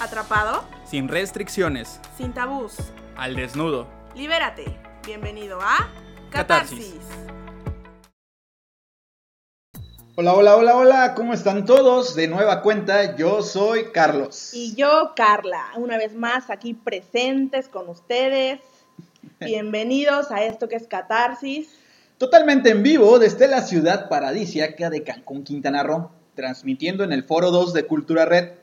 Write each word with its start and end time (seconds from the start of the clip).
¿Atrapado? 0.00 0.64
Sin 0.86 1.08
restricciones. 1.08 2.00
Sin 2.16 2.32
tabús. 2.32 2.72
Al 3.16 3.36
desnudo. 3.36 3.86
Libérate. 4.16 4.64
Bienvenido 5.04 5.58
a 5.60 5.90
Catarsis. 6.30 6.94
Catarsis. 6.94 7.30
Hola, 10.16 10.32
hola, 10.32 10.56
hola, 10.56 10.76
hola, 10.76 11.14
¿cómo 11.14 11.34
están 11.34 11.66
todos? 11.66 12.14
De 12.14 12.28
nueva 12.28 12.62
cuenta, 12.62 13.14
yo 13.14 13.42
soy 13.42 13.92
Carlos. 13.92 14.54
Y 14.54 14.74
yo, 14.74 15.12
Carla, 15.14 15.66
una 15.76 15.98
vez 15.98 16.14
más 16.14 16.48
aquí 16.48 16.72
presentes 16.72 17.68
con 17.68 17.90
ustedes. 17.90 18.60
Bienvenidos 19.40 20.30
a 20.30 20.44
esto 20.44 20.66
que 20.66 20.76
es 20.76 20.86
Catarsis. 20.86 21.74
Totalmente 22.16 22.70
en 22.70 22.82
vivo 22.82 23.18
desde 23.18 23.48
la 23.48 23.60
ciudad 23.60 24.08
paradisíaca 24.08 24.88
de 24.88 25.02
Cancún, 25.02 25.44
Quintana 25.44 25.82
Roo, 25.82 26.10
transmitiendo 26.34 27.04
en 27.04 27.12
el 27.12 27.22
Foro 27.24 27.50
2 27.50 27.74
de 27.74 27.84
Cultura 27.86 28.24
Red. 28.24 28.59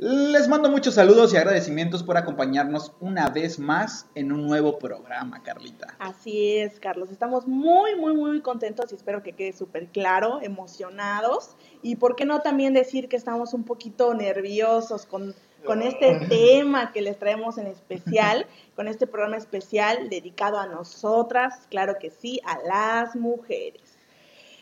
Les 0.00 0.46
mando 0.46 0.70
muchos 0.70 0.94
saludos 0.94 1.34
y 1.34 1.36
agradecimientos 1.38 2.04
por 2.04 2.16
acompañarnos 2.16 2.92
una 3.00 3.30
vez 3.30 3.58
más 3.58 4.06
en 4.14 4.30
un 4.30 4.46
nuevo 4.46 4.78
programa, 4.78 5.42
Carlita. 5.42 5.96
Así 5.98 6.56
es, 6.56 6.78
Carlos. 6.78 7.10
Estamos 7.10 7.48
muy, 7.48 7.96
muy, 7.96 8.14
muy 8.14 8.40
contentos 8.40 8.92
y 8.92 8.94
espero 8.94 9.24
que 9.24 9.32
quede 9.32 9.52
súper 9.52 9.88
claro, 9.88 10.38
emocionados. 10.40 11.56
Y 11.82 11.96
por 11.96 12.14
qué 12.14 12.26
no 12.26 12.42
también 12.42 12.74
decir 12.74 13.08
que 13.08 13.16
estamos 13.16 13.54
un 13.54 13.64
poquito 13.64 14.14
nerviosos 14.14 15.04
con, 15.04 15.34
con 15.64 15.82
este 15.82 16.14
tema 16.28 16.92
que 16.92 17.02
les 17.02 17.18
traemos 17.18 17.58
en 17.58 17.66
especial, 17.66 18.46
con 18.76 18.86
este 18.86 19.08
programa 19.08 19.38
especial 19.38 20.08
dedicado 20.08 20.60
a 20.60 20.68
nosotras, 20.68 21.66
claro 21.70 21.96
que 21.98 22.10
sí, 22.10 22.40
a 22.46 22.56
las 22.68 23.16
mujeres. 23.16 23.98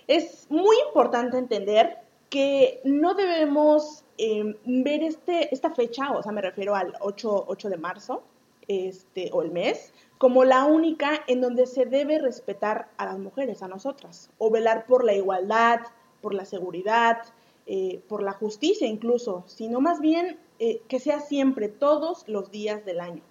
Es 0.06 0.46
muy 0.48 0.76
importante 0.88 1.37
entender 1.37 2.05
que 2.30 2.80
no 2.84 3.14
debemos 3.14 4.04
eh, 4.18 4.56
ver 4.64 5.02
este, 5.02 5.52
esta 5.54 5.70
fecha, 5.70 6.12
o 6.12 6.22
sea, 6.22 6.32
me 6.32 6.42
refiero 6.42 6.74
al 6.74 6.94
8, 7.00 7.44
8 7.48 7.68
de 7.68 7.76
marzo, 7.76 8.22
este, 8.68 9.30
o 9.32 9.42
el 9.42 9.51
mes, 9.51 9.92
como 10.18 10.45
la 10.45 10.64
única 10.64 11.23
en 11.28 11.40
donde 11.40 11.66
se 11.66 11.86
debe 11.86 12.18
respetar 12.18 12.88
a 12.96 13.06
las 13.06 13.18
mujeres, 13.18 13.62
a 13.62 13.68
nosotras, 13.68 14.30
o 14.38 14.51
velar 14.51 14.86
por 14.86 15.04
la 15.04 15.14
igualdad, 15.14 15.80
por 16.20 16.34
la 16.34 16.45
seguridad, 16.45 17.18
eh, 17.66 18.01
por 18.09 18.23
la 18.23 18.32
justicia 18.32 18.86
incluso, 18.86 19.45
sino 19.46 19.80
más 19.80 20.01
bien 20.01 20.38
eh, 20.58 20.80
que 20.88 21.01
sea 21.01 21.20
siempre, 21.20 21.68
todos 21.68 22.24
los 22.26 22.51
días 22.51 22.84
del 22.84 23.01
año. 23.01 23.23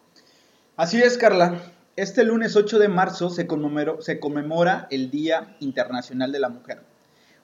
Así 0.76 1.02
es, 1.02 1.18
Carla. 1.18 1.74
Este 1.96 2.24
lunes 2.24 2.56
8 2.56 2.78
de 2.78 2.90
marzo 2.90 3.30
se, 3.30 3.48
se 4.00 4.20
conmemora 4.20 4.88
el 4.92 5.10
Día 5.10 5.56
Internacional 5.60 6.32
de 6.32 6.40
la 6.40 6.50
Mujer, 6.50 6.82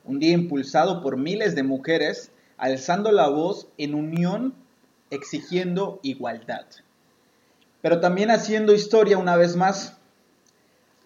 un 0.06 0.20
día 0.20 0.34
impulsado 0.34 1.02
por 1.02 1.18
miles 1.18 1.56
de 1.56 1.64
mujeres 1.64 2.32
alzando 2.58 3.12
la 3.12 3.28
voz 3.28 3.68
en 3.78 3.96
unión 3.96 4.54
exigiendo 5.10 6.00
igualdad. 6.04 6.66
Pero 7.82 8.00
también 8.00 8.30
haciendo 8.32 8.74
historia 8.74 9.18
una 9.18 9.36
vez 9.36 9.56
más. 9.56 9.98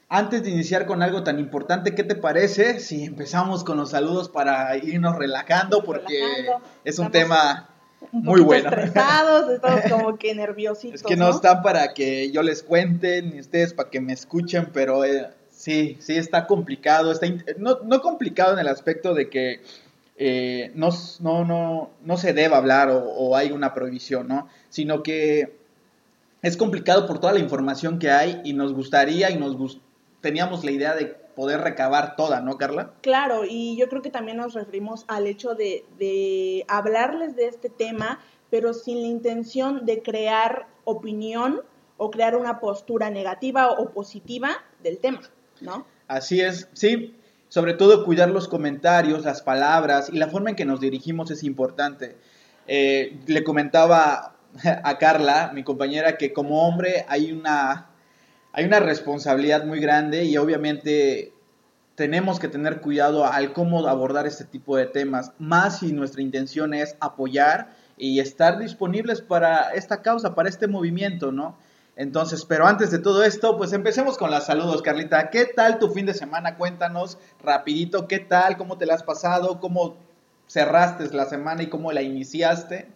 Antes 0.07 0.43
de 0.43 0.51
iniciar 0.51 0.85
con 0.85 1.01
algo 1.01 1.23
tan 1.23 1.39
importante, 1.39 1.95
¿qué 1.95 2.03
te 2.03 2.15
parece 2.15 2.79
si 2.79 3.05
empezamos 3.05 3.63
con 3.63 3.77
los 3.77 3.89
saludos 3.91 4.29
para 4.29 4.77
irnos 4.77 5.15
relajando? 5.17 5.83
Porque 5.83 6.19
Relajando. 6.19 6.67
es 6.83 6.99
un 6.99 7.05
Estamos 7.07 7.11
tema 7.11 7.69
Un 8.11 8.23
Muy 8.23 8.41
bueno. 8.41 8.69
estresados, 8.69 9.51
estamos 9.51 9.81
como 9.89 10.17
que 10.17 10.35
nerviositos. 10.35 11.01
Es 11.01 11.03
que 11.03 11.15
no, 11.15 11.29
están 11.29 11.63
para 11.63 11.93
que 11.93 12.31
yo 12.31 12.43
les 12.43 12.61
cuente, 12.61 13.23
ni 13.23 13.39
ustedes 13.39 13.73
para 13.73 13.89
que 13.89 13.99
me 13.99 14.13
escuchen, 14.13 14.69
pero 14.71 15.03
eh, 15.03 15.27
sí, 15.65 15.97
sí 15.99 16.15
está 16.15 16.45
complicado. 16.45 17.11
Está 17.11 17.25
no, 17.57 17.79
no 17.83 18.01
complicado 18.01 18.53
en 18.53 18.59
el 18.59 18.67
aspecto 18.67 19.13
de 19.15 19.29
que 19.29 19.61
eh, 20.17 20.71
no, 20.75 20.89
no, 21.19 21.43
no, 21.43 21.89
no 22.03 22.17
se 22.17 22.33
deba 22.33 22.57
hablar 22.57 22.89
o, 22.89 22.99
o 23.03 23.35
hay 23.35 23.51
una 23.51 23.73
prohibición, 23.73 24.27
¿no? 24.27 24.47
Sino 24.69 25.01
que 25.03 25.55
es 26.43 26.55
complicado 26.55 27.07
por 27.07 27.19
toda 27.19 27.33
la 27.33 27.39
información 27.39 27.97
que 27.97 28.11
hay 28.11 28.41
y 28.45 28.53
nos 28.53 28.73
gustaría 28.73 29.31
y 29.31 29.37
nos 29.37 29.57
gus- 29.57 29.79
teníamos 30.21 30.63
la 30.63 30.71
idea 30.71 30.93
de 30.95 31.07
poder 31.07 31.61
recabar 31.61 32.15
toda, 32.15 32.39
¿no, 32.41 32.57
Carla? 32.57 32.93
Claro, 33.01 33.43
y 33.49 33.75
yo 33.77 33.89
creo 33.89 34.01
que 34.01 34.11
también 34.11 34.37
nos 34.37 34.53
referimos 34.53 35.03
al 35.07 35.25
hecho 35.27 35.55
de, 35.55 35.83
de 35.99 36.63
hablarles 36.67 37.35
de 37.35 37.47
este 37.47 37.69
tema, 37.69 38.19
pero 38.51 38.73
sin 38.73 39.01
la 39.01 39.07
intención 39.07 39.85
de 39.85 40.01
crear 40.01 40.67
opinión 40.85 41.61
o 41.97 42.11
crear 42.11 42.35
una 42.37 42.59
postura 42.59 43.09
negativa 43.09 43.71
o 43.71 43.89
positiva 43.89 44.51
del 44.83 44.99
tema, 44.99 45.21
¿no? 45.61 45.85
Así 46.07 46.41
es, 46.41 46.69
sí. 46.73 47.15
Sobre 47.49 47.73
todo 47.73 48.03
cuidar 48.03 48.29
los 48.29 48.47
comentarios, 48.47 49.23
las 49.23 49.41
palabras 49.41 50.09
y 50.11 50.17
la 50.17 50.27
forma 50.27 50.49
en 50.49 50.55
que 50.55 50.65
nos 50.65 50.79
dirigimos 50.79 51.31
es 51.31 51.43
importante. 51.43 52.17
Eh, 52.67 53.19
le 53.27 53.43
comentaba 53.43 54.35
a 54.83 54.97
Carla, 54.97 55.51
mi 55.53 55.63
compañera, 55.63 56.17
que 56.17 56.33
como 56.33 56.67
hombre 56.67 57.05
hay 57.07 57.31
una, 57.31 57.89
hay 58.51 58.65
una 58.65 58.79
responsabilidad 58.79 59.65
muy 59.65 59.79
grande 59.79 60.25
y 60.25 60.37
obviamente 60.37 61.33
tenemos 61.95 62.39
que 62.39 62.49
tener 62.49 62.81
cuidado 62.81 63.25
al 63.25 63.53
cómo 63.53 63.87
abordar 63.87 64.27
este 64.27 64.43
tipo 64.43 64.75
de 64.75 64.85
temas, 64.85 65.31
más 65.39 65.79
si 65.79 65.93
nuestra 65.93 66.21
intención 66.21 66.73
es 66.73 66.97
apoyar 66.99 67.73
y 67.97 68.19
estar 68.19 68.59
disponibles 68.59 69.21
para 69.21 69.71
esta 69.73 70.01
causa, 70.01 70.35
para 70.35 70.49
este 70.49 70.67
movimiento, 70.67 71.31
¿no? 71.31 71.57
Entonces, 71.95 72.43
pero 72.45 72.67
antes 72.67 72.91
de 72.91 72.99
todo 72.99 73.23
esto, 73.23 73.57
pues 73.57 73.71
empecemos 73.71 74.17
con 74.17 74.29
los 74.29 74.43
saludos, 74.43 74.81
Carlita. 74.81 75.29
¿Qué 75.29 75.45
tal 75.45 75.79
tu 75.79 75.89
fin 75.89 76.05
de 76.05 76.13
semana? 76.13 76.57
Cuéntanos 76.57 77.17
rapidito, 77.41 78.07
¿qué 78.07 78.19
tal? 78.19 78.57
¿Cómo 78.57 78.77
te 78.77 78.85
la 78.85 78.95
has 78.95 79.03
pasado? 79.03 79.61
¿Cómo 79.61 79.95
cerraste 80.47 81.09
la 81.15 81.25
semana 81.25 81.63
y 81.63 81.69
cómo 81.69 81.91
la 81.93 82.01
iniciaste? 82.01 82.89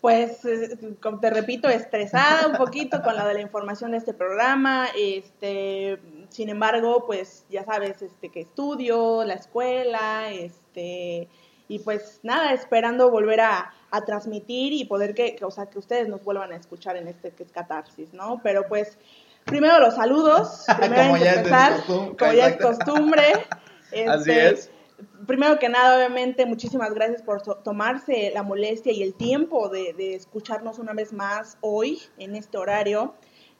Pues, 0.00 0.44
eh, 0.44 0.76
te 1.20 1.30
repito, 1.30 1.68
estresada 1.68 2.48
un 2.48 2.56
poquito 2.56 3.00
con 3.02 3.14
la 3.14 3.24
de 3.24 3.34
la 3.34 3.40
información 3.40 3.92
de 3.92 3.98
este 3.98 4.12
programa, 4.12 4.88
este, 4.98 6.00
sin 6.28 6.48
embargo, 6.48 7.06
pues 7.06 7.44
ya 7.48 7.64
sabes, 7.64 8.02
este, 8.02 8.28
que 8.28 8.40
estudio, 8.40 9.22
la 9.22 9.34
escuela, 9.34 10.32
este, 10.32 11.28
y 11.74 11.78
pues 11.78 12.20
nada, 12.22 12.52
esperando 12.52 13.10
volver 13.10 13.40
a, 13.40 13.72
a 13.90 14.04
transmitir 14.04 14.72
y 14.72 14.84
poder 14.84 15.14
que, 15.14 15.34
que, 15.36 15.44
o 15.44 15.50
sea, 15.50 15.66
que 15.66 15.78
ustedes 15.78 16.08
nos 16.08 16.22
vuelvan 16.22 16.52
a 16.52 16.56
escuchar 16.56 16.96
en 16.96 17.08
este 17.08 17.30
que 17.30 17.44
es 17.44 17.50
catarsis, 17.52 18.12
¿no? 18.12 18.40
Pero 18.42 18.66
pues, 18.68 18.98
primero 19.44 19.78
los 19.78 19.94
saludos, 19.94 20.64
primero 20.78 21.02
Como 21.12 21.16
ya 21.16 21.30
es 21.30 21.36
empezar, 21.38 21.72
costum- 21.86 22.16
como 22.18 22.32
ya 22.32 22.48
es 22.48 22.56
costumbre. 22.58 23.22
Así 24.08 24.30
este, 24.30 24.48
es. 24.50 24.70
Primero 25.26 25.58
que 25.58 25.68
nada, 25.68 25.96
obviamente, 25.96 26.44
muchísimas 26.46 26.92
gracias 26.94 27.22
por 27.22 27.42
to- 27.42 27.56
tomarse 27.56 28.30
la 28.34 28.42
molestia 28.42 28.92
y 28.92 29.02
el 29.02 29.14
tiempo 29.14 29.68
de, 29.68 29.92
de 29.94 30.14
escucharnos 30.14 30.78
una 30.78 30.92
vez 30.92 31.12
más 31.12 31.56
hoy 31.60 32.00
en 32.18 32.36
este 32.36 32.58
horario. 32.58 33.14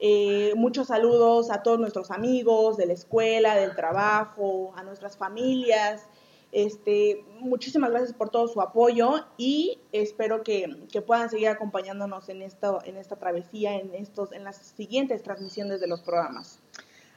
Eh, 0.04 0.52
muchos 0.56 0.88
saludos 0.88 1.50
a 1.50 1.62
todos 1.62 1.78
nuestros 1.78 2.10
amigos 2.10 2.76
de 2.76 2.86
la 2.86 2.92
escuela, 2.92 3.54
del 3.54 3.74
trabajo, 3.76 4.72
a 4.76 4.82
nuestras 4.82 5.16
familias. 5.16 6.08
Este, 6.52 7.24
muchísimas 7.40 7.90
gracias 7.90 8.12
por 8.12 8.28
todo 8.28 8.46
su 8.46 8.60
apoyo 8.60 9.26
y 9.38 9.80
espero 9.90 10.42
que, 10.42 10.68
puedan 11.06 11.30
seguir 11.30 11.48
acompañándonos 11.48 12.28
en, 12.28 12.42
esto, 12.42 12.80
en 12.84 12.98
esta 12.98 13.16
travesía, 13.16 13.76
en, 13.76 13.94
estos, 13.94 14.32
en 14.32 14.44
las 14.44 14.58
siguientes 14.76 15.22
transmisiones 15.22 15.80
de 15.80 15.86
los 15.86 16.02
programas. 16.02 16.60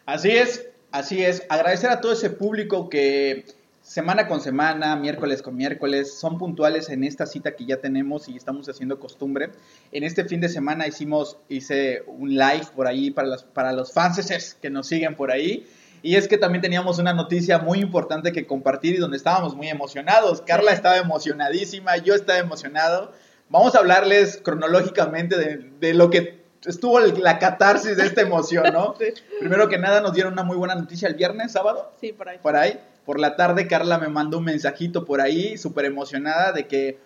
Así 0.05 0.31
es, 0.31 0.69
así 0.91 1.21
es. 1.21 1.43
Agradecer 1.49 1.89
a 1.89 1.99
todo 1.99 2.13
ese 2.13 2.29
público 2.29 2.89
que 2.89 3.45
semana 3.81 4.27
con 4.29 4.39
semana, 4.39 4.95
miércoles 4.95 5.41
con 5.41 5.57
miércoles, 5.57 6.17
son 6.17 6.37
puntuales 6.37 6.89
en 6.89 7.03
esta 7.03 7.25
cita 7.25 7.57
que 7.57 7.65
ya 7.65 7.81
tenemos 7.81 8.29
y 8.29 8.37
estamos 8.37 8.69
haciendo 8.69 9.01
costumbre. 9.01 9.51
En 9.91 10.05
este 10.05 10.23
fin 10.23 10.39
de 10.39 10.47
semana 10.47 10.87
hicimos, 10.87 11.37
hice 11.49 12.03
un 12.07 12.29
live 12.29 12.67
por 12.73 12.87
ahí 12.87 13.11
para, 13.11 13.27
las, 13.27 13.43
para 13.43 13.73
los 13.73 13.91
fans 13.91 14.55
que 14.61 14.69
nos 14.69 14.87
siguen 14.87 15.15
por 15.15 15.29
ahí. 15.29 15.67
Y 16.05 16.17
es 16.17 16.27
que 16.27 16.37
también 16.37 16.61
teníamos 16.61 16.99
una 16.99 17.13
noticia 17.13 17.57
muy 17.57 17.79
importante 17.79 18.31
que 18.31 18.45
compartir 18.45 18.93
y 18.93 18.99
donde 18.99 19.17
estábamos 19.17 19.55
muy 19.55 19.69
emocionados. 19.69 20.43
Carla 20.45 20.71
estaba 20.71 20.97
emocionadísima, 20.97 21.97
yo 21.97 22.13
estaba 22.13 22.37
emocionado. 22.37 23.11
Vamos 23.49 23.73
a 23.73 23.79
hablarles 23.79 24.39
cronológicamente 24.43 25.35
de, 25.35 25.71
de 25.79 25.93
lo 25.95 26.11
que 26.11 26.45
estuvo 26.63 26.99
la 26.99 27.39
catarsis 27.39 27.97
de 27.97 28.05
esta 28.05 28.21
emoción, 28.21 28.71
¿no? 28.71 28.93
Sí. 28.99 29.13
Primero 29.39 29.67
que 29.67 29.79
nada 29.79 29.99
nos 29.99 30.13
dieron 30.13 30.33
una 30.33 30.43
muy 30.43 30.55
buena 30.57 30.75
noticia 30.75 31.07
el 31.07 31.15
viernes, 31.15 31.53
sábado, 31.53 31.91
Sí, 31.99 32.13
por 32.13 32.29
ahí. 32.29 32.37
por 32.37 32.55
ahí. 32.55 32.79
Por 33.03 33.19
la 33.19 33.35
tarde 33.35 33.65
Carla 33.67 33.97
me 33.97 34.07
mandó 34.07 34.37
un 34.37 34.43
mensajito 34.43 35.05
por 35.05 35.21
ahí, 35.21 35.57
súper 35.57 35.85
emocionada 35.85 36.51
de 36.51 36.67
que 36.67 36.99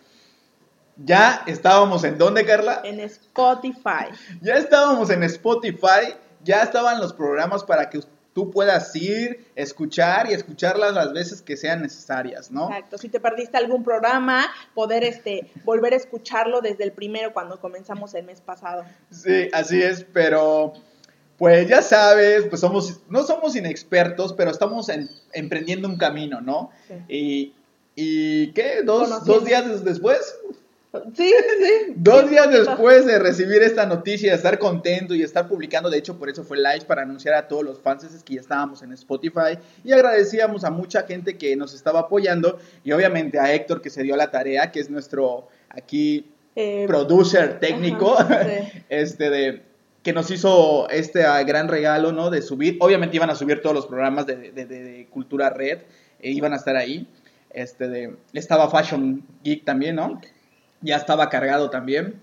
ya 0.98 1.44
estábamos 1.48 2.04
en 2.04 2.18
dónde, 2.18 2.46
Carla? 2.46 2.82
En 2.84 3.00
Spotify. 3.00 4.08
Ya 4.42 4.56
estábamos 4.56 5.10
en 5.10 5.24
Spotify, 5.24 6.16
ya 6.44 6.64
estaban 6.64 7.00
los 7.00 7.14
programas 7.14 7.64
para 7.64 7.90
que 7.90 8.02
tú 8.34 8.52
puedas 8.52 8.96
ir, 8.96 9.46
escuchar 9.56 10.30
y 10.30 10.34
escucharlas 10.34 10.94
las 10.94 11.12
veces 11.14 11.42
que 11.42 11.58
sean 11.58 11.82
necesarias, 11.82 12.52
¿no? 12.52 12.68
Exacto. 12.70 12.98
Si 12.98 13.10
te 13.10 13.20
perdiste 13.20 13.58
algún 13.58 13.84
programa, 13.84 14.46
poder 14.74 15.04
este 15.04 15.52
volver 15.66 15.94
a 15.94 15.98
escucharlo 15.98 16.62
desde 16.62 16.84
el 16.84 16.92
primero 16.92 17.34
cuando 17.34 17.60
comenzamos 17.60 18.14
el 18.14 18.26
mes 18.26 18.40
pasado. 18.42 18.84
Sí, 19.12 19.50
así 19.52 19.82
es, 19.82 20.06
pero 20.14 20.74
pues 21.38 21.68
ya 21.68 21.82
sabes, 21.82 22.46
pues 22.50 22.62
somos, 22.62 23.00
no 23.10 23.24
somos 23.24 23.56
inexpertos, 23.56 24.34
pero 24.34 24.52
estamos 24.52 24.90
en- 24.90 25.10
emprendiendo 25.34 25.88
un 25.88 25.98
camino, 25.98 26.42
¿no? 26.42 26.70
Sí. 26.88 26.94
Y, 27.08 27.54
y 27.96 28.52
¿qué? 28.54 28.82
¿Dos, 28.84 29.26
dos 29.26 29.44
días 29.46 29.84
después? 29.84 30.36
Sí, 31.16 31.32
sí. 31.60 31.94
Dos 31.96 32.30
días 32.32 32.50
después 32.52 33.06
de 33.06 33.20
recibir 33.20 33.62
esta 33.62 33.86
noticia, 33.86 34.32
de 34.32 34.36
estar 34.38 34.58
contento 34.58 35.14
y 35.14 35.22
estar 35.22 35.48
publicando, 35.48 35.88
de 35.90 36.00
hecho 36.00 36.18
por 36.18 36.30
eso 36.30 36.44
fue 36.44 36.58
live 36.58 36.86
para 36.88 37.04
anunciar 37.04 37.36
a 37.36 37.48
todos 37.48 37.64
los 37.64 37.80
fans 37.80 38.04
es 38.06 38.24
que 38.24 38.34
ya 38.36 38.42
estábamos 38.42 38.82
en 38.82 38.92
Spotify 38.94 39.60
y 39.84 39.92
agradecíamos 39.92 40.64
a 40.64 40.72
mucha 40.72 41.04
gente 41.04 41.38
que 41.38 41.56
nos 41.56 41.76
estaba 41.76 42.00
apoyando 42.02 42.58
y 42.84 42.92
obviamente 42.92 43.38
a 43.40 43.54
Héctor 43.54 43.82
que 43.84 43.92
se 43.92 44.02
dio 44.02 44.16
la 44.16 44.32
tarea, 44.32 44.72
que 44.72 44.80
es 44.80 44.90
nuestro 44.90 45.48
aquí 45.70 46.26
Eh, 46.56 46.86
producer 46.88 47.60
técnico, 47.60 48.18
ajá, 48.20 48.44
sí. 48.46 48.84
este 48.90 49.30
de 49.30 49.62
que 50.02 50.12
nos 50.14 50.32
hizo 50.32 50.90
este 50.90 51.24
ah, 51.24 51.44
gran 51.44 51.68
regalo, 51.68 52.12
¿no? 52.12 52.32
De 52.32 52.42
subir, 52.42 52.78
obviamente 52.80 53.16
iban 53.16 53.30
a 53.30 53.36
subir 53.36 53.62
todos 53.62 53.76
los 53.76 53.86
programas 53.86 54.26
de, 54.26 54.38
de- 54.52 54.66
de- 54.66 54.84
de 54.84 55.08
Cultura 55.08 55.52
Red, 55.52 55.80
e 56.20 56.32
iban 56.32 56.52
a 56.54 56.56
estar 56.56 56.76
ahí, 56.76 57.08
este 57.52 57.88
de, 57.88 58.16
estaba 58.34 58.70
Fashion 58.72 59.24
Geek 59.44 59.64
también, 59.66 59.96
¿no? 59.98 60.20
Ya 60.82 60.96
estaba 60.98 61.30
cargado 61.30 61.70
también, 61.70 62.16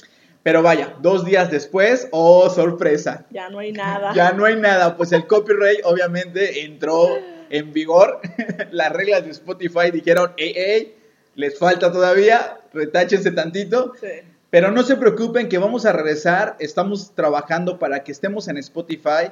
pero 0.42 0.62
vaya, 0.62 0.94
dos 1.02 1.24
días 1.24 1.50
después, 1.50 2.08
oh, 2.12 2.48
sorpresa, 2.50 3.26
Ya 3.30 3.48
no 3.50 3.58
hay 3.58 3.72
nada. 3.72 4.12
ya 4.14 4.32
no 4.32 4.44
hay 4.44 4.56
nada, 4.56 4.96
pues 4.96 5.12
el 5.12 5.26
copyright 5.26 5.80
obviamente 5.84 6.64
entró 6.64 7.08
en 7.50 7.72
vigor, 7.72 8.20
las 8.70 8.92
reglas 8.92 9.24
de 9.24 9.30
Spotify 9.32 9.90
dijeron, 9.92 10.32
hey, 10.36 10.52
hey, 10.56 10.94
les 11.34 11.58
falta 11.58 11.92
todavía, 11.92 12.58
retáchense 12.72 13.30
tantito, 13.32 13.92
Sí. 14.00 14.08
pero 14.50 14.70
no 14.70 14.82
se 14.84 14.96
preocupen 14.96 15.48
que 15.48 15.58
vamos 15.58 15.84
a 15.84 15.92
regresar, 15.92 16.56
estamos 16.60 17.12
trabajando 17.14 17.78
para 17.78 18.02
que 18.04 18.10
estemos 18.12 18.48
en 18.48 18.56
Spotify. 18.56 19.30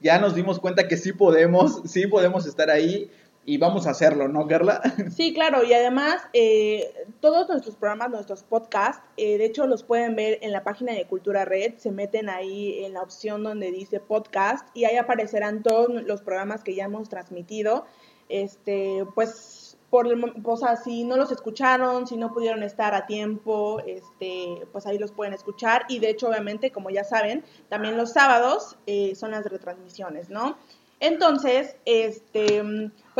Ya 0.00 0.18
nos 0.18 0.34
dimos 0.34 0.60
cuenta 0.60 0.86
que 0.86 0.96
sí 0.96 1.12
podemos, 1.12 1.82
sí 1.86 2.06
podemos 2.06 2.46
estar 2.46 2.70
ahí 2.70 3.10
y 3.50 3.58
vamos 3.58 3.88
a 3.88 3.90
hacerlo, 3.90 4.28
¿no, 4.28 4.46
Carla? 4.46 4.80
Sí, 5.10 5.34
claro, 5.34 5.64
y 5.64 5.72
además 5.72 6.22
eh, 6.32 6.94
todos 7.18 7.48
nuestros 7.48 7.74
programas, 7.74 8.10
nuestros 8.10 8.44
podcasts, 8.44 9.02
eh, 9.16 9.38
de 9.38 9.44
hecho 9.44 9.66
los 9.66 9.82
pueden 9.82 10.14
ver 10.14 10.38
en 10.42 10.52
la 10.52 10.62
página 10.62 10.92
de 10.92 11.04
Cultura 11.08 11.44
Red, 11.44 11.78
se 11.78 11.90
meten 11.90 12.28
ahí 12.28 12.84
en 12.84 12.94
la 12.94 13.02
opción 13.02 13.42
donde 13.42 13.72
dice 13.72 13.98
podcast 13.98 14.64
y 14.72 14.84
ahí 14.84 14.96
aparecerán 14.96 15.64
todos 15.64 15.88
los 16.04 16.22
programas 16.22 16.62
que 16.62 16.76
ya 16.76 16.84
hemos 16.84 17.08
transmitido. 17.08 17.86
Este, 18.28 19.04
pues, 19.16 19.76
por 19.90 20.06
el, 20.06 20.32
o 20.44 20.56
sea, 20.56 20.76
si 20.76 21.02
no 21.02 21.16
los 21.16 21.32
escucharon, 21.32 22.06
si 22.06 22.16
no 22.16 22.32
pudieron 22.32 22.62
estar 22.62 22.94
a 22.94 23.06
tiempo, 23.06 23.82
este, 23.84 24.64
pues 24.70 24.86
ahí 24.86 24.96
los 24.96 25.10
pueden 25.10 25.34
escuchar 25.34 25.86
y 25.88 25.98
de 25.98 26.10
hecho, 26.10 26.28
obviamente, 26.28 26.70
como 26.70 26.90
ya 26.90 27.02
saben, 27.02 27.42
también 27.68 27.96
los 27.96 28.12
sábados 28.12 28.78
eh, 28.86 29.16
son 29.16 29.32
las 29.32 29.44
retransmisiones, 29.44 30.30
¿no? 30.30 30.56
Entonces, 31.00 31.76
este, 31.86 32.62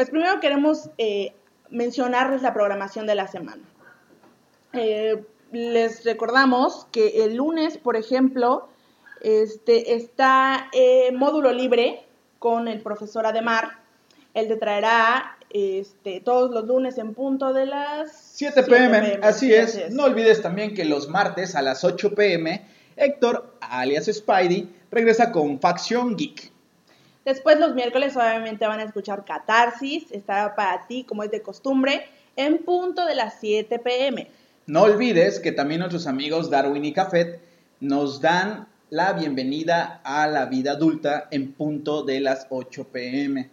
pues 0.01 0.09
primero 0.09 0.41
queremos 0.41 0.89
eh, 0.97 1.35
mencionarles 1.69 2.41
la 2.41 2.55
programación 2.55 3.07
de 3.07 3.15
la 3.15 3.27
semana. 3.27 3.63
Eh, 4.73 5.23
les 5.53 6.05
recordamos 6.07 6.87
que 6.91 7.23
el 7.23 7.37
lunes, 7.37 7.77
por 7.77 7.97
ejemplo, 7.97 8.71
este, 9.21 9.95
está 9.95 10.71
eh, 10.73 11.13
módulo 11.13 11.53
libre 11.53 12.07
con 12.39 12.67
el 12.67 12.81
profesor 12.81 13.27
Ademar. 13.27 13.81
Él 14.33 14.49
te 14.49 14.57
traerá 14.57 15.37
este, 15.51 16.23
todos 16.23 16.51
los 16.51 16.67
lunes 16.67 16.97
en 16.97 17.13
punto 17.13 17.53
de 17.53 17.67
las 17.67 18.11
7 18.11 18.63
pm, 18.63 19.19
así 19.23 19.53
es. 19.53 19.91
No 19.91 20.05
olvides 20.05 20.41
también 20.41 20.73
que 20.73 20.87
los 20.87 21.11
martes 21.11 21.55
a 21.55 21.61
las 21.61 21.85
8 21.85 22.15
pm, 22.15 22.65
Héctor, 22.97 23.55
alias 23.61 24.07
Spidey, 24.07 24.67
regresa 24.91 25.31
con 25.31 25.61
Facción 25.61 26.17
Geek. 26.17 26.50
Después 27.31 27.61
los 27.61 27.77
miércoles 27.77 28.17
obviamente 28.17 28.67
van 28.67 28.81
a 28.81 28.83
escuchar 28.83 29.25
Catarsis, 29.25 30.11
estará 30.11 30.57
para 30.57 30.89
ti 30.89 31.05
como 31.05 31.23
es 31.23 31.31
de 31.31 31.43
costumbre 31.43 32.03
en 32.35 32.59
punto 32.59 33.07
de 33.07 33.15
las 33.15 33.35
7 33.39 33.79
pm. 33.79 34.29
No 34.67 34.83
olvides 34.83 35.39
que 35.39 35.53
también 35.53 35.79
nuestros 35.79 36.09
amigos 36.09 36.51
Darwin 36.51 36.85
y 36.85 36.93
Cafet 36.93 37.41
nos 37.79 38.21
dan 38.21 38.67
la 38.89 39.13
bienvenida 39.13 40.01
a 40.03 40.27
la 40.27 40.47
vida 40.47 40.73
adulta 40.73 41.29
en 41.31 41.53
punto 41.53 42.03
de 42.03 42.19
las 42.19 42.49
8 42.51 42.89
pm. 42.89 43.49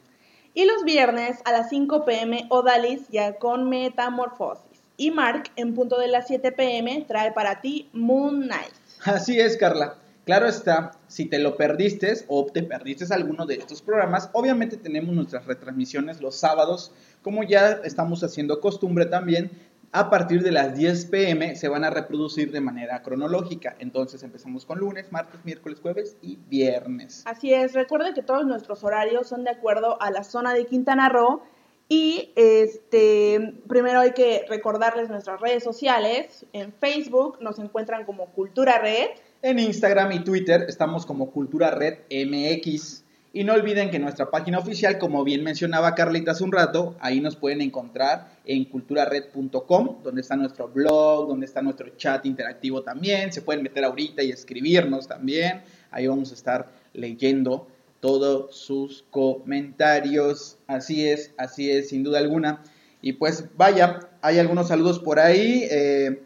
Y 0.56 0.66
los 0.66 0.84
viernes 0.84 1.38
a 1.46 1.52
las 1.52 1.70
5 1.70 2.04
pm 2.04 2.48
Odalis 2.50 3.08
ya 3.10 3.36
con 3.36 3.70
Metamorfosis. 3.70 4.82
Y 4.98 5.12
Mark 5.12 5.52
en 5.56 5.76
punto 5.76 6.00
de 6.00 6.08
las 6.08 6.26
7 6.26 6.52
pm 6.52 7.06
trae 7.08 7.32
para 7.32 7.62
ti 7.62 7.90
Moon 7.94 8.42
Knight. 8.42 8.74
Así 9.06 9.40
es, 9.40 9.56
Carla. 9.56 9.98
Claro 10.28 10.46
está, 10.46 10.92
si 11.08 11.24
te 11.28 11.40
lo 11.40 11.56
perdiste 11.56 12.14
o 12.28 12.46
te 12.48 12.62
perdiste 12.62 13.06
alguno 13.14 13.46
de 13.46 13.56
estos 13.56 13.82
programas, 13.82 14.30
obviamente 14.34 14.76
tenemos 14.76 15.16
nuestras 15.16 15.46
retransmisiones 15.46 16.20
los 16.20 16.36
sábados, 16.36 16.92
como 17.22 17.44
ya 17.44 17.80
estamos 17.86 18.22
haciendo 18.26 18.60
costumbre 18.60 19.06
también, 19.06 19.50
a 19.94 20.10
partir 20.10 20.44
de 20.44 20.52
las 20.52 20.76
10 20.76 21.06
pm 21.06 21.56
se 21.56 21.70
van 21.70 21.86
a 21.86 21.92
reproducir 21.92 22.52
de 22.52 22.60
manera 22.60 23.02
cronológica. 23.04 23.78
Entonces 23.80 24.22
empezamos 24.22 24.66
con 24.66 24.80
lunes, 24.80 25.14
martes, 25.14 25.40
miércoles, 25.46 25.80
jueves 25.82 26.18
y 26.22 26.38
viernes. 26.50 27.24
Así 27.26 27.54
es, 27.54 27.72
recuerden 27.72 28.14
que 28.14 28.22
todos 28.22 28.46
nuestros 28.46 28.84
horarios 28.84 29.30
son 29.30 29.46
de 29.46 29.52
acuerdo 29.52 29.96
a 30.02 30.12
la 30.12 30.26
zona 30.26 30.54
de 30.54 30.66
Quintana 30.66 31.08
Roo. 31.08 31.42
Y 31.88 32.34
este, 32.36 33.54
primero 33.70 34.02
hay 34.02 34.12
que 34.12 34.46
recordarles 34.50 35.08
nuestras 35.08 35.40
redes 35.40 35.64
sociales. 35.64 36.46
En 36.52 36.74
Facebook 36.74 37.38
nos 37.40 37.60
encuentran 37.60 38.04
como 38.04 38.26
Cultura 38.34 38.80
Red. 38.80 39.08
En 39.44 39.60
Instagram 39.60 40.12
y 40.14 40.24
Twitter 40.24 40.66
estamos 40.68 41.06
como 41.06 41.30
Cultura 41.30 41.70
Red 41.70 42.00
MX. 42.10 43.04
Y 43.34 43.44
no 43.44 43.54
olviden 43.54 43.92
que 43.92 44.00
nuestra 44.00 44.32
página 44.32 44.58
oficial, 44.58 44.98
como 44.98 45.24
bien 45.24 45.44
mencionaba 45.44 45.94
Carlita 45.94 46.32
hace 46.32 46.44
un 46.44 46.52
rato, 46.52 46.96
ahí 47.00 47.22
nos 47.22 47.36
pueden 47.36 47.62
encontrar 47.62 48.32
en 48.46 48.66
culturared.com, 48.66 49.98
donde 50.04 50.22
está 50.22 50.36
nuestro 50.36 50.70
blog, 50.70 51.28
donde 51.28 51.46
está 51.46 51.62
nuestro 51.62 51.90
chat 51.98 52.26
interactivo 52.26 52.82
también. 52.82 53.32
Se 53.32 53.44
pueden 53.44 53.62
meter 53.62 53.84
ahorita 53.84 54.24
y 54.24 54.32
escribirnos 54.32 55.08
también. 55.08 55.62
Ahí 55.92 56.08
vamos 56.08 56.32
a 56.32 56.34
estar 56.34 56.72
leyendo 56.94 57.68
todos 58.00 58.56
sus 58.56 59.06
comentarios. 59.12 60.58
Así 60.66 61.08
es, 61.08 61.32
así 61.38 61.70
es, 61.70 61.90
sin 61.90 62.02
duda 62.02 62.18
alguna. 62.18 62.64
Y 63.04 63.14
pues 63.14 63.46
vaya, 63.56 64.00
hay 64.24 64.40
algunos 64.40 64.70
saludos 64.70 64.98
por 64.98 65.20
ahí. 65.20 65.68
Eh, 65.70 66.24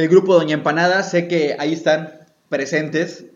el 0.00 0.08
grupo 0.08 0.34
Doña 0.34 0.54
Empanada, 0.54 1.02
sé 1.02 1.28
que 1.28 1.56
ahí 1.58 1.72
están 1.72 2.26
presentes. 2.48 3.26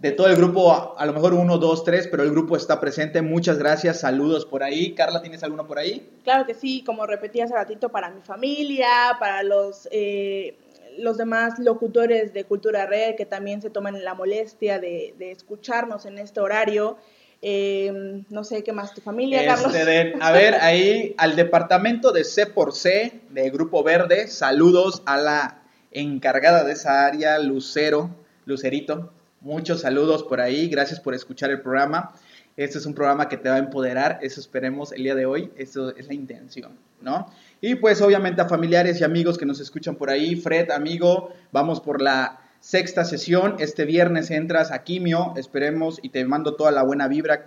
De 0.00 0.12
todo 0.12 0.28
el 0.28 0.36
grupo, 0.36 0.72
a, 0.72 0.94
a, 0.96 1.06
lo 1.06 1.12
mejor 1.12 1.34
uno, 1.34 1.58
dos, 1.58 1.82
tres, 1.82 2.06
pero 2.06 2.22
el 2.22 2.30
grupo 2.30 2.56
está 2.56 2.78
presente. 2.78 3.20
Muchas 3.20 3.58
gracias, 3.58 3.98
saludos 3.98 4.46
por 4.46 4.62
ahí. 4.62 4.94
Carla, 4.94 5.20
¿tienes 5.22 5.42
alguno 5.42 5.66
por 5.66 5.78
ahí? 5.80 6.08
Claro 6.22 6.46
que 6.46 6.54
sí, 6.54 6.84
como 6.86 7.04
repetí 7.04 7.40
hace 7.40 7.54
ratito, 7.54 7.88
para 7.88 8.08
mi 8.10 8.20
familia, 8.20 9.16
para 9.18 9.42
los, 9.42 9.88
eh, 9.90 10.54
los 10.98 11.16
demás 11.16 11.58
locutores 11.58 12.32
de 12.32 12.44
Cultura 12.44 12.86
Red 12.86 13.16
que 13.16 13.26
también 13.26 13.60
se 13.60 13.70
toman 13.70 14.04
la 14.04 14.14
molestia 14.14 14.78
de, 14.78 15.14
de 15.18 15.32
escucharnos 15.32 16.06
en 16.06 16.18
este 16.18 16.38
horario. 16.38 16.96
Eh, 17.42 18.22
no 18.30 18.42
sé 18.42 18.64
qué 18.64 18.72
más 18.72 18.94
tu 18.94 19.00
familia, 19.00 19.40
este, 19.40 19.48
Carlos. 19.48 19.72
De, 19.72 20.14
a 20.20 20.32
ver, 20.32 20.54
ahí 20.56 21.14
al 21.18 21.36
departamento 21.36 22.10
de 22.12 22.24
C 22.24 22.46
por 22.46 22.72
C 22.72 23.20
de 23.30 23.50
Grupo 23.50 23.82
Verde, 23.82 24.28
saludos 24.28 25.02
a 25.06 25.16
la 25.16 25.62
encargada 25.92 26.64
de 26.64 26.72
esa 26.72 27.06
área, 27.06 27.38
Lucero, 27.38 28.10
Lucerito. 28.44 29.12
Muchos 29.40 29.82
saludos 29.82 30.24
por 30.24 30.40
ahí, 30.40 30.68
gracias 30.68 31.00
por 31.00 31.14
escuchar 31.14 31.50
el 31.50 31.60
programa. 31.60 32.12
Este 32.56 32.78
es 32.78 32.86
un 32.86 32.94
programa 32.94 33.28
que 33.28 33.36
te 33.36 33.48
va 33.48 33.54
a 33.54 33.58
empoderar, 33.58 34.18
eso 34.20 34.40
esperemos 34.40 34.90
el 34.90 35.04
día 35.04 35.14
de 35.14 35.26
hoy, 35.26 35.52
eso 35.56 35.94
es 35.96 36.08
la 36.08 36.14
intención, 36.14 36.72
¿no? 37.00 37.30
Y 37.60 37.76
pues 37.76 38.02
obviamente 38.02 38.40
a 38.42 38.48
familiares 38.48 39.00
y 39.00 39.04
amigos 39.04 39.38
que 39.38 39.46
nos 39.46 39.60
escuchan 39.60 39.94
por 39.94 40.10
ahí, 40.10 40.34
Fred, 40.34 40.72
amigo, 40.72 41.32
vamos 41.52 41.80
por 41.80 42.02
la 42.02 42.40
sexta 42.58 43.04
sesión, 43.04 43.54
este 43.60 43.84
viernes 43.84 44.32
entras 44.32 44.72
a 44.72 44.82
Quimio, 44.82 45.34
esperemos 45.36 46.00
y 46.02 46.08
te 46.08 46.24
mando 46.24 46.56
toda 46.56 46.72
la 46.72 46.82
buena 46.82 47.06
vibra 47.06 47.46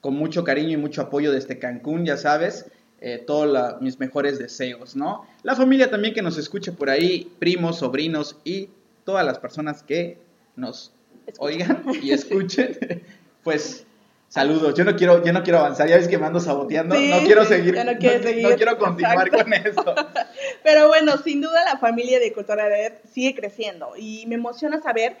con 0.00 0.14
mucho 0.14 0.44
cariño 0.44 0.74
y 0.74 0.76
mucho 0.76 1.02
apoyo 1.02 1.32
desde 1.32 1.58
Cancún, 1.58 2.04
ya 2.04 2.16
sabes, 2.16 2.66
eh, 3.06 3.22
todos 3.24 3.80
mis 3.80 4.00
mejores 4.00 4.36
deseos, 4.36 4.96
¿no? 4.96 5.28
La 5.44 5.54
familia 5.54 5.88
también 5.88 6.12
que 6.12 6.22
nos 6.22 6.38
escuche 6.38 6.72
por 6.72 6.90
ahí, 6.90 7.32
primos, 7.38 7.78
sobrinos 7.78 8.36
y 8.42 8.68
todas 9.04 9.24
las 9.24 9.38
personas 9.38 9.84
que 9.84 10.18
nos 10.56 10.90
Escucha. 11.24 11.38
oigan 11.40 11.84
y 12.02 12.10
escuchen, 12.10 12.76
pues 13.44 13.86
saludos. 14.28 14.74
Yo 14.74 14.84
no 14.84 14.96
quiero, 14.96 15.24
yo 15.24 15.32
no 15.32 15.44
quiero 15.44 15.60
avanzar, 15.60 15.88
ya 15.88 15.98
ves 15.98 16.08
que 16.08 16.18
me 16.18 16.26
ando 16.26 16.40
saboteando, 16.40 16.96
sí, 16.96 17.08
no 17.08 17.20
quiero 17.20 17.44
sí, 17.44 17.50
seguir, 17.50 17.76
no, 17.76 17.92
seguir. 18.00 18.42
no, 18.42 18.56
quiero 18.56 18.76
continuar 18.76 19.28
Exacto. 19.28 19.44
con 19.44 19.52
esto. 19.52 19.94
Pero 20.64 20.88
bueno, 20.88 21.16
sin 21.18 21.40
duda 21.40 21.62
la 21.64 21.78
familia 21.78 22.18
de 22.18 22.32
Cultura 22.32 22.68
Red 22.68 22.94
sigue 23.12 23.36
creciendo 23.36 23.92
y 23.96 24.26
me 24.26 24.34
emociona 24.34 24.82
saber 24.82 25.16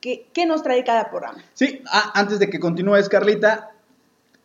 qué, 0.00 0.28
qué 0.32 0.46
nos 0.46 0.62
trae 0.62 0.84
cada 0.84 1.10
programa. 1.10 1.42
Sí, 1.52 1.82
ah, 1.90 2.12
antes 2.14 2.38
de 2.38 2.48
que 2.48 2.60
continúes, 2.60 3.08
Carlita, 3.08 3.73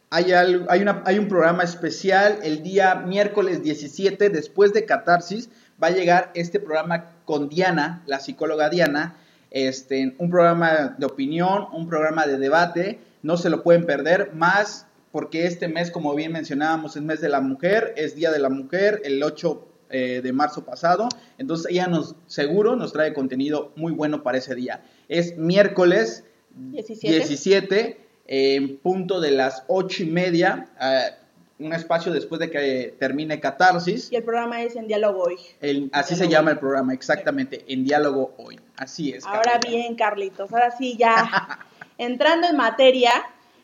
hay, 0.10 0.32
algo, 0.32 0.66
hay, 0.70 0.82
una, 0.82 1.04
hay 1.06 1.20
un 1.20 1.28
programa 1.28 1.64
especial 1.64 2.40
el 2.44 2.64
día 2.64 2.96
miércoles 2.96 3.62
17, 3.64 4.30
después 4.30 4.74
de 4.74 4.86
Catarsis, 4.86 5.50
va 5.82 5.88
a 5.88 5.92
llegar 5.92 6.32
este 6.34 6.60
programa 6.60 7.12
con 7.26 7.50
Diana, 7.50 8.04
la 8.08 8.20
psicóloga 8.20 8.70
Diana, 8.70 9.18
este, 9.52 10.16
un 10.18 10.30
programa 10.30 10.96
de 10.98 11.06
opinión, 11.06 11.68
un 11.74 11.88
programa 11.88 12.26
de 12.26 12.38
debate, 12.38 13.00
no 13.22 13.38
se 13.38 13.50
lo 13.50 13.64
pueden 13.64 13.86
perder, 13.86 14.34
más 14.34 14.88
porque 15.12 15.46
este 15.46 15.68
mes, 15.68 15.92
como 15.92 16.14
bien 16.16 16.32
mencionábamos, 16.32 16.96
es 16.96 17.04
mes 17.04 17.22
de 17.22 17.30
la 17.30 17.42
mujer, 17.42 17.94
es 17.98 18.16
Día 18.16 18.32
de 18.32 18.40
la 18.40 18.50
Mujer, 18.50 19.02
el 19.04 19.22
8 19.24 19.68
eh, 19.90 20.22
de 20.24 20.34
marzo 20.34 20.66
pasado. 20.66 21.10
Entonces 21.40 21.72
ella 21.72 21.88
nos 21.88 22.16
seguro 22.28 22.76
nos 22.76 22.94
trae 22.94 23.12
contenido 23.14 23.72
muy 23.76 23.92
bueno 23.92 24.22
para 24.22 24.38
ese 24.38 24.54
día. 24.54 24.84
Es 25.08 25.36
miércoles 25.36 26.26
17. 26.56 27.28
17 27.28 28.09
en 28.32 28.78
punto 28.78 29.20
de 29.20 29.32
las 29.32 29.64
ocho 29.68 30.04
y 30.04 30.06
media. 30.06 30.68
un 31.58 31.74
espacio 31.74 32.14
después 32.14 32.40
de 32.40 32.50
que 32.50 32.96
termine 33.00 33.38
Catarsis. 33.42 34.10
Y 34.14 34.16
el 34.16 34.24
programa 34.24 34.62
es 34.62 34.78
en 34.78 34.88
diálogo 34.88 35.24
hoy. 35.24 35.36
El- 35.60 35.90
así 35.92 36.16
se 36.16 36.30
llama 36.30 36.52
el 36.52 36.58
programa, 36.58 36.94
exactamente, 36.94 37.66
en 37.68 37.84
diálogo 37.84 38.34
hoy. 38.38 38.58
Así 38.78 39.12
es. 39.12 39.26
Ahora 39.26 39.42
Carlita. 39.54 39.68
bien, 39.70 39.96
Carlitos, 39.96 40.54
ahora 40.54 40.72
sí 40.72 40.96
ya 40.98 41.60
entrando 41.98 42.48
en 42.48 42.56
materia, 42.56 43.12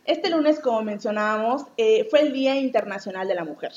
este 0.03 0.29
lunes, 0.29 0.60
como 0.60 0.81
mencionábamos, 0.81 1.63
eh, 1.77 2.05
fue 2.10 2.19
el 2.24 2.34
Día 2.34 2.57
Internacional 2.57 3.29
de 3.29 3.36
la 3.36 3.45
Mujer. 3.45 3.72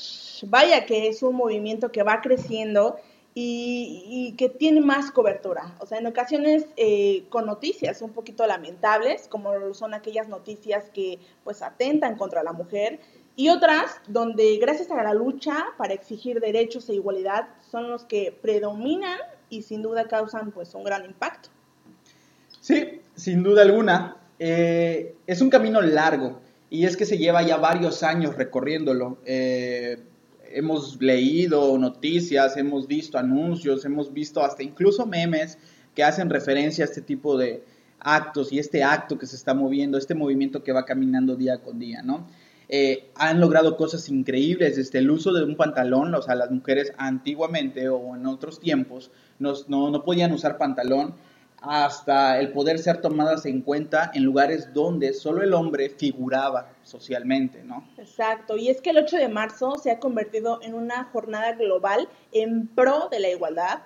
Vaya 0.47 0.85
que 0.85 1.07
es 1.07 1.23
un 1.23 1.35
movimiento 1.35 1.89
que 1.89 2.03
va 2.03 2.19
creciendo 2.19 2.97
y, 3.33 4.03
y 4.07 4.35
que 4.35 4.49
tiene 4.49 4.81
más 4.81 5.11
cobertura. 5.11 5.75
O 5.79 5.85
sea, 5.85 5.99
en 5.99 6.07
ocasiones 6.07 6.65
eh, 6.77 7.25
con 7.29 7.45
noticias 7.45 8.01
un 8.01 8.11
poquito 8.11 8.45
lamentables, 8.47 9.27
como 9.27 9.73
son 9.73 9.93
aquellas 9.93 10.27
noticias 10.27 10.89
que 10.93 11.19
pues 11.43 11.61
atentan 11.61 12.17
contra 12.17 12.43
la 12.43 12.53
mujer, 12.53 12.99
y 13.35 13.47
otras 13.49 14.01
donde 14.07 14.57
gracias 14.57 14.91
a 14.91 15.01
la 15.01 15.13
lucha 15.13 15.67
para 15.77 15.93
exigir 15.93 16.41
derechos 16.41 16.89
e 16.89 16.95
igualdad 16.95 17.45
son 17.71 17.89
los 17.89 18.03
que 18.03 18.37
predominan 18.41 19.17
y 19.49 19.61
sin 19.61 19.81
duda 19.81 20.09
causan 20.09 20.51
pues 20.51 20.75
un 20.75 20.83
gran 20.83 21.05
impacto. 21.05 21.49
Sí, 22.59 22.99
sin 23.15 23.41
duda 23.41 23.61
alguna. 23.61 24.17
Eh, 24.39 25.15
es 25.25 25.41
un 25.41 25.49
camino 25.49 25.81
largo 25.81 26.41
y 26.69 26.85
es 26.85 26.97
que 26.97 27.05
se 27.05 27.17
lleva 27.17 27.41
ya 27.41 27.55
varios 27.57 28.03
años 28.03 28.35
recorriéndolo. 28.35 29.19
Eh, 29.25 30.03
hemos 30.53 31.01
leído 31.01 31.77
noticias, 31.77 32.57
hemos 32.57 32.87
visto 32.87 33.17
anuncios, 33.17 33.85
hemos 33.85 34.13
visto 34.13 34.43
hasta 34.43 34.63
incluso 34.63 35.05
memes 35.05 35.57
que 35.95 36.03
hacen 36.03 36.29
referencia 36.29 36.83
a 36.83 36.87
este 36.87 37.01
tipo 37.01 37.37
de 37.37 37.63
actos 37.99 38.51
y 38.51 38.59
este 38.59 38.83
acto 38.83 39.17
que 39.17 39.27
se 39.27 39.35
está 39.35 39.53
moviendo, 39.53 39.97
este 39.97 40.15
movimiento 40.15 40.63
que 40.63 40.71
va 40.71 40.85
caminando 40.85 41.35
día 41.35 41.59
con 41.59 41.79
día, 41.79 42.01
¿no? 42.01 42.27
Eh, 42.71 43.09
han 43.15 43.39
logrado 43.39 43.75
cosas 43.75 44.09
increíbles, 44.09 44.75
desde 44.75 44.99
el 44.99 45.09
uso 45.09 45.33
de 45.33 45.43
un 45.43 45.55
pantalón, 45.55 46.13
o 46.13 46.21
sea, 46.21 46.35
las 46.35 46.51
mujeres 46.51 46.93
antiguamente 46.97 47.89
o 47.89 48.15
en 48.15 48.27
otros 48.27 48.59
tiempos 48.59 49.09
no, 49.39 49.55
no 49.67 50.03
podían 50.03 50.31
usar 50.33 50.59
pantalón, 50.59 51.15
hasta 51.61 52.39
el 52.39 52.51
poder 52.51 52.79
ser 52.79 53.01
tomadas 53.01 53.45
en 53.45 53.61
cuenta 53.61 54.11
en 54.13 54.23
lugares 54.23 54.73
donde 54.73 55.13
solo 55.13 55.43
el 55.43 55.53
hombre 55.53 55.89
figuraba 55.89 56.71
socialmente, 56.83 57.63
¿no? 57.63 57.87
Exacto, 57.97 58.57
y 58.57 58.69
es 58.69 58.81
que 58.81 58.91
el 58.91 58.97
8 58.99 59.17
de 59.17 59.29
marzo 59.29 59.75
se 59.75 59.91
ha 59.91 59.99
convertido 59.99 60.59
en 60.61 60.73
una 60.73 61.05
jornada 61.05 61.53
global 61.53 62.07
en 62.31 62.67
pro 62.67 63.09
de 63.09 63.19
la 63.19 63.29
igualdad, 63.29 63.79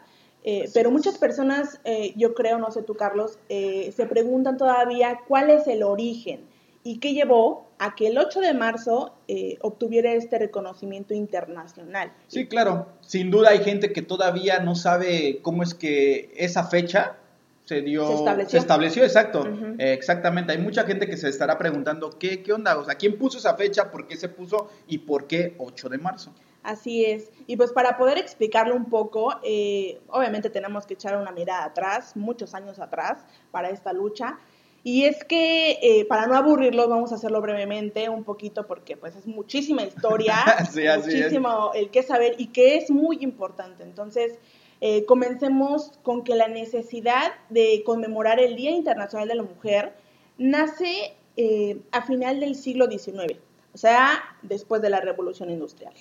eh, 0.44 0.70
pero 0.74 0.92
muchas 0.92 1.18
personas, 1.18 1.80
eh, 1.86 2.13
yo 2.15 2.34
creo, 2.34 2.58
no 2.58 2.72
sé 2.72 2.84
tú 2.84 2.96
Carlos, 2.96 3.39
eh, 3.50 3.94
se 3.96 4.06
preguntan 4.06 4.58
todavía 4.58 5.20
cuál 5.27 5.50
es 5.50 5.68
el 5.68 5.84
origen 5.84 6.42
y 6.84 7.00
qué 7.00 7.13
llevó 7.13 7.72
a 7.80 7.96
que 7.96 8.08
el 8.08 8.18
8 8.18 8.42
de 8.42 8.53
marzo 8.53 9.13
eh, 9.27 9.58
obtuviera 9.62 10.13
este 10.13 10.38
reconocimiento 10.38 11.13
internacional. 11.13 12.12
Sí, 12.27 12.48
claro, 12.48 12.88
sin 13.01 13.32
duda 13.32 13.50
hay 13.50 13.60
gente 13.60 13.94
que 13.94 14.01
todavía 14.01 14.60
no 14.60 14.75
sabe 14.75 15.39
cómo 15.42 15.63
es 15.63 15.74
que 15.74 16.34
esa 16.36 16.65
fecha 16.65 17.18
se 17.65 17.82
dio, 17.82 18.05
Se 18.08 18.13
estableció. 18.15 18.60
estableció, 18.60 19.03
exacto, 19.03 19.48
eh, 19.77 19.93
exactamente. 19.93 20.51
Hay 20.51 20.58
mucha 20.58 20.84
gente 20.84 21.08
que 21.08 21.15
se 21.17 21.29
estará 21.29 21.58
preguntando 21.58 22.10
qué, 22.20 22.43
qué 22.43 22.53
onda, 22.53 22.77
o 22.77 22.84
sea, 22.86 22.96
quién 22.96 23.17
puso 23.17 23.38
esa 23.38 23.55
fecha, 23.55 23.89
por 23.89 24.08
qué 24.08 24.17
se 24.17 24.29
puso 24.29 24.70
y 24.88 25.00
por 25.00 25.27
qué 25.27 25.55
8 25.58 25.89
de 25.89 25.98
marzo. 25.98 26.34
Así 26.63 27.05
es. 27.05 27.29
Y 27.48 27.58
pues 27.58 27.72
para 27.74 27.98
poder 27.98 28.17
explicarlo 28.17 28.75
un 28.75 28.86
poco, 28.86 29.36
eh, 29.43 30.00
obviamente 30.08 30.50
tenemos 30.50 30.86
que 30.86 30.93
echar 30.93 31.17
una 31.17 31.32
mirada 31.32 31.65
atrás, 31.65 32.15
muchos 32.15 32.53
años 32.53 32.79
atrás, 32.79 33.25
para 33.51 33.70
esta 33.70 33.91
lucha. 33.93 34.39
Y 34.86 35.05
es 35.05 35.24
que, 35.24 35.79
eh, 35.82 36.05
para 36.10 36.27
no 36.27 36.36
aburrirlos, 36.36 36.89
vamos 36.89 37.13
a 37.13 37.15
hacerlo 37.15 37.39
brevemente, 37.41 38.10
un 38.10 38.25
poquito, 38.25 38.67
porque 38.67 38.98
pues 38.98 39.15
es 39.15 39.25
muchísima 39.25 39.84
historia, 39.84 40.36
Sí, 40.74 40.82
es. 40.86 41.05
muchísimo 41.05 41.72
el 41.74 41.89
que 41.89 42.03
saber 42.03 42.36
y 42.38 42.48
que 42.48 42.75
es 42.77 42.91
muy 42.91 43.17
importante. 43.22 43.84
Entonces, 43.84 44.34
eh, 44.82 45.06
comencemos 45.06 45.92
con 46.03 46.24
que 46.24 46.36
la 46.36 46.48
necesidad 46.48 47.32
de 47.50 47.84
conmemorar 47.86 48.39
el 48.39 48.56
Día 48.56 48.72
Internacional 48.72 49.27
de 49.27 49.36
la 49.36 49.44
Mujer 49.44 49.94
nace 50.38 51.13
eh, 51.38 51.77
a 51.92 52.01
final 52.06 52.39
del 52.39 52.56
siglo 52.56 52.88
XIX, 52.89 53.38
o 53.74 53.77
sea, 53.77 54.24
después 54.42 54.82
de 54.82 54.89
la 54.89 55.00
Revolución 55.01 55.50
Industrial. 55.50 55.94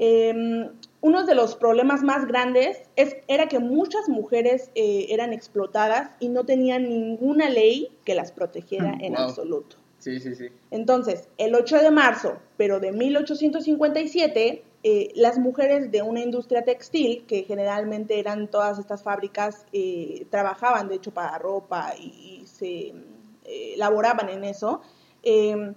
Eh, 0.00 0.32
uno 1.00 1.26
de 1.26 1.34
los 1.34 1.56
problemas 1.56 2.02
más 2.02 2.26
grandes 2.26 2.82
es, 2.94 3.16
era 3.26 3.48
que 3.48 3.58
muchas 3.58 4.08
mujeres 4.08 4.70
eh, 4.76 5.06
eran 5.10 5.32
explotadas 5.32 6.10
y 6.20 6.28
no 6.28 6.44
tenían 6.44 6.88
ninguna 6.88 7.50
ley 7.50 7.88
que 8.04 8.14
las 8.14 8.30
protegiera 8.32 8.96
en 9.00 9.14
Wow. 9.14 9.22
absoluto. 9.22 9.76
Sí, 9.98 10.20
sí, 10.20 10.36
sí. 10.36 10.48
Entonces, 10.70 11.28
el 11.38 11.54
8 11.56 11.78
de 11.78 11.90
marzo, 11.90 12.38
pero 12.56 12.78
de 12.78 12.92
1857, 12.92 14.62
eh, 14.84 15.10
las 15.16 15.38
mujeres 15.38 15.90
de 15.90 16.02
una 16.02 16.20
industria 16.20 16.62
textil, 16.62 17.24
que 17.26 17.42
generalmente 17.42 18.20
eran 18.20 18.48
todas 18.48 18.78
estas 18.78 19.02
fábricas, 19.02 19.66
eh, 19.72 20.26
trabajaban 20.30 20.88
de 20.88 20.96
hecho 20.96 21.12
para 21.12 21.36
ropa 21.38 21.94
y, 21.98 22.42
se 22.46 22.94
eh, 23.50 23.74
laboraban 23.78 24.28
en 24.28 24.44
eso, 24.44 24.82
eh, 25.22 25.72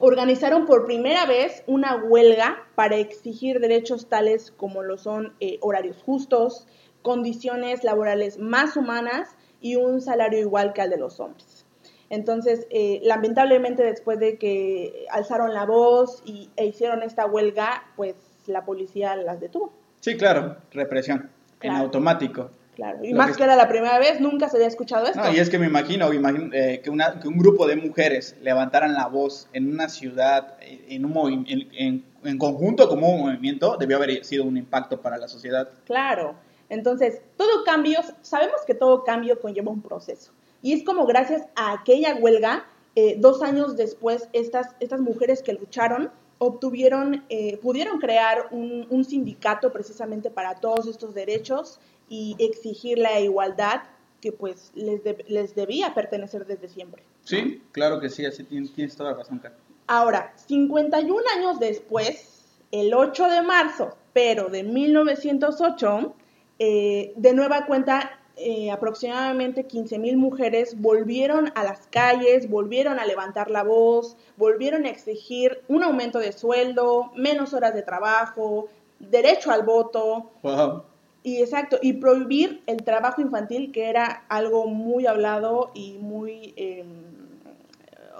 organizaron 0.00 0.66
por 0.66 0.84
primera 0.84 1.24
vez 1.24 1.64
una 1.66 1.96
huelga 1.96 2.58
para 2.74 2.96
exigir 2.96 3.58
derechos 3.58 4.08
tales 4.08 4.50
como 4.50 4.82
lo 4.82 4.98
son 4.98 5.34
eh, 5.40 5.58
horarios 5.62 6.02
justos, 6.02 6.66
condiciones 7.00 7.84
laborales 7.84 8.38
más 8.38 8.76
humanas 8.76 9.34
y 9.62 9.76
un 9.76 10.02
salario 10.02 10.38
igual 10.38 10.74
que 10.74 10.82
al 10.82 10.90
de 10.90 10.98
los 10.98 11.18
hombres. 11.18 11.64
Entonces, 12.10 12.68
lamentablemente 13.02 13.82
después 13.82 14.20
de 14.20 14.38
que 14.38 15.06
alzaron 15.10 15.52
la 15.54 15.64
voz 15.64 16.22
y, 16.24 16.50
e 16.54 16.66
hicieron 16.66 17.02
esta 17.02 17.26
huelga, 17.26 17.82
pues 17.96 18.14
la 18.48 18.64
policía 18.64 19.16
las 19.16 19.40
detuvo. 19.40 19.72
Sí, 20.00 20.16
claro, 20.16 20.56
represión, 20.72 21.30
en 21.62 21.72
automático. 21.72 22.50
Claro. 22.74 22.98
Y 23.02 23.12
Lo 23.12 23.16
más 23.16 23.30
que- 23.30 23.38
que 23.38 23.44
era 23.44 23.56
la 23.56 23.68
primera 23.68 23.98
vez, 23.98 24.20
nunca 24.20 24.50
se 24.50 24.56
había 24.58 24.68
escuchado 24.68 25.06
esto. 25.06 25.18
No, 25.18 25.32
y 25.32 25.38
es 25.38 25.48
que 25.48 25.58
me 25.58 25.66
imagino, 25.66 26.12
imagino, 26.12 26.50
eh, 26.52 26.82
que, 26.84 26.90
una- 26.90 27.18
que 27.18 27.26
un 27.26 27.38
grupo 27.38 27.66
de 27.66 27.74
mujeres 27.76 28.36
levantaran 28.42 28.92
la 28.92 29.06
voz 29.06 29.48
en 29.54 29.72
una 29.72 29.88
ciudad, 29.88 30.56
eh, 30.60 30.84
en, 30.90 31.06
un 31.06 31.46
en- 31.48 32.04
en 32.22 32.38
conjunto 32.38 32.86
como 32.88 33.08
un 33.08 33.20
movimiento, 33.22 33.76
debió 33.78 33.96
haber 33.96 34.22
sido 34.26 34.44
un 34.44 34.58
impacto 34.58 35.00
para 35.00 35.16
la 35.16 35.26
sociedad. 35.26 35.70
Claro. 35.86 36.34
Entonces, 36.68 37.22
todo 37.38 37.64
cambio, 37.64 38.00
sabemos 38.20 38.60
que 38.66 38.74
todo 38.74 39.04
cambio 39.04 39.40
conlleva 39.40 39.70
un 39.70 39.80
proceso. 39.80 40.32
Y 40.60 40.74
es 40.74 40.84
como 40.84 41.06
gracias 41.06 41.46
a 41.54 41.72
aquella 41.72 42.16
huelga, 42.16 42.66
eh, 42.94 43.16
dos 43.18 43.42
años 43.42 43.76
después, 43.76 44.28
estas, 44.34 44.74
estas 44.80 45.00
mujeres 45.00 45.42
que 45.42 45.52
lucharon 45.54 46.10
obtuvieron, 46.38 47.24
eh, 47.28 47.56
pudieron 47.58 47.98
crear 47.98 48.48
un, 48.50 48.86
un 48.90 49.04
sindicato 49.04 49.72
precisamente 49.72 50.30
para 50.30 50.54
todos 50.56 50.86
estos 50.86 51.14
derechos 51.14 51.80
y 52.08 52.36
exigir 52.38 52.98
la 52.98 53.18
igualdad 53.20 53.82
que 54.20 54.32
pues 54.32 54.70
les, 54.74 55.02
de- 55.04 55.24
les 55.28 55.54
debía 55.54 55.94
pertenecer 55.94 56.46
desde 56.46 56.68
siempre. 56.68 57.02
Sí, 57.24 57.62
claro 57.72 58.00
que 58.00 58.08
sí, 58.10 58.24
así 58.24 58.44
tienes, 58.44 58.72
tienes 58.72 58.96
toda 58.96 59.10
la 59.12 59.16
razón, 59.18 59.38
Carlos. 59.38 59.60
Ahora, 59.88 60.32
51 60.46 61.22
años 61.36 61.58
después, 61.60 62.44
el 62.72 62.92
8 62.94 63.28
de 63.28 63.42
marzo, 63.42 63.96
pero 64.12 64.48
de 64.48 64.62
1908, 64.62 66.14
eh, 66.58 67.12
de 67.16 67.34
nueva 67.34 67.66
cuenta, 67.66 68.20
eh, 68.38 68.70
aproximadamente 68.70 69.66
15.000 69.66 70.16
mujeres 70.16 70.78
volvieron 70.78 71.50
a 71.54 71.64
las 71.64 71.86
calles, 71.86 72.50
volvieron 72.50 72.98
a 72.98 73.06
levantar 73.06 73.50
la 73.50 73.62
voz, 73.62 74.16
volvieron 74.36 74.84
a 74.84 74.90
exigir 74.90 75.62
un 75.68 75.82
aumento 75.82 76.18
de 76.18 76.32
sueldo, 76.32 77.12
menos 77.16 77.54
horas 77.54 77.72
de 77.72 77.80
trabajo, 77.82 78.68
derecho 78.98 79.50
al 79.50 79.62
voto, 79.62 80.32
Wow. 80.42 80.82
y 81.22 81.38
exacto, 81.40 81.78
y 81.80 81.94
prohibir 81.94 82.62
el 82.66 82.82
trabajo 82.84 83.22
infantil, 83.22 83.72
que 83.72 83.88
era 83.88 84.24
algo 84.28 84.66
muy 84.66 85.06
hablado 85.06 85.70
y 85.74 85.94
muy, 85.94 86.52
eh, 86.58 86.84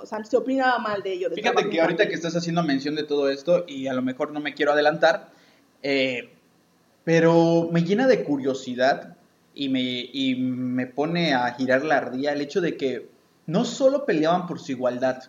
o 0.02 0.06
sea, 0.06 0.24
se 0.24 0.36
opinaba 0.38 0.78
mal 0.78 1.02
de 1.02 1.12
ello. 1.12 1.30
Fíjate 1.34 1.68
que 1.68 1.80
ahorita 1.80 2.08
que 2.08 2.14
estás 2.14 2.34
haciendo 2.36 2.62
mención 2.62 2.94
de 2.94 3.02
todo 3.02 3.28
esto, 3.28 3.64
y 3.66 3.86
a 3.86 3.92
lo 3.92 4.00
mejor 4.00 4.32
no 4.32 4.40
me 4.40 4.54
quiero 4.54 4.72
adelantar, 4.72 5.28
eh, 5.82 6.30
pero 7.04 7.68
me 7.70 7.82
llena 7.82 8.06
de 8.06 8.24
curiosidad 8.24 9.16
y 9.56 9.68
me, 9.70 9.80
y 10.12 10.36
me 10.36 10.86
pone 10.86 11.34
a 11.34 11.50
girar 11.54 11.82
la 11.84 11.96
ardilla 11.96 12.32
el 12.32 12.40
hecho 12.42 12.60
de 12.60 12.76
que 12.76 13.08
no 13.46 13.64
solo 13.64 14.04
peleaban 14.06 14.46
por 14.46 14.60
su 14.60 14.70
igualdad, 14.72 15.24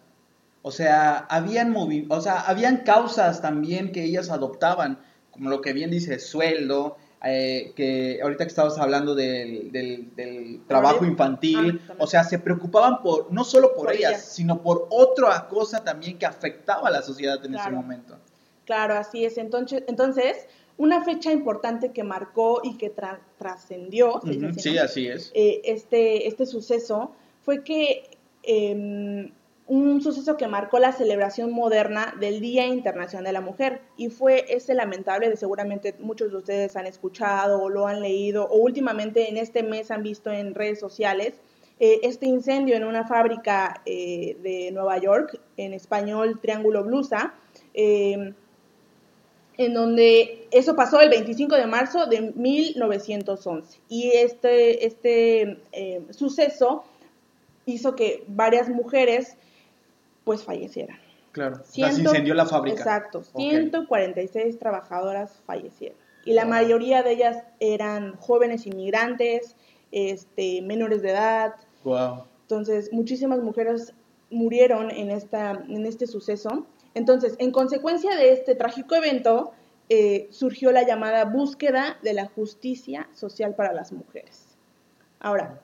o 0.62 0.72
sea, 0.72 1.20
habían, 1.30 1.74
movi- 1.74 2.06
o 2.10 2.20
sea, 2.22 2.42
habían 2.42 2.78
causas 2.84 3.42
también 3.42 3.92
que 3.94 4.04
ellas 4.04 4.30
adoptaban, 4.30 5.00
como 5.32 5.50
lo 5.50 5.62
que 5.62 5.72
bien 5.74 5.90
dice, 5.90 6.20
sueldo, 6.20 6.98
eh, 7.24 7.72
que 7.76 8.20
ahorita 8.22 8.44
que 8.44 8.50
estabas 8.50 8.78
hablando 8.78 9.16
del, 9.16 9.72
del- 9.72 10.14
del 10.16 10.62
trabajo 10.68 11.06
infantil, 11.06 11.82
Ah, 11.90 11.94
o 12.00 12.06
sea, 12.08 12.24
se 12.24 12.38
preocupaban 12.38 13.02
por, 13.02 13.32
no 13.32 13.44
solo 13.44 13.70
por, 13.76 13.86
Por 13.86 13.94
ellas, 13.96 14.12
ellas. 14.12 14.26
sino 14.26 14.62
por 14.62 14.88
otra 14.92 15.48
cosa 15.48 15.84
también 15.84 16.18
que 16.20 16.26
afectaba 16.26 16.90
a 16.90 16.92
la 16.92 17.02
sociedad 17.02 17.44
en 17.46 17.56
ese 17.56 17.70
momento. 17.72 18.18
Claro, 18.66 18.96
así 18.96 19.24
es. 19.26 19.38
Entonces, 19.38 19.84
entonces 19.88 20.48
una 20.78 21.04
fecha 21.04 21.32
importante 21.32 21.92
que 21.92 22.04
marcó 22.04 22.62
y 22.64 22.78
que 22.78 22.94
trascendió, 23.38 24.22
sí, 24.58 24.78
así 24.78 25.08
es. 25.08 25.32
Eh, 25.34 25.62
este, 25.66 26.28
este 26.28 26.46
suceso 26.46 27.12
fue 27.42 27.64
que 27.64 28.18
em, 28.44 29.32
un 29.66 30.02
suceso 30.02 30.38
que 30.38 30.48
marcó 30.48 30.80
la 30.80 30.92
celebración 30.92 31.52
moderna 31.52 32.16
del 32.20 32.40
Día 32.40 32.66
Internacional 32.68 33.26
de 33.26 33.34
la 33.34 33.42
Mujer. 33.42 33.82
Y 33.98 34.10
fue 34.10 34.46
ese 34.50 34.74
lamentable, 34.76 35.30
de 35.30 35.36
seguramente 35.36 35.96
muchos 36.00 36.32
de 36.32 36.38
ustedes 36.38 36.76
han 36.76 36.86
escuchado 36.86 37.62
o 37.62 37.70
lo 37.70 37.88
han 37.88 38.02
leído 38.02 38.46
o 38.46 38.58
últimamente 38.58 39.30
en 39.30 39.38
este 39.38 39.64
mes 39.64 39.92
han 39.92 40.04
visto 40.04 40.32
en 40.32 40.56
redes 40.56 40.80
sociales 40.80 41.34
eh, 41.80 42.00
este 42.04 42.26
incendio 42.26 42.76
en 42.76 42.84
una 42.84 43.06
fábrica 43.06 43.82
eh, 43.86 44.36
de 44.42 44.72
Nueva 44.72 44.98
York, 44.98 45.40
en 45.58 45.74
español 45.74 46.40
Triángulo 46.42 46.84
Blusa, 46.84 47.36
em, 47.74 48.34
en 49.58 49.74
donde 49.74 50.48
eso 50.52 50.76
pasó 50.76 51.02
el 51.02 51.10
25 51.10 51.56
de 51.56 51.66
marzo 51.66 52.06
de 52.06 52.34
1911 52.36 53.80
y 53.90 54.12
este, 54.12 54.86
este 54.86 55.60
em, 55.72 56.12
suceso 56.12 56.84
hizo 57.66 57.96
que 57.96 58.24
varias 58.28 58.70
mujeres 58.70 59.36
pues 60.24 60.44
fallecieran. 60.44 61.00
Claro, 61.32 61.62
se 61.66 61.82
incendió 61.82 62.34
la 62.34 62.46
fábrica. 62.46 62.78
Exacto, 62.78 63.24
146 63.24 64.58
trabajadoras 64.58 65.40
fallecieron. 65.46 65.98
Y 66.26 66.34
la 66.34 66.46
mayoría 66.46 67.04
de 67.04 67.14
ellas 67.14 67.44
eran 67.60 68.16
jóvenes 68.18 68.66
inmigrantes, 68.66 69.56
este, 69.92 70.62
menores 70.62 71.02
de 71.02 71.12
edad. 71.12 71.56
Wow. 71.84 72.24
Entonces, 72.42 72.92
muchísimas 72.92 73.40
mujeres 73.40 73.94
murieron 74.30 74.92
en, 74.92 75.12
esta, 75.12 75.52
en 75.52 75.86
este 75.86 76.08
suceso. 76.08 76.66
Entonces, 76.98 77.36
en 77.40 77.52
consecuencia 77.52 78.16
de 78.16 78.34
este 78.34 78.56
trágico 78.56 78.96
evento, 78.96 79.52
eh, 79.90 80.28
surgió 80.32 80.72
la 80.72 80.84
llamada 80.84 81.26
búsqueda 81.26 81.98
de 82.04 82.14
la 82.14 82.26
justicia 82.26 83.08
social 83.14 83.56
para 83.56 83.72
las 83.72 83.92
mujeres. 83.92 84.58
Ahora, 85.20 85.62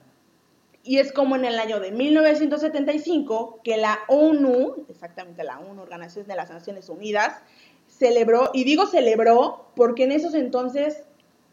y 0.83 0.99
es 0.99 1.11
como 1.11 1.35
en 1.35 1.45
el 1.45 1.59
año 1.59 1.79
de 1.79 1.91
1975 1.91 3.59
que 3.63 3.77
la 3.77 3.99
ONU, 4.07 4.85
exactamente 4.89 5.43
la 5.43 5.59
ONU, 5.59 5.81
Organización 5.81 6.27
de 6.27 6.35
las 6.35 6.49
Naciones 6.49 6.89
Unidas, 6.89 7.41
celebró, 7.87 8.51
y 8.53 8.63
digo 8.63 8.85
celebró 8.85 9.67
porque 9.75 10.03
en 10.03 10.11
esos 10.11 10.33
entonces 10.33 11.03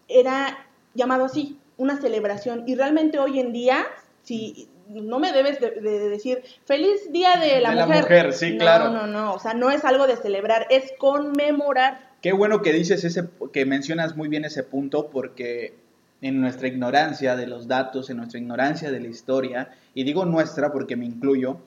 era 0.08 0.66
llamado 0.94 1.24
así, 1.24 1.58
una 1.76 2.00
celebración. 2.00 2.64
Y 2.66 2.74
realmente 2.74 3.18
hoy 3.18 3.40
en 3.40 3.52
día, 3.52 3.86
si 4.22 4.68
no 4.88 5.18
me 5.18 5.32
debes 5.32 5.60
de, 5.60 5.70
decir 6.08 6.42
feliz 6.64 7.12
día 7.12 7.36
de 7.36 7.60
la 7.60 7.70
de 7.70 7.86
mujer. 7.86 7.96
La 7.96 8.02
mujer, 8.02 8.32
sí, 8.32 8.58
claro. 8.58 8.90
No, 8.90 9.06
no, 9.06 9.06
no, 9.06 9.34
o 9.34 9.38
sea, 9.38 9.54
no 9.54 9.70
es 9.70 9.84
algo 9.84 10.06
de 10.06 10.16
celebrar, 10.16 10.66
es 10.70 10.92
conmemorar. 10.98 12.10
Qué 12.20 12.32
bueno 12.32 12.60
que 12.62 12.72
dices 12.72 13.04
ese, 13.04 13.28
que 13.52 13.64
mencionas 13.64 14.16
muy 14.16 14.28
bien 14.28 14.44
ese 14.44 14.62
punto, 14.62 15.08
porque 15.08 15.74
en 16.20 16.40
nuestra 16.40 16.68
ignorancia 16.68 17.36
de 17.36 17.46
los 17.46 17.66
datos, 17.66 18.10
en 18.10 18.18
nuestra 18.18 18.38
ignorancia 18.38 18.90
de 18.90 19.00
la 19.00 19.08
historia, 19.08 19.70
y 19.94 20.04
digo 20.04 20.24
nuestra 20.24 20.72
porque 20.72 20.96
me 20.96 21.06
incluyo, 21.06 21.58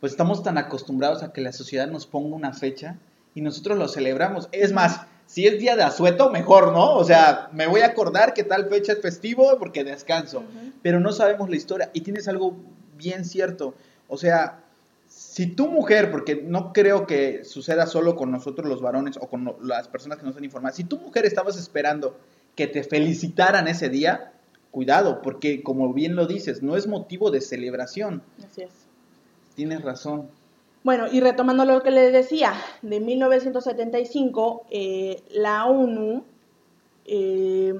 pues 0.00 0.12
estamos 0.12 0.42
tan 0.42 0.58
acostumbrados 0.58 1.22
a 1.22 1.32
que 1.32 1.40
la 1.40 1.52
sociedad 1.52 1.88
nos 1.88 2.06
ponga 2.06 2.34
una 2.34 2.52
fecha 2.52 2.96
y 3.34 3.42
nosotros 3.42 3.78
lo 3.78 3.86
celebramos. 3.88 4.48
Es 4.50 4.72
más, 4.72 5.02
si 5.26 5.46
es 5.46 5.58
día 5.58 5.76
de 5.76 5.82
asueto, 5.82 6.30
mejor, 6.30 6.72
¿no? 6.72 6.94
O 6.94 7.04
sea, 7.04 7.48
me 7.52 7.66
voy 7.66 7.82
a 7.82 7.86
acordar 7.86 8.34
que 8.34 8.44
tal 8.44 8.68
fecha 8.68 8.92
es 8.92 9.00
festivo 9.00 9.58
porque 9.58 9.84
descanso, 9.84 10.44
pero 10.82 11.00
no 11.00 11.12
sabemos 11.12 11.50
la 11.50 11.56
historia 11.56 11.90
y 11.92 12.00
tienes 12.02 12.28
algo 12.28 12.56
bien 12.96 13.24
cierto. 13.24 13.74
O 14.08 14.16
sea, 14.16 14.62
si 15.08 15.46
tu 15.46 15.68
mujer, 15.68 16.10
porque 16.10 16.36
no 16.36 16.72
creo 16.72 17.06
que 17.06 17.44
suceda 17.44 17.86
solo 17.86 18.16
con 18.16 18.30
nosotros 18.30 18.68
los 18.68 18.80
varones 18.80 19.16
o 19.20 19.28
con 19.28 19.56
las 19.62 19.88
personas 19.88 20.18
que 20.18 20.24
no 20.24 20.32
son 20.32 20.44
informadas, 20.44 20.76
si 20.76 20.84
tu 20.84 20.98
mujer 20.98 21.26
estabas 21.26 21.56
esperando 21.56 22.18
que 22.54 22.66
te 22.66 22.82
felicitaran 22.82 23.68
ese 23.68 23.88
día, 23.88 24.32
cuidado, 24.70 25.22
porque 25.22 25.62
como 25.62 25.92
bien 25.92 26.16
lo 26.16 26.26
dices, 26.26 26.62
no 26.62 26.76
es 26.76 26.86
motivo 26.86 27.30
de 27.30 27.40
celebración. 27.40 28.22
Así 28.44 28.62
es. 28.62 28.70
Tienes 29.54 29.82
razón. 29.82 30.28
Bueno, 30.84 31.06
y 31.10 31.20
retomando 31.20 31.64
lo 31.64 31.82
que 31.82 31.90
les 31.90 32.12
decía, 32.12 32.54
de 32.82 33.00
1975, 33.00 34.66
eh, 34.70 35.22
la 35.30 35.66
ONU, 35.66 36.24
eh, 37.06 37.74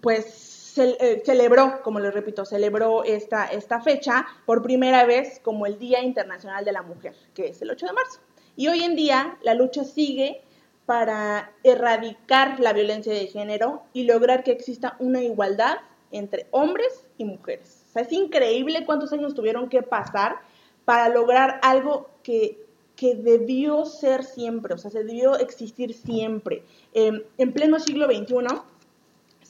pues 0.00 0.49
eh, 0.76 1.22
celebró, 1.24 1.80
como 1.82 2.00
les 2.00 2.12
repito, 2.12 2.44
celebró 2.44 3.04
esta, 3.04 3.46
esta 3.46 3.80
fecha 3.80 4.26
por 4.46 4.62
primera 4.62 5.04
vez 5.04 5.40
como 5.40 5.66
el 5.66 5.78
Día 5.78 6.02
Internacional 6.02 6.64
de 6.64 6.72
la 6.72 6.82
Mujer, 6.82 7.14
que 7.34 7.48
es 7.48 7.62
el 7.62 7.70
8 7.70 7.86
de 7.86 7.92
marzo. 7.92 8.20
Y 8.56 8.68
hoy 8.68 8.82
en 8.82 8.96
día 8.96 9.38
la 9.42 9.54
lucha 9.54 9.84
sigue 9.84 10.42
para 10.86 11.52
erradicar 11.62 12.58
la 12.60 12.72
violencia 12.72 13.12
de 13.12 13.26
género 13.26 13.82
y 13.92 14.04
lograr 14.04 14.42
que 14.42 14.50
exista 14.50 14.96
una 14.98 15.22
igualdad 15.22 15.78
entre 16.10 16.46
hombres 16.50 17.04
y 17.16 17.24
mujeres. 17.24 17.84
O 17.88 17.92
sea, 17.92 18.02
es 18.02 18.12
increíble 18.12 18.84
cuántos 18.84 19.12
años 19.12 19.34
tuvieron 19.34 19.68
que 19.68 19.82
pasar 19.82 20.40
para 20.84 21.08
lograr 21.08 21.60
algo 21.62 22.10
que, 22.22 22.58
que 22.96 23.14
debió 23.14 23.84
ser 23.86 24.24
siempre, 24.24 24.74
o 24.74 24.78
sea, 24.78 24.90
se 24.90 25.04
debió 25.04 25.38
existir 25.38 25.94
siempre. 25.94 26.64
Em, 26.92 27.22
en 27.38 27.52
pleno 27.52 27.78
siglo 27.78 28.06
XXI 28.06 28.60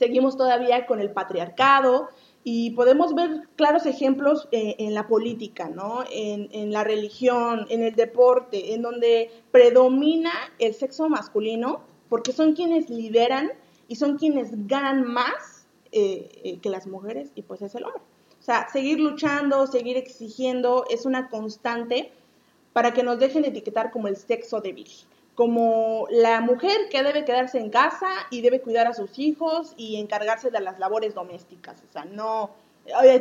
seguimos 0.01 0.39
todavía 0.39 0.87
con 0.87 0.99
el 0.99 1.11
patriarcado, 1.11 2.09
y 2.43 2.71
podemos 2.71 3.15
ver 3.15 3.49
claros 3.57 3.85
ejemplos 3.85 4.49
eh, 4.51 4.77
en 4.79 4.95
la 4.95 5.07
política, 5.07 5.69
¿no? 5.69 6.05
En, 6.11 6.73
la 6.73 6.85
religión, 6.85 7.67
en 7.69 7.83
el 7.83 7.95
deporte, 7.95 8.73
en 8.73 8.81
donde 8.81 9.31
predomina 9.53 10.33
el 10.59 10.73
sexo 10.73 11.11
masculino, 11.11 11.83
porque 12.09 12.33
son 12.33 12.55
quienes 12.55 12.89
lideran 12.89 13.51
y 13.89 13.97
son 13.97 14.17
quienes 14.17 14.67
ganan 14.67 15.05
más 15.05 15.67
eh, 15.93 16.31
eh, 16.45 16.59
que 16.61 16.71
las 16.71 16.87
mujeres, 16.87 17.31
y 17.35 17.43
pues 17.43 17.61
es 17.61 17.75
el 17.75 17.85
hombre. 17.85 18.01
O 18.39 18.43
sea, 18.43 18.71
seguir 18.71 18.99
luchando, 19.01 19.67
seguir 19.67 19.99
exigiendo, 19.99 20.87
es 20.89 21.05
una 21.05 21.29
constante 21.29 22.11
para 22.73 22.95
que 22.95 23.03
nos 23.03 23.19
dejen 23.19 23.45
etiquetar 23.45 23.91
como 23.91 24.09
el 24.09 24.17
sexo 24.17 24.63
débil 24.63 24.89
como 25.41 26.07
la 26.11 26.43
mujer 26.43 26.91
que 26.91 27.03
debe 27.03 27.25
quedarse 27.25 27.59
en 27.59 27.71
casa 27.71 28.11
y 28.29 28.43
debe 28.43 28.61
cuidar 28.61 28.87
a 28.87 28.93
sus 28.93 29.19
hijos 29.19 29.73
y 29.79 29.97
encargarse 29.97 30.51
de 30.51 30.61
las 30.61 30.79
labores 30.79 31.15
domésticas. 31.15 31.83
O 31.89 31.91
sea, 31.91 32.05
no, 32.05 32.51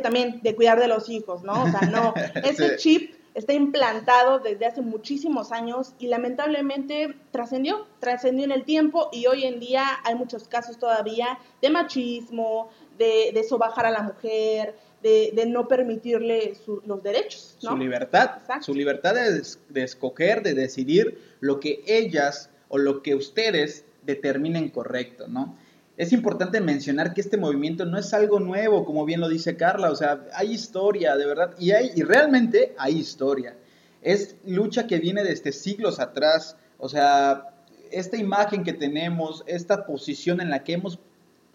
también 0.02 0.42
de 0.42 0.54
cuidar 0.54 0.78
de 0.78 0.86
los 0.86 1.08
hijos, 1.08 1.42
¿no? 1.42 1.62
O 1.62 1.70
sea, 1.70 1.80
no, 1.88 2.12
ese 2.44 2.76
chip 2.76 3.14
está 3.32 3.54
implantado 3.54 4.38
desde 4.38 4.66
hace 4.66 4.82
muchísimos 4.82 5.50
años 5.50 5.94
y 5.98 6.08
lamentablemente 6.08 7.16
trascendió, 7.30 7.86
trascendió 8.00 8.44
en 8.44 8.52
el 8.52 8.64
tiempo 8.64 9.08
y 9.12 9.26
hoy 9.26 9.44
en 9.44 9.58
día 9.58 9.86
hay 10.04 10.14
muchos 10.14 10.46
casos 10.46 10.76
todavía 10.76 11.38
de 11.62 11.70
machismo, 11.70 12.68
de, 12.98 13.30
de 13.32 13.44
sobajar 13.44 13.86
a 13.86 13.90
la 13.90 14.02
mujer, 14.02 14.74
de, 15.02 15.44
no 15.46 15.68
permitirle 15.68 16.54
los 16.86 17.02
derechos. 17.02 17.56
Su 17.58 17.76
libertad, 17.76 18.40
su 18.60 18.74
libertad 18.74 19.14
de, 19.14 19.42
de, 19.68 19.82
escoger, 19.82 20.42
de 20.42 20.54
decidir 20.54 21.18
lo 21.40 21.60
que 21.60 21.82
ellas 21.86 22.50
o 22.68 22.78
lo 22.78 23.02
que 23.02 23.14
ustedes 23.14 23.84
determinen 24.04 24.70
correcto, 24.70 25.26
¿no? 25.28 25.56
Es 25.96 26.12
importante 26.12 26.62
mencionar 26.62 27.12
que 27.12 27.20
este 27.20 27.36
movimiento 27.36 27.84
no 27.84 27.98
es 27.98 28.14
algo 28.14 28.40
nuevo, 28.40 28.86
como 28.86 29.04
bien 29.04 29.20
lo 29.20 29.28
dice 29.28 29.56
Carla, 29.56 29.90
o 29.90 29.96
sea, 29.96 30.24
hay 30.32 30.52
historia, 30.52 31.14
de 31.16 31.26
verdad, 31.26 31.54
y, 31.58 31.72
hay, 31.72 31.90
y 31.94 32.02
realmente 32.02 32.74
hay 32.78 32.96
historia. 32.96 33.56
Es 34.00 34.36
lucha 34.46 34.86
que 34.86 34.98
viene 34.98 35.22
desde 35.22 35.52
siglos 35.52 36.00
atrás, 36.00 36.56
o 36.78 36.88
sea, 36.88 37.50
esta 37.90 38.16
imagen 38.16 38.64
que 38.64 38.72
tenemos, 38.72 39.44
esta 39.46 39.84
posición 39.84 40.40
en 40.40 40.48
la 40.48 40.64
que 40.64 40.72
hemos 40.72 40.98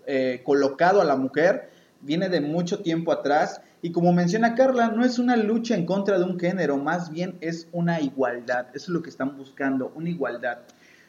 eh, 0.05 0.41
colocado 0.43 1.01
a 1.01 1.05
la 1.05 1.15
mujer, 1.15 1.71
viene 2.05 2.29
de 2.29 2.39
mucho 2.39 2.79
tiempo 2.79 3.11
atrás. 3.11 3.61
Y 3.81 3.91
como 3.91 4.13
menciona 4.13 4.55
Carla, 4.55 4.89
no 4.89 5.03
es 5.03 5.19
una 5.19 5.35
lucha 5.35 5.75
en 5.75 5.85
contra 5.85 6.17
de 6.17 6.23
un 6.23 6.39
género, 6.39 6.77
más 6.77 7.11
bien 7.11 7.37
es 7.41 7.67
una 7.71 7.99
igualdad, 7.99 8.67
eso 8.73 8.85
es 8.85 8.89
lo 8.89 9.01
que 9.01 9.09
están 9.09 9.37
buscando, 9.37 9.91
una 9.95 10.09
igualdad. 10.09 10.59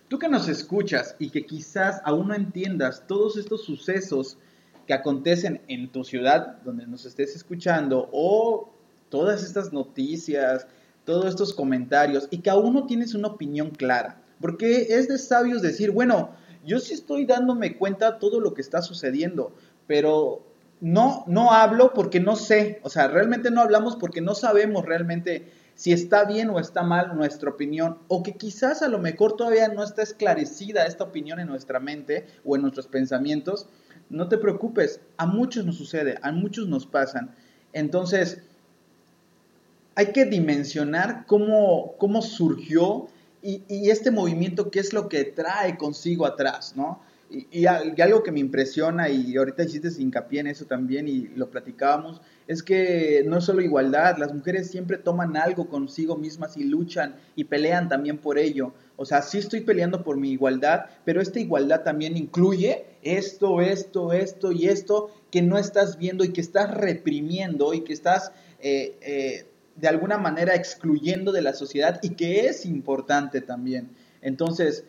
Tú 0.08 0.18
que 0.18 0.28
nos 0.28 0.48
escuchas 0.48 1.16
y 1.18 1.30
que 1.30 1.46
quizás 1.46 2.00
aún 2.04 2.28
no 2.28 2.34
entiendas 2.34 3.06
todos 3.06 3.36
estos 3.36 3.64
sucesos 3.64 4.38
que 4.86 4.94
acontecen 4.94 5.62
en 5.68 5.88
tu 5.90 6.04
ciudad 6.04 6.58
donde 6.64 6.86
nos 6.86 7.06
estés 7.06 7.34
escuchando 7.34 8.08
o 8.12 8.72
todas 9.08 9.42
estas 9.42 9.72
noticias, 9.72 10.66
todos 11.04 11.26
estos 11.26 11.54
comentarios 11.54 12.28
y 12.30 12.38
que 12.38 12.50
aún 12.50 12.74
no 12.74 12.86
tienes 12.86 13.14
una 13.14 13.28
opinión 13.28 13.70
clara, 13.70 14.20
porque 14.40 14.86
es 14.90 15.08
de 15.08 15.18
sabios 15.18 15.62
decir, 15.62 15.90
bueno, 15.90 16.30
yo 16.64 16.78
sí 16.78 16.94
estoy 16.94 17.24
dándome 17.24 17.76
cuenta 17.76 18.12
de 18.12 18.18
todo 18.20 18.40
lo 18.40 18.54
que 18.54 18.60
está 18.60 18.82
sucediendo, 18.82 19.52
pero 19.86 20.42
no, 20.80 21.24
no 21.26 21.52
hablo 21.52 21.92
porque 21.94 22.20
no 22.20 22.36
sé, 22.36 22.80
o 22.82 22.90
sea, 22.90 23.08
realmente 23.08 23.50
no 23.50 23.62
hablamos 23.62 23.96
porque 23.96 24.20
no 24.20 24.34
sabemos 24.34 24.84
realmente 24.84 25.50
si 25.74 25.92
está 25.92 26.24
bien 26.24 26.48
o 26.50 26.58
está 26.58 26.82
mal 26.82 27.16
nuestra 27.16 27.50
opinión, 27.50 27.98
o 28.08 28.22
que 28.22 28.32
quizás 28.32 28.82
a 28.82 28.88
lo 28.88 28.98
mejor 28.98 29.36
todavía 29.36 29.68
no 29.68 29.84
está 29.84 30.02
esclarecida 30.02 30.86
esta 30.86 31.04
opinión 31.04 31.38
en 31.38 31.48
nuestra 31.48 31.80
mente 31.80 32.26
o 32.44 32.56
en 32.56 32.62
nuestros 32.62 32.86
pensamientos, 32.86 33.68
no 34.08 34.28
te 34.28 34.38
preocupes, 34.38 35.00
a 35.18 35.26
muchos 35.26 35.66
nos 35.66 35.76
sucede, 35.76 36.18
a 36.22 36.32
muchos 36.32 36.66
nos 36.68 36.86
pasan. 36.86 37.34
Entonces, 37.72 38.42
hay 39.94 40.12
que 40.12 40.24
dimensionar 40.24 41.26
cómo, 41.26 41.94
cómo 41.98 42.22
surgió 42.22 43.08
y, 43.42 43.62
y 43.68 43.90
este 43.90 44.10
movimiento, 44.10 44.70
qué 44.70 44.80
es 44.80 44.94
lo 44.94 45.08
que 45.08 45.24
trae 45.24 45.76
consigo 45.76 46.24
atrás, 46.24 46.74
¿no? 46.74 47.00
Y, 47.28 47.66
algo 47.66 48.22
que 48.22 48.30
me 48.30 48.38
impresiona, 48.38 49.08
y 49.08 49.36
ahorita 49.36 49.64
hiciste 49.64 49.90
hincapié 50.00 50.40
en 50.40 50.46
eso 50.46 50.64
también, 50.64 51.08
y 51.08 51.28
lo 51.34 51.50
platicábamos, 51.50 52.20
es 52.46 52.62
que 52.62 53.24
no 53.26 53.38
es 53.38 53.44
solo 53.44 53.62
igualdad, 53.62 54.16
las 54.18 54.32
mujeres 54.32 54.70
siempre 54.70 54.96
toman 54.96 55.36
algo 55.36 55.68
consigo 55.68 56.16
mismas 56.16 56.56
y 56.56 56.64
luchan 56.64 57.16
y 57.34 57.44
pelean 57.44 57.88
también 57.88 58.18
por 58.18 58.38
ello. 58.38 58.72
O 58.96 59.04
sea, 59.04 59.22
sí 59.22 59.38
estoy 59.38 59.62
peleando 59.62 60.04
por 60.04 60.16
mi 60.16 60.30
igualdad, 60.30 60.86
pero 61.04 61.20
esta 61.20 61.40
igualdad 61.40 61.82
también 61.82 62.16
incluye 62.16 62.84
esto, 63.02 63.60
esto, 63.60 64.12
esto 64.12 64.52
y 64.52 64.68
esto 64.68 65.10
que 65.30 65.42
no 65.42 65.58
estás 65.58 65.98
viendo 65.98 66.24
y 66.24 66.32
que 66.32 66.40
estás 66.40 66.72
reprimiendo 66.72 67.74
y 67.74 67.82
que 67.82 67.92
estás 67.92 68.30
eh, 68.60 68.96
eh, 69.00 69.46
de 69.74 69.88
alguna 69.88 70.16
manera 70.16 70.54
excluyendo 70.54 71.32
de 71.32 71.42
la 71.42 71.52
sociedad 71.52 71.98
y 72.02 72.10
que 72.10 72.46
es 72.46 72.64
importante 72.64 73.40
también. 73.40 73.90
Entonces, 74.22 74.84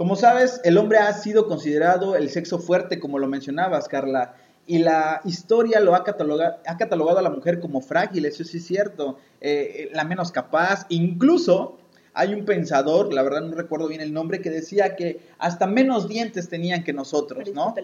como 0.00 0.16
sabes, 0.16 0.62
el 0.64 0.78
hombre 0.78 0.96
ha 0.96 1.12
sido 1.12 1.46
considerado 1.46 2.16
el 2.16 2.30
sexo 2.30 2.58
fuerte, 2.58 2.98
como 2.98 3.18
lo 3.18 3.28
mencionabas, 3.28 3.86
Carla, 3.86 4.34
y 4.66 4.78
la 4.78 5.20
historia 5.26 5.78
lo 5.78 5.94
ha 5.94 6.04
catalogado, 6.04 6.56
ha 6.64 6.78
catalogado 6.78 7.18
a 7.18 7.22
la 7.22 7.28
mujer 7.28 7.60
como 7.60 7.82
frágil, 7.82 8.24
eso 8.24 8.42
sí 8.42 8.56
es 8.56 8.66
cierto, 8.66 9.18
eh, 9.42 9.90
la 9.92 10.04
menos 10.04 10.32
capaz, 10.32 10.86
incluso 10.88 11.76
hay 12.14 12.32
un 12.32 12.46
pensador, 12.46 13.12
la 13.12 13.22
verdad 13.22 13.42
no 13.42 13.54
recuerdo 13.54 13.88
bien 13.88 14.00
el 14.00 14.14
nombre, 14.14 14.40
que 14.40 14.48
decía 14.48 14.96
que 14.96 15.20
hasta 15.38 15.66
menos 15.66 16.08
dientes 16.08 16.48
tenían 16.48 16.82
que 16.82 16.94
nosotros, 16.94 17.50
¿no? 17.52 17.74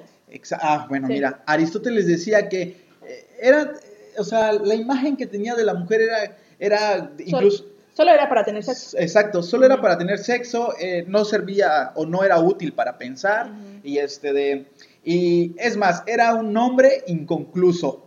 ah, 0.53 0.87
bueno, 0.89 1.09
mira, 1.09 1.43
Aristóteles 1.45 2.07
decía 2.07 2.49
que 2.49 2.63
eh, 3.07 3.27
era, 3.43 3.75
o 4.17 4.25
sea, 4.25 4.55
la 4.55 4.75
imagen 4.75 5.19
que 5.19 5.27
tenía 5.27 5.55
de 5.55 5.65
la 5.65 5.75
mujer 5.75 6.01
era, 6.01 6.39
era 6.59 7.13
incluso... 7.19 7.76
Solo 7.97 8.11
era 8.11 8.29
para 8.29 8.45
tener 8.45 8.63
sexo. 8.63 8.99
Exacto, 8.99 9.43
solo 9.43 9.65
era 9.65 9.81
para 9.81 9.97
tener 9.97 10.19
sexo, 10.19 10.75
eh, 10.79 11.05
no 11.09 11.25
servía 11.25 11.93
o 11.95 12.05
no 12.05 12.23
era 12.23 12.39
útil 12.39 12.75
para 12.75 12.99
pensar 12.99 13.51
y 13.83 13.97
este 13.97 14.35
de 14.35 14.67
y 15.03 15.55
es 15.57 15.77
más, 15.77 16.03
era 16.07 16.35
un 16.35 16.53
nombre 16.53 17.05
inconcluso. 17.07 18.03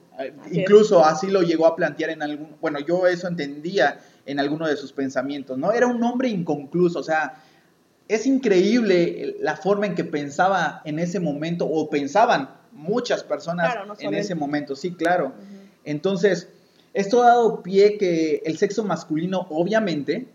Incluso 0.52 1.04
así 1.04 1.28
lo 1.28 1.42
llegó 1.42 1.66
a 1.66 1.76
plantear 1.76 2.10
en 2.10 2.22
algún, 2.22 2.58
bueno, 2.60 2.80
yo 2.80 3.08
eso 3.08 3.28
entendía 3.28 4.00
en 4.26 4.40
alguno 4.40 4.68
de 4.68 4.76
sus 4.76 4.92
pensamientos, 4.92 5.58
¿no? 5.58 5.72
Era 5.72 5.88
un 5.88 5.98
nombre 5.98 6.28
inconcluso, 6.28 7.00
o 7.00 7.04
sea, 7.04 7.42
es 8.10 8.28
increíble 8.28 9.38
la 9.40 9.56
forma 9.56 9.86
en 9.86 9.96
que 9.96 10.04
pensaba 10.04 10.82
en 10.84 11.00
ese 11.00 11.22
momento, 11.22 11.66
o 11.66 11.90
pensaban 11.90 12.50
muchas 12.74 13.24
personas 13.24 13.74
en 14.00 14.14
ese 14.14 14.36
momento, 14.36 14.76
sí, 14.76 14.92
claro. 14.92 15.32
Entonces, 15.86 16.50
esto 16.94 17.24
ha 17.24 17.28
dado 17.28 17.62
pie 17.62 17.98
que 17.98 18.42
el 18.46 18.58
sexo 18.58 18.84
masculino, 18.84 19.48
obviamente, 19.50 20.28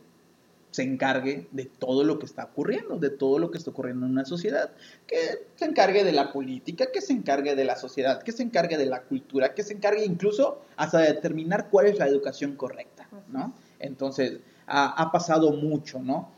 se 0.75 0.83
encargue 0.83 1.47
de 1.53 1.67
todo 1.67 2.03
lo 2.03 2.19
que 2.19 2.27
está 2.27 2.45
ocurriendo, 2.47 2.99
de 2.99 3.11
todo 3.11 3.39
lo 3.39 3.53
que 3.53 3.59
está 3.59 3.71
ocurriendo 3.71 4.07
en 4.07 4.13
una 4.13 4.25
sociedad, 4.25 4.73
que 5.07 5.47
se 5.55 5.67
encargue 5.67 6.03
de 6.03 6.11
la 6.11 6.33
política, 6.33 6.87
que 6.93 7.01
se 7.01 7.13
encargue 7.13 7.55
de 7.55 7.65
la 7.65 7.77
sociedad, 7.77 8.21
que 8.23 8.33
se 8.33 8.43
encargue 8.43 8.77
de 8.77 8.87
la 8.87 9.03
cultura, 9.03 9.55
que 9.55 9.63
se 9.63 9.75
encargue 9.75 10.05
incluso 10.05 10.63
hasta 10.77 10.99
de 10.99 11.13
determinar 11.13 11.69
cuál 11.71 11.87
es 11.87 11.99
la 12.01 12.09
educación 12.09 12.57
correcta, 12.57 13.09
¿no? 13.29 13.55
Entonces, 13.79 14.41
ha, 14.67 15.11
pasado 15.13 15.53
mucho, 15.53 16.01
¿no? 16.01 16.33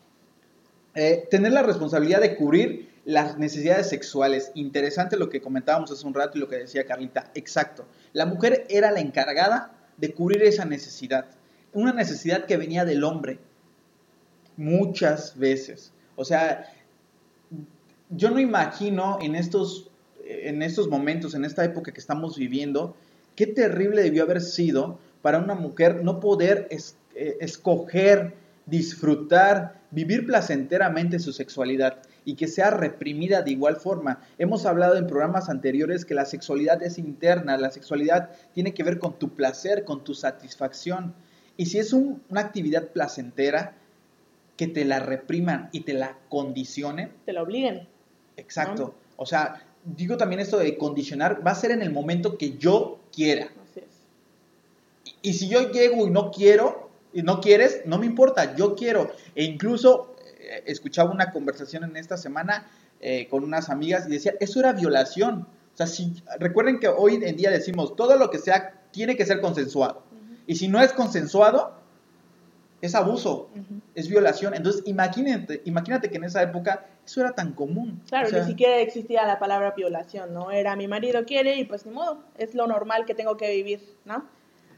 Eh, 0.95 1.27
tener 1.31 1.53
la 1.53 1.63
responsabilidad 1.63 2.21
de 2.21 2.37
cubrir 2.37 2.91
las 3.07 3.39
necesidades 3.39 3.89
sexuales. 3.89 4.51
Interesante 4.55 5.17
lo 5.17 5.31
que 5.31 5.41
comentábamos 5.41 5.91
hace 5.91 6.07
un 6.07 6.13
rato 6.13 6.37
y 6.37 6.41
lo 6.43 6.49
que 6.49 6.57
decía 6.57 6.85
Carlita. 6.85 7.31
Exacto. 7.35 7.87
La 8.13 8.27
mujer 8.27 8.67
era 8.69 8.91
la 8.91 9.01
encargada 9.01 9.76
de 9.97 10.13
cubrir 10.13 10.43
esa 10.43 10.65
necesidad. 10.65 11.27
Una 11.73 11.93
necesidad 11.93 12.47
que 12.47 12.57
venía 12.57 12.85
del 12.85 13.05
hombre, 13.05 13.39
muchas 14.57 15.39
veces. 15.39 15.93
O 16.17 16.25
sea, 16.25 16.73
yo 18.11 18.31
no 18.31 18.39
imagino 18.39 19.19
en 19.21 19.35
estos, 19.35 19.91
en 20.25 20.63
estos 20.63 20.89
momentos, 20.89 21.35
en 21.35 21.45
esta 21.45 21.65
época 21.65 21.93
que 21.93 22.01
estamos 22.01 22.37
viviendo, 22.37 22.97
qué 23.35 23.47
terrible 23.47 24.03
debió 24.03 24.23
haber 24.23 24.41
sido 24.41 24.99
para 25.23 25.39
una 25.39 25.55
mujer 25.55 26.03
no 26.05 26.21
poder 26.21 26.69
eh, 26.71 27.37
escoger, 27.41 28.35
disfrutar, 28.65 29.81
vivir 29.91 30.27
placenteramente 30.27 31.19
su 31.19 31.33
sexualidad 31.33 32.03
y 32.27 32.35
que 32.35 32.49
sea 32.49 32.71
reprimida 32.71 33.41
de 33.41 33.53
igual 33.53 33.77
forma. 33.77 34.21
Hemos 34.37 34.67
hablado 34.67 34.97
en 34.97 35.07
programas 35.07 35.49
anteriores 35.49 36.05
que 36.05 36.13
la 36.13 36.27
sexualidad 36.27 36.83
es 36.83 36.99
interna, 36.99 37.57
la 37.57 37.71
sexualidad 37.71 38.31
tiene 38.53 38.75
que 38.75 38.83
ver 38.83 38.99
con 38.99 39.19
tu 39.19 39.31
placer, 39.31 39.85
con 39.85 40.03
tu 40.03 40.13
satisfacción. 40.13 41.15
Y 41.57 41.67
si 41.67 41.79
es 41.79 41.93
una 41.93 42.41
actividad 42.41 42.89
placentera, 42.89 43.77
que 44.57 44.67
te 44.67 44.85
la 44.85 44.99
repriman 44.99 45.69
y 45.71 45.81
te 45.81 45.95
la 45.95 46.19
condicionen. 46.29 47.13
Te 47.25 47.33
la 47.33 47.43
obliguen. 47.43 47.87
Exacto. 48.37 48.95
O 49.17 49.25
sea, 49.27 49.63
digo 49.85 50.17
también 50.17 50.41
esto 50.41 50.59
de 50.59 50.77
condicionar, 50.77 51.47
va 51.47 51.53
a 51.53 51.55
ser 51.55 51.71
en 51.71 51.83
el 51.83 51.93
momento 51.93 52.37
que 52.37 52.57
yo 52.57 52.99
quiera. 53.15 53.51
Así 53.71 53.81
es. 53.81 55.15
Y, 55.23 55.35
si 55.35 55.49
yo 55.49 55.71
llego 55.71 56.07
y 56.07 56.11
no 56.11 56.33
quiero, 56.33 56.91
y 57.13 57.23
no 57.23 57.41
quieres, 57.41 57.83
no 57.87 57.99
me 57.99 58.07
importa, 58.07 58.57
yo 58.57 58.75
quiero. 58.75 59.13
E 59.35 59.45
incluso 59.45 60.16
eh, 60.47 60.63
escuchaba 60.67 61.11
una 61.11 61.33
conversación 61.33 61.85
en 61.85 61.97
esta 61.97 62.17
semana 62.17 62.67
eh, 63.01 63.29
con 63.29 63.45
unas 63.45 63.69
amigas 63.69 64.07
y 64.07 64.11
decía, 64.11 64.35
eso 64.41 64.61
era 64.61 64.73
violación. 64.73 65.47
O 65.75 65.77
sea, 65.77 65.87
si, 65.87 66.23
recuerden 66.39 66.81
que 66.81 66.89
hoy 66.89 67.17
en 67.23 67.37
día 67.37 67.51
decimos, 67.51 67.97
todo 67.97 68.17
lo 68.17 68.31
que 68.31 68.39
sea 68.39 68.75
tiene 68.91 69.17
que 69.17 69.27
ser 69.27 69.41
consensuado. 69.41 70.05
Y 70.47 70.55
si 70.57 70.69
no 70.69 70.81
es 70.81 70.93
consensuado, 70.93 71.75
es 72.81 72.95
abuso, 72.95 73.51
es 73.95 74.09
violación. 74.09 74.55
Entonces, 74.55 74.83
imagínate, 74.87 75.63
imagínate 75.65 76.09
que 76.09 76.17
en 76.17 76.25
esa 76.25 76.43
época 76.43 76.87
eso 77.05 77.21
era 77.21 77.33
tan 77.33 77.53
común. 77.53 78.03
Claro, 78.09 78.31
ni 78.31 78.45
siquiera 78.45 78.79
existía 78.79 79.27
la 79.27 79.39
palabra 79.39 79.73
violación, 79.77 80.33
¿no? 80.33 80.51
Era 80.51 80.77
mi 80.77 80.89
marido 80.89 81.25
quiere 81.25 81.57
y 81.57 81.65
pues 81.65 81.87
ni 81.87 81.93
modo, 81.93 82.23
es 82.39 82.55
lo 82.55 82.67
normal 82.67 83.05
que 83.07 83.15
tengo 83.15 83.37
que 83.37 83.51
vivir, 83.51 83.81
¿no? 84.05 84.25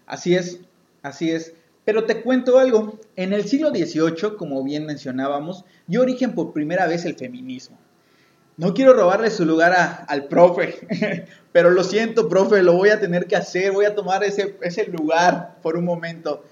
Así 0.06 0.34
es, 0.34 0.60
así 1.02 1.30
es. 1.30 1.54
Pero 1.88 2.04
te 2.04 2.20
cuento 2.20 2.58
algo, 2.58 3.00
en 3.16 3.32
el 3.32 3.44
siglo 3.44 3.70
XVIII, 3.70 4.36
como 4.36 4.62
bien 4.62 4.84
mencionábamos, 4.84 5.64
dio 5.86 6.02
origen 6.02 6.34
por 6.34 6.52
primera 6.52 6.86
vez 6.86 7.06
el 7.06 7.14
feminismo. 7.14 7.78
No 8.58 8.74
quiero 8.74 8.92
robarle 8.92 9.30
su 9.30 9.46
lugar 9.46 10.04
al 10.06 10.24
profe, 10.24 10.86
pero 11.52 11.70
lo 11.70 11.82
siento, 11.82 12.28
profe, 12.28 12.62
lo 12.62 12.74
voy 12.74 12.90
a 12.90 13.00
tener 13.00 13.26
que 13.26 13.36
hacer, 13.36 13.72
voy 13.72 13.86
a 13.86 13.94
tomar 13.94 14.22
ese, 14.22 14.58
ese 14.60 14.84
lugar 14.88 15.60
por 15.62 15.78
un 15.78 15.86
momento 15.86 16.44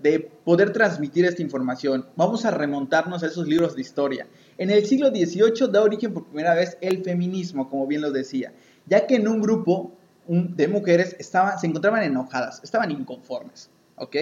de 0.00 0.20
poder 0.20 0.72
transmitir 0.72 1.24
esta 1.24 1.42
información, 1.42 2.06
vamos 2.14 2.44
a 2.44 2.52
remontarnos 2.52 3.24
a 3.24 3.26
esos 3.26 3.48
libros 3.48 3.74
de 3.74 3.80
historia. 3.80 4.28
En 4.58 4.70
el 4.70 4.86
siglo 4.86 5.08
XVIII 5.08 5.72
da 5.72 5.82
origen 5.82 6.14
por 6.14 6.26
primera 6.26 6.54
vez 6.54 6.78
el 6.80 7.02
feminismo, 7.02 7.68
como 7.68 7.88
bien 7.88 8.00
lo 8.00 8.12
decía, 8.12 8.52
ya 8.86 9.08
que 9.08 9.16
en 9.16 9.26
un 9.26 9.42
grupo 9.42 9.90
de 10.28 10.68
mujeres 10.68 11.16
estaban, 11.18 11.58
se 11.58 11.66
encontraban 11.66 12.04
enojadas, 12.04 12.62
estaban 12.62 12.92
inconformes, 12.92 13.70
¿ok? 13.96 14.16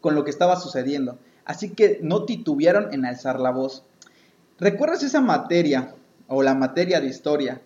Con 0.00 0.14
lo 0.14 0.24
que 0.24 0.30
estaba 0.30 0.56
sucediendo. 0.56 1.18
Así 1.44 1.70
que 1.70 1.98
no 2.02 2.24
titubearon 2.24 2.92
en 2.92 3.04
alzar 3.04 3.40
la 3.40 3.50
voz. 3.50 3.84
¿Recuerdas 4.58 5.02
esa 5.02 5.20
materia, 5.20 5.94
o 6.28 6.42
la 6.42 6.54
materia 6.54 7.00
de 7.00 7.06
historia, 7.08 7.60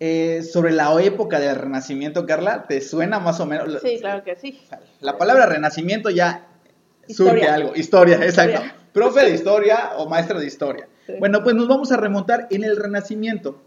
eh, 0.00 0.42
sobre 0.42 0.72
la 0.72 1.00
época 1.02 1.40
del 1.40 1.56
Renacimiento, 1.56 2.26
Carla? 2.26 2.66
¿Te 2.68 2.80
suena 2.80 3.18
más 3.18 3.40
o 3.40 3.46
menos? 3.46 3.80
Sí, 3.80 3.98
claro 4.00 4.22
que 4.24 4.36
sí. 4.36 4.60
La 5.00 5.16
palabra 5.16 5.46
Renacimiento 5.46 6.10
ya 6.10 6.46
surge 7.08 7.48
algo. 7.48 7.74
Historia, 7.74 8.16
exacto. 8.16 8.60
Profe 8.92 9.24
de 9.24 9.34
historia 9.34 9.92
o 9.96 10.08
maestra 10.08 10.38
de 10.38 10.46
historia. 10.46 10.88
Bueno, 11.18 11.42
pues 11.42 11.54
nos 11.54 11.68
vamos 11.68 11.92
a 11.92 11.96
remontar 11.96 12.48
en 12.50 12.64
el 12.64 12.76
Renacimiento. 12.76 13.62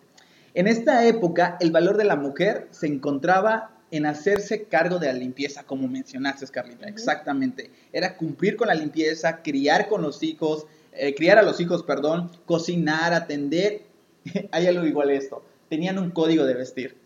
En 0.53 0.67
esta 0.67 1.05
época, 1.05 1.57
el 1.59 1.71
valor 1.71 1.97
de 1.97 2.03
la 2.03 2.15
mujer 2.15 2.67
se 2.71 2.87
encontraba 2.87 3.71
en 3.91 4.05
hacerse 4.05 4.63
cargo 4.63 4.99
de 4.99 5.07
la 5.07 5.13
limpieza, 5.13 5.63
como 5.63 5.87
mencionaste, 5.87 6.47
Carlita. 6.47 6.87
Exactamente. 6.87 7.71
Era 7.91 8.15
cumplir 8.15 8.55
con 8.55 8.67
la 8.67 8.75
limpieza, 8.75 9.41
criar 9.41 9.87
con 9.87 10.01
los 10.01 10.21
hijos, 10.23 10.67
eh, 10.93 11.15
criar 11.15 11.37
a 11.37 11.43
los 11.43 11.59
hijos, 11.59 11.83
perdón, 11.83 12.31
cocinar, 12.45 13.13
atender. 13.13 13.83
Hay 14.51 14.67
algo 14.67 14.85
igual 14.85 15.09
a 15.09 15.13
esto. 15.13 15.43
Tenían 15.69 15.97
un 15.97 16.11
código 16.11 16.45
de 16.45 16.53
vestir. 16.53 16.97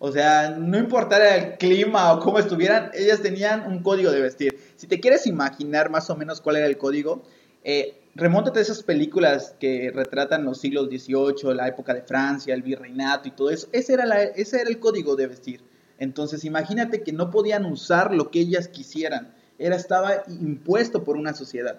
O 0.00 0.12
sea, 0.12 0.50
no 0.50 0.78
importara 0.78 1.36
el 1.36 1.58
clima 1.58 2.12
o 2.12 2.20
cómo 2.20 2.38
estuvieran, 2.38 2.90
ellas 2.94 3.20
tenían 3.20 3.66
un 3.66 3.82
código 3.82 4.12
de 4.12 4.20
vestir. 4.20 4.56
Si 4.76 4.86
te 4.86 5.00
quieres 5.00 5.26
imaginar 5.26 5.90
más 5.90 6.08
o 6.08 6.16
menos 6.16 6.40
cuál 6.40 6.56
era 6.56 6.66
el 6.66 6.78
código, 6.78 7.24
eh, 7.64 8.00
remóntate 8.14 8.60
a 8.60 8.62
esas 8.62 8.84
películas 8.84 9.56
que 9.58 9.90
retratan 9.92 10.44
los 10.44 10.60
siglos 10.60 10.88
XVIII, 10.88 11.52
la 11.54 11.66
época 11.66 11.94
de 11.94 12.02
Francia, 12.02 12.54
el 12.54 12.62
virreinato 12.62 13.26
y 13.26 13.32
todo 13.32 13.50
eso. 13.50 13.66
Ese 13.72 13.94
era, 13.94 14.06
la, 14.06 14.22
ese 14.22 14.60
era 14.60 14.70
el 14.70 14.78
código 14.78 15.16
de 15.16 15.26
vestir. 15.26 15.62
Entonces, 15.98 16.44
imagínate 16.44 17.02
que 17.02 17.12
no 17.12 17.30
podían 17.30 17.64
usar 17.64 18.14
lo 18.14 18.30
que 18.30 18.40
ellas 18.40 18.68
quisieran. 18.68 19.34
Era, 19.58 19.76
estaba 19.76 20.22
impuesto 20.28 21.04
por 21.04 21.16
una 21.16 21.34
sociedad. 21.34 21.78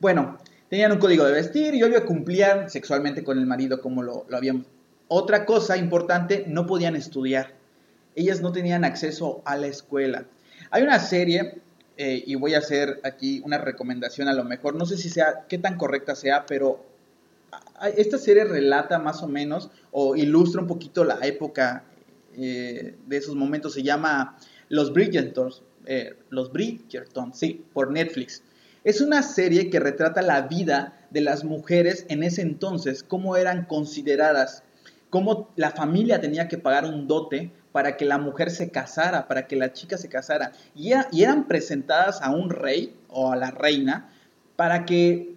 Bueno, 0.00 0.38
tenían 0.68 0.92
un 0.92 0.98
código 0.98 1.24
de 1.24 1.32
vestir 1.32 1.74
y 1.74 1.82
obvio 1.82 2.04
cumplían 2.04 2.70
sexualmente 2.70 3.24
con 3.24 3.38
el 3.38 3.46
marido 3.46 3.80
como 3.80 4.02
lo, 4.02 4.26
lo 4.28 4.36
habíamos 4.36 4.66
otra 5.08 5.46
cosa 5.46 5.76
importante, 5.76 6.44
no 6.46 6.66
podían 6.66 6.94
estudiar. 6.94 7.54
Ellas 8.14 8.42
no 8.42 8.52
tenían 8.52 8.84
acceso 8.84 9.42
a 9.44 9.56
la 9.56 9.66
escuela. 9.66 10.26
Hay 10.70 10.82
una 10.82 10.98
serie, 10.98 11.60
eh, 11.96 12.22
y 12.26 12.34
voy 12.34 12.54
a 12.54 12.58
hacer 12.58 13.00
aquí 13.04 13.40
una 13.44 13.58
recomendación 13.58 14.28
a 14.28 14.34
lo 14.34 14.44
mejor, 14.44 14.74
no 14.74 14.84
sé 14.84 14.98
si 14.98 15.08
sea, 15.08 15.46
qué 15.48 15.58
tan 15.58 15.78
correcta 15.78 16.14
sea, 16.14 16.44
pero 16.46 16.84
esta 17.96 18.18
serie 18.18 18.44
relata 18.44 18.98
más 18.98 19.22
o 19.22 19.28
menos 19.28 19.70
o 19.92 20.14
ilustra 20.14 20.60
un 20.60 20.66
poquito 20.66 21.04
la 21.04 21.18
época 21.22 21.84
eh, 22.38 22.96
de 23.06 23.16
esos 23.16 23.34
momentos. 23.34 23.74
Se 23.74 23.82
llama 23.82 24.36
Los 24.68 24.92
Bridgertons. 24.92 25.62
eh, 25.86 26.16
Los 26.30 26.52
Bridgertons, 26.52 27.38
sí, 27.38 27.64
por 27.72 27.90
Netflix. 27.90 28.42
Es 28.84 29.00
una 29.00 29.22
serie 29.22 29.70
que 29.70 29.80
retrata 29.80 30.22
la 30.22 30.42
vida 30.42 31.06
de 31.10 31.20
las 31.20 31.44
mujeres 31.44 32.06
en 32.08 32.22
ese 32.22 32.42
entonces, 32.42 33.02
cómo 33.02 33.36
eran 33.36 33.64
consideradas, 33.64 34.62
cómo 35.10 35.50
la 35.56 35.72
familia 35.72 36.20
tenía 36.20 36.48
que 36.48 36.58
pagar 36.58 36.84
un 36.84 37.08
dote 37.08 37.50
para 37.72 37.96
que 37.96 38.04
la 38.04 38.18
mujer 38.18 38.50
se 38.50 38.70
casara, 38.70 39.26
para 39.28 39.46
que 39.46 39.56
la 39.56 39.72
chica 39.72 39.98
se 39.98 40.08
casara. 40.08 40.52
Y 40.74 40.92
eran 40.92 41.48
presentadas 41.48 42.22
a 42.22 42.30
un 42.30 42.50
rey 42.50 42.94
o 43.08 43.32
a 43.32 43.36
la 43.36 43.50
reina 43.50 44.10
para 44.56 44.84
que 44.84 45.34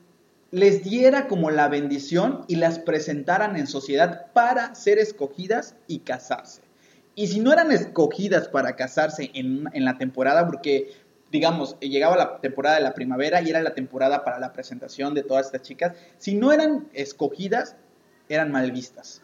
les 0.52 0.84
diera 0.84 1.28
como 1.28 1.50
la 1.50 1.68
bendición 1.68 2.44
y 2.48 2.58
las 2.58 2.80
presentaran 2.80 3.56
en 3.56 3.68
sociedad 3.68 4.28
para 4.34 4.76
ser 4.76 5.00
escogidas 5.00 5.76
y 5.88 6.00
casarse. 6.00 6.62
Y 7.16 7.28
si 7.28 7.40
no 7.40 7.52
eran 7.52 7.72
escogidas 7.72 8.48
para 8.48 8.76
casarse 8.76 9.32
en, 9.34 9.66
en 9.74 9.86
la 9.86 9.98
temporada, 9.98 10.46
porque 10.46 10.92
digamos, 11.32 11.78
llegaba 11.80 12.18
la 12.18 12.42
temporada 12.42 12.76
de 12.76 12.84
la 12.84 12.94
primavera 12.94 13.42
y 13.42 13.50
era 13.50 13.62
la 13.62 13.74
temporada 13.74 14.24
para 14.26 14.38
la 14.40 14.52
presentación 14.52 15.14
de 15.14 15.24
todas 15.24 15.46
estas 15.46 15.62
chicas, 15.62 15.94
si 16.18 16.36
no 16.36 16.52
eran 16.52 16.90
escogidas, 16.94 17.76
eran 18.28 18.52
mal 18.52 18.72
vistas. 18.72 19.22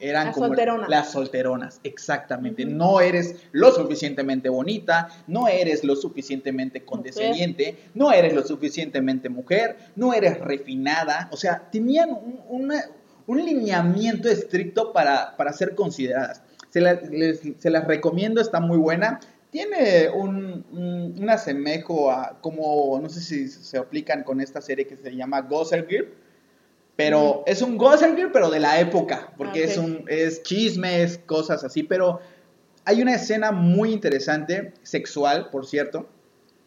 Eran 0.00 0.26
Las 0.26 0.34
como 0.34 0.46
solteronas. 0.46 0.88
las 0.88 1.10
solteronas, 1.12 1.80
exactamente. 1.84 2.64
No 2.64 3.00
eres 3.00 3.36
lo 3.52 3.70
suficientemente 3.70 4.48
bonita, 4.48 5.08
no 5.26 5.46
eres 5.48 5.84
lo 5.84 5.94
suficientemente 5.96 6.84
condescendiente, 6.86 7.78
no 7.94 8.10
eres 8.12 8.32
lo 8.34 8.42
suficientemente 8.46 9.28
mujer, 9.28 9.76
no 9.96 10.14
eres 10.14 10.40
refinada. 10.40 11.28
O 11.32 11.36
sea, 11.36 11.68
tenían 11.70 12.10
un, 12.10 12.40
una- 12.48 12.84
un 13.26 13.44
lineamiento 13.44 14.28
estricto 14.30 14.92
para, 14.94 15.36
para 15.36 15.52
ser 15.52 15.74
consideradas. 15.74 16.42
Se, 16.78 16.84
la- 16.84 17.00
les- 17.10 17.40
se 17.58 17.70
las 17.70 17.86
recomiendo, 17.88 18.40
está 18.40 18.60
muy 18.60 18.78
buena. 18.78 19.18
Tiene 19.50 20.08
un, 20.14 20.64
un, 20.72 21.14
un 21.18 21.30
asemejo 21.30 22.10
a 22.10 22.38
como, 22.40 23.00
no 23.02 23.08
sé 23.08 23.20
si 23.20 23.48
se 23.48 23.78
aplican 23.78 24.22
con 24.22 24.40
esta 24.40 24.60
serie 24.60 24.86
que 24.86 24.96
se 24.96 25.14
llama 25.16 25.40
Gossip 25.40 25.88
Girl, 25.88 26.08
pero 26.96 27.42
es 27.46 27.62
un 27.62 27.76
Gossip 27.78 28.14
Girl, 28.16 28.30
pero 28.32 28.50
de 28.50 28.60
la 28.60 28.78
época, 28.80 29.32
porque 29.36 29.64
Ok. 29.64 29.70
es, 29.70 29.78
un, 29.78 30.04
es 30.08 30.42
chismes, 30.42 31.18
cosas 31.26 31.64
así, 31.64 31.82
pero 31.82 32.20
hay 32.84 33.02
una 33.02 33.14
escena 33.14 33.50
muy 33.52 33.92
interesante, 33.92 34.72
sexual, 34.82 35.48
por 35.50 35.66
cierto, 35.66 36.06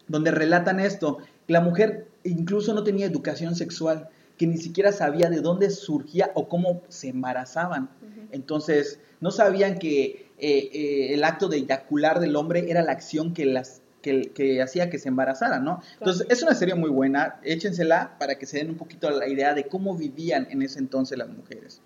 donde 0.08 0.32
relatan 0.32 0.80
esto, 0.80 1.20
que 1.48 1.54
la 1.54 1.62
mujer 1.62 2.08
incluso 2.24 2.74
no 2.74 2.84
tenía 2.84 3.06
educación 3.06 3.56
sexual, 3.56 4.10
que 4.38 4.48
ni 4.48 4.58
siquiera 4.58 4.92
sabía 4.92 5.30
de 5.30 5.40
dónde 5.42 5.70
surgía 5.70 6.32
o 6.34 6.48
cómo 6.50 6.82
se 6.90 7.10
embarazaban. 7.10 7.90
Entonces, 8.32 9.00
no 9.20 9.32
sabían 9.32 9.78
que 9.80 10.32
eh, 10.38 10.70
eh, 10.74 11.14
el 11.14 11.24
acto 11.24 11.48
de 11.48 11.58
eyacular 11.58 12.20
del 12.20 12.36
hombre 12.36 12.70
era 12.70 12.82
la 12.82 12.92
acción 12.92 13.34
que 13.34 13.46
las 13.46 13.82
que, 14.02 14.32
que 14.34 14.62
hacía 14.62 14.90
que 14.90 14.98
se 14.98 15.10
embarazaran, 15.10 15.64
¿no? 15.64 15.82
Entonces, 16.00 16.26
es 16.30 16.42
una 16.42 16.56
serie 16.56 16.74
muy 16.74 16.90
buena, 16.90 17.40
échensela 17.44 18.18
para 18.18 18.40
que 18.40 18.46
se 18.46 18.58
den 18.58 18.72
un 18.72 18.78
poquito 18.78 19.10
la 19.12 19.28
idea 19.28 19.54
de 19.54 19.68
cómo 19.68 19.96
vivían 19.96 20.48
en 20.50 20.64
ese 20.64 20.80
entonces 20.80 21.18
las 21.18 21.30
mujeres. 21.30 21.82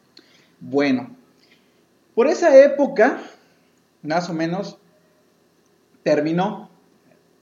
Bueno, 0.61 1.15
por 2.13 2.27
esa 2.27 2.57
época, 2.63 3.19
más 4.01 4.29
o 4.29 4.33
menos, 4.33 4.77
terminó, 6.03 6.69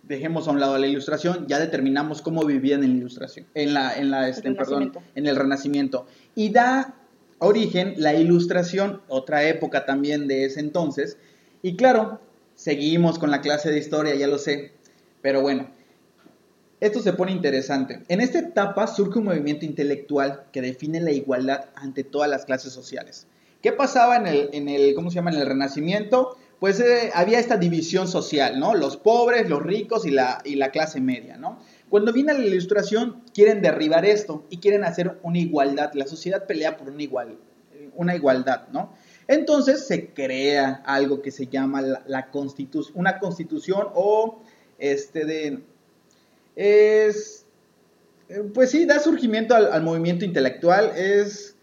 dejemos 0.02 0.48
a 0.48 0.52
un 0.52 0.60
lado 0.60 0.78
la 0.78 0.88
ilustración, 0.88 1.48
ya 1.48 1.60
determinamos 1.60 2.22
cómo 2.22 2.44
vivían 2.44 2.84
en 2.84 2.92
la 2.92 2.98
ilustración, 2.98 3.46
en 3.54 3.74
la, 3.74 3.96
en 3.96 4.10
la, 4.10 4.28
este, 4.28 4.52
perdón, 4.54 4.92
en 5.16 5.28
el 5.28 5.36
Renacimiento. 5.36 6.08
Y 6.34 6.50
da 6.50 6.96
origen 7.44 7.96
la 7.98 8.14
ilustración, 8.14 9.02
otra 9.08 9.44
época 9.48 9.86
también 9.86 10.28
de 10.28 10.46
ese 10.46 10.60
entonces. 10.60 11.18
Y 11.62 11.76
claro, 11.76 12.20
seguimos 12.56 13.20
con 13.20 13.32
la 13.32 13.42
clase 13.42 13.72
de 13.72 13.80
historia, 13.80 14.16
ya 14.16 14.28
lo 14.28 14.38
sé, 14.38 14.72
pero 15.22 15.42
bueno, 15.42 15.70
esto 16.80 17.00
se 17.00 17.14
pone 17.14 17.32
interesante. 17.32 18.04
En 18.10 18.20
esta 18.20 18.40
etapa 18.40 18.88
surge 18.88 19.20
un 19.20 19.26
movimiento 19.26 19.66
intelectual 19.66 20.46
que 20.52 20.62
define 20.62 21.00
la 21.00 21.12
igualdad 21.12 21.70
ante 21.76 22.04
todas 22.04 22.30
las 22.30 22.46
clases 22.46 22.74
sociales. 22.74 23.28
¿Qué 23.62 23.72
pasaba 23.72 24.18
en 24.18 24.28
el, 24.28 24.50
en 24.52 24.68
el 24.68 24.94
¿cómo 24.94 25.10
se 25.10 25.16
llama? 25.16 25.32
En 25.32 25.38
el 25.38 25.48
Renacimiento? 25.48 26.38
Pues 26.60 26.82
eh, 26.82 27.12
había 27.14 27.40
esta 27.40 27.56
división 27.56 28.10
social, 28.10 28.60
¿no? 28.60 28.74
Los 28.74 28.98
pobres, 28.98 29.50
los 29.50 29.64
ricos 29.64 30.06
y 30.06 30.12
la, 30.12 30.42
y 30.44 30.56
la 30.56 30.72
clase 30.72 31.00
media, 31.00 31.38
¿no? 31.38 31.60
Cuando 31.94 32.12
viene 32.12 32.34
la 32.34 32.44
ilustración, 32.44 33.22
quieren 33.36 33.62
derribar 33.62 34.04
esto 34.04 34.48
y 34.50 34.58
quieren 34.58 34.84
hacer 34.84 35.20
una 35.22 35.38
igualdad. 35.38 35.94
La 35.94 36.08
sociedad 36.08 36.48
pelea 36.48 36.76
por 36.76 36.90
una, 36.90 37.04
igual, 37.04 37.38
una 37.94 38.16
igualdad, 38.16 38.68
¿no? 38.70 38.96
Entonces 39.28 39.86
se 39.86 40.08
crea 40.08 40.82
algo 40.88 41.22
que 41.22 41.30
se 41.30 41.46
llama 41.46 41.84
la, 41.84 42.02
la 42.08 42.32
una 42.96 43.20
constitución 43.20 43.90
o 43.94 44.42
este 44.80 45.26
de 45.26 45.60
es 46.56 47.46
pues 48.56 48.72
sí 48.72 48.86
da 48.88 48.98
surgimiento 48.98 49.54
al, 49.54 49.72
al 49.72 49.84
movimiento 49.84 50.26
intelectual 50.26 50.94
es 50.98 51.56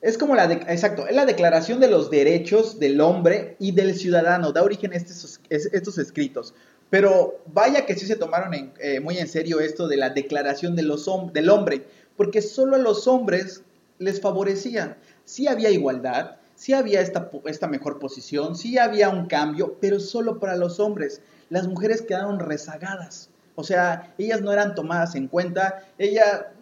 es 0.00 0.16
como 0.16 0.36
la 0.36 0.46
de, 0.46 0.54
exacto 0.54 1.08
es 1.08 1.16
la 1.16 1.26
declaración 1.26 1.80
de 1.80 1.88
los 1.88 2.08
derechos 2.08 2.78
del 2.78 3.00
hombre 3.00 3.56
y 3.58 3.72
del 3.72 3.96
ciudadano 3.96 4.52
da 4.52 4.62
origen 4.62 4.92
a 4.92 4.96
estos, 4.96 5.40
estos 5.50 5.98
escritos 5.98 6.54
pero 6.92 7.40
vaya 7.46 7.86
que 7.86 7.96
sí 7.96 8.06
se 8.06 8.16
tomaron 8.16 8.52
en, 8.52 8.74
eh, 8.78 9.00
muy 9.00 9.16
en 9.16 9.26
serio 9.26 9.60
esto 9.60 9.88
de 9.88 9.96
la 9.96 10.10
declaración 10.10 10.76
de 10.76 10.82
los 10.82 11.08
del 11.32 11.48
hombre 11.48 11.86
porque 12.16 12.42
solo 12.42 12.76
a 12.76 12.78
los 12.78 13.08
hombres 13.08 13.62
les 13.98 14.20
favorecía 14.20 14.98
sí 15.24 15.48
había 15.48 15.70
igualdad 15.70 16.36
sí 16.62 16.72
había 16.72 17.00
esta, 17.00 17.66
mejor 17.66 17.98
posición, 17.98 18.54
sí 18.54 18.78
había 18.78 19.08
un 19.08 19.26
cambio, 19.26 19.78
pero 19.80 19.98
solo 19.98 20.38
para 20.38 20.54
los 20.54 20.78
hombres. 20.78 21.20
Las 21.50 21.66
mujeres 21.66 22.02
quedaron 22.02 22.38
rezagadas. 22.38 23.30
O 23.56 23.64
sea, 23.64 24.14
ellas 24.16 24.42
no 24.42 24.52
eran 24.52 24.76
tomadas 24.76 25.16
en 25.16 25.26
cuenta, 25.26 25.84
ella, 25.98 26.52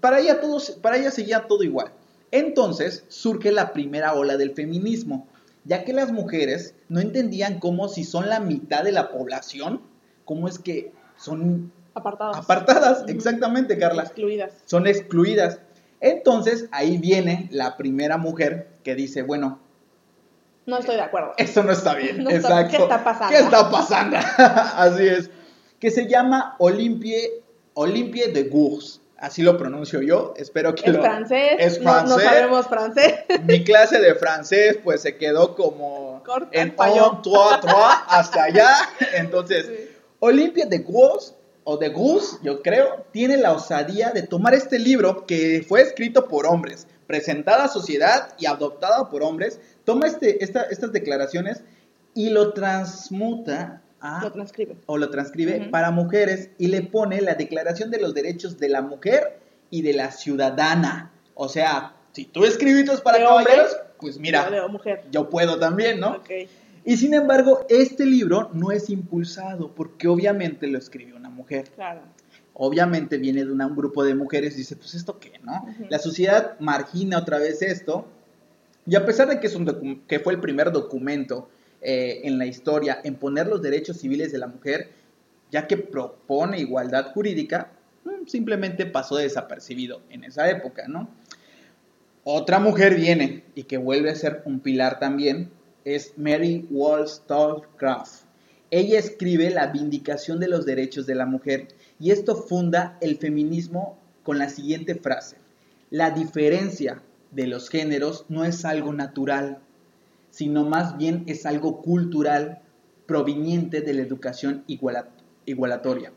para 0.00 0.20
ella, 0.20 0.40
todos, 0.40 0.70
para 0.80 0.98
ella 0.98 1.10
seguía 1.10 1.48
todo 1.48 1.64
igual. 1.64 1.90
Entonces 2.30 3.04
surge 3.08 3.50
la 3.50 3.72
primera 3.72 4.14
ola 4.14 4.36
del 4.36 4.54
feminismo, 4.54 5.26
ya 5.64 5.84
que 5.84 5.92
las 5.92 6.12
mujeres 6.12 6.74
no 6.88 7.00
entendían 7.00 7.58
cómo 7.58 7.88
si 7.88 8.04
son 8.04 8.28
la 8.28 8.40
mitad 8.40 8.84
de 8.84 8.92
la 8.92 9.10
población, 9.10 9.80
cómo 10.24 10.48
es 10.48 10.58
que 10.58 10.92
son 11.16 11.72
Apartadas. 11.94 12.36
apartadas, 12.38 13.04
exactamente, 13.08 13.78
Carla 13.78 14.02
Excluidas. 14.02 14.52
son 14.66 14.86
excluidas. 14.86 15.60
Entonces 16.00 16.66
ahí 16.72 16.98
viene 16.98 17.48
la 17.52 17.76
primera 17.76 18.18
mujer 18.18 18.68
que 18.82 18.94
dice, 18.94 19.22
bueno, 19.22 19.58
No 20.66 20.78
estoy 20.78 20.96
de 20.96 21.02
acuerdo. 21.02 21.32
esto 21.38 21.62
no 21.62 21.72
está 21.72 21.94
bien. 21.94 22.18
No 22.24 22.30
está- 22.30 22.60
Exacto. 22.62 22.76
¿qué 22.76 22.82
está 22.82 23.04
pasando? 23.04 23.28
¿Qué 23.36 23.42
está 23.42 23.70
pasando? 23.70 24.16
Así 24.76 25.06
es. 25.06 25.30
Que 25.78 25.90
se 25.90 26.08
llama 26.08 26.56
Olympie, 26.58 27.42
Olympie 27.74 28.28
de 28.32 28.44
Gurs. 28.44 29.00
Así 29.24 29.42
lo 29.42 29.56
pronuncio 29.56 30.02
yo. 30.02 30.34
Espero 30.36 30.74
que 30.74 30.90
Es 30.90 30.96
lo... 30.96 31.00
francés. 31.02 31.52
Es 31.58 31.80
no- 31.80 31.84
No, 32.02 32.06
francés. 32.08 32.24
sabemos 32.24 32.66
francés. 32.66 33.14
Mi 33.44 33.64
clase 33.64 33.98
de 34.00 34.14
francés 34.14 34.78
pues 34.84 35.00
se 35.00 35.16
quedó 35.16 35.54
como 35.54 36.22
Corta 36.24 36.48
en 36.52 36.70
un, 36.78 37.22
trois, 37.22 37.60
trois, 37.62 37.96
hasta 38.08 38.44
allá. 38.44 38.70
Entonces, 39.14 39.66
Sí. 39.66 39.88
Olympia 40.18 40.66
de 40.66 40.78
Gurs, 40.78 41.34
o 41.64 41.78
de 41.78 41.88
Gus, 41.88 42.38
yo 42.42 42.60
creo, 42.60 43.06
tiene 43.12 43.38
la 43.38 43.52
osadía 43.52 44.10
de 44.10 44.22
tomar 44.22 44.52
este 44.54 44.78
libro 44.78 45.24
que 45.26 45.64
fue 45.66 45.80
escrito 45.80 46.28
por 46.28 46.46
hombres, 46.46 46.86
presentado 47.06 47.62
a 47.62 47.68
sociedad 47.68 48.34
y 48.38 48.44
adoptado 48.44 49.08
por 49.08 49.22
hombres, 49.22 49.58
toma 49.84 50.06
este, 50.06 50.44
esta- 50.44 50.64
estas 50.70 50.92
declaraciones 50.92 51.62
y 52.14 52.28
lo 52.28 52.52
transmuta 52.52 53.80
a, 54.04 54.20
Lo 54.22 54.30
transcribe. 54.30 54.76
o 54.86 54.98
lo 54.98 55.08
transcribe 55.10 55.68
para 55.70 55.90
mujeres 55.90 56.50
y 56.58 56.68
le 56.68 56.82
pone 56.82 57.20
la 57.22 57.34
declaración 57.34 57.90
de 57.90 57.98
los 58.00 58.12
derechos 58.14 58.58
de 58.58 58.68
la 58.68 58.82
mujer 58.82 59.38
y 59.70 59.82
de 59.82 59.94
la 59.94 60.10
ciudadana. 60.12 61.10
O 61.34 61.48
sea, 61.48 61.94
si 62.12 62.26
tú 62.26 62.44
escribiste 62.44 62.96
para 62.98 63.18
caballeros, 63.18 63.76
pues 63.98 64.18
mira, 64.18 64.48
Yo 64.50 64.62
de 64.62 64.68
mujer. 64.68 65.04
yo 65.10 65.30
puedo 65.30 65.58
también, 65.58 65.98
¿no? 66.00 66.20
Y 66.84 66.96
sin 66.98 67.14
embargo, 67.14 67.64
este 67.70 68.04
libro 68.04 68.50
no 68.52 68.70
es 68.70 68.90
impulsado 68.90 69.74
porque 69.74 70.06
obviamente 70.06 70.66
lo 70.66 70.76
escribió 70.78 71.16
una 71.16 71.30
mujer. 71.30 71.70
Claro. 71.74 72.02
Obviamente 72.52 73.16
viene 73.16 73.44
de 73.44 73.50
una- 73.50 73.66
un 73.66 73.74
grupo 73.74 74.04
de 74.04 74.14
mujeres 74.14 74.54
y 74.54 74.58
dice, 74.58 74.76
pues 74.76 74.94
esto 74.94 75.18
qué, 75.18 75.32
¿no? 75.42 75.66
La 75.88 75.98
sociedad 75.98 76.58
margina 76.60 77.18
otra 77.18 77.38
vez 77.38 77.62
esto. 77.62 78.06
Y 78.86 78.96
a 78.96 79.04
pesar 79.06 79.28
de 79.28 79.40
que, 79.40 79.46
es 79.46 79.54
un 79.54 80.02
que 80.06 80.20
fue 80.20 80.34
el 80.34 80.40
primer 80.40 80.70
documento 80.72 81.48
eh, 81.86 82.22
en 82.24 82.38
la 82.38 82.46
historia 82.46 83.00
en 83.04 83.16
poner 83.16 83.46
los 83.46 83.60
derechos 83.60 83.98
civiles 83.98 84.32
de 84.32 84.38
la 84.38 84.46
mujer, 84.46 84.88
ya 85.50 85.66
que 85.66 85.76
propone 85.76 86.58
igualdad 86.58 87.12
jurídica, 87.12 87.72
mm, 88.04 88.26
simplemente 88.26 88.86
pasó 88.86 89.16
desapercibido 89.16 90.00
en 90.08 90.24
esa 90.24 90.48
época, 90.48 90.88
¿no? 90.88 91.10
Otra 92.24 92.58
mujer 92.58 92.94
viene 92.94 93.44
y 93.54 93.64
que 93.64 93.76
vuelve 93.76 94.08
a 94.10 94.14
ser 94.14 94.40
un 94.46 94.60
pilar 94.60 94.98
también, 94.98 95.50
es 95.84 96.14
Mary 96.16 96.66
Wollstonecraft. 96.70 98.24
Ella 98.70 98.98
escribe 98.98 99.50
la 99.50 99.66
vindicación 99.66 100.40
de 100.40 100.48
los 100.48 100.64
derechos 100.64 101.04
de 101.04 101.14
la 101.14 101.26
mujer 101.26 101.68
y 102.00 102.12
esto 102.12 102.34
funda 102.34 102.96
el 103.02 103.18
feminismo 103.18 103.98
con 104.22 104.38
la 104.38 104.48
siguiente 104.48 104.94
frase. 104.94 105.36
La 105.90 106.12
diferencia 106.12 107.02
de 107.30 107.46
los 107.46 107.68
géneros 107.68 108.24
no 108.30 108.44
es 108.46 108.64
algo 108.64 108.94
natural, 108.94 109.58
sino 110.34 110.64
más 110.64 110.96
bien 110.96 111.22
es 111.28 111.46
algo 111.46 111.80
cultural 111.80 112.60
proveniente 113.06 113.82
de 113.82 113.94
la 113.94 114.02
educación 114.02 114.64
igualatoria. 114.66 116.12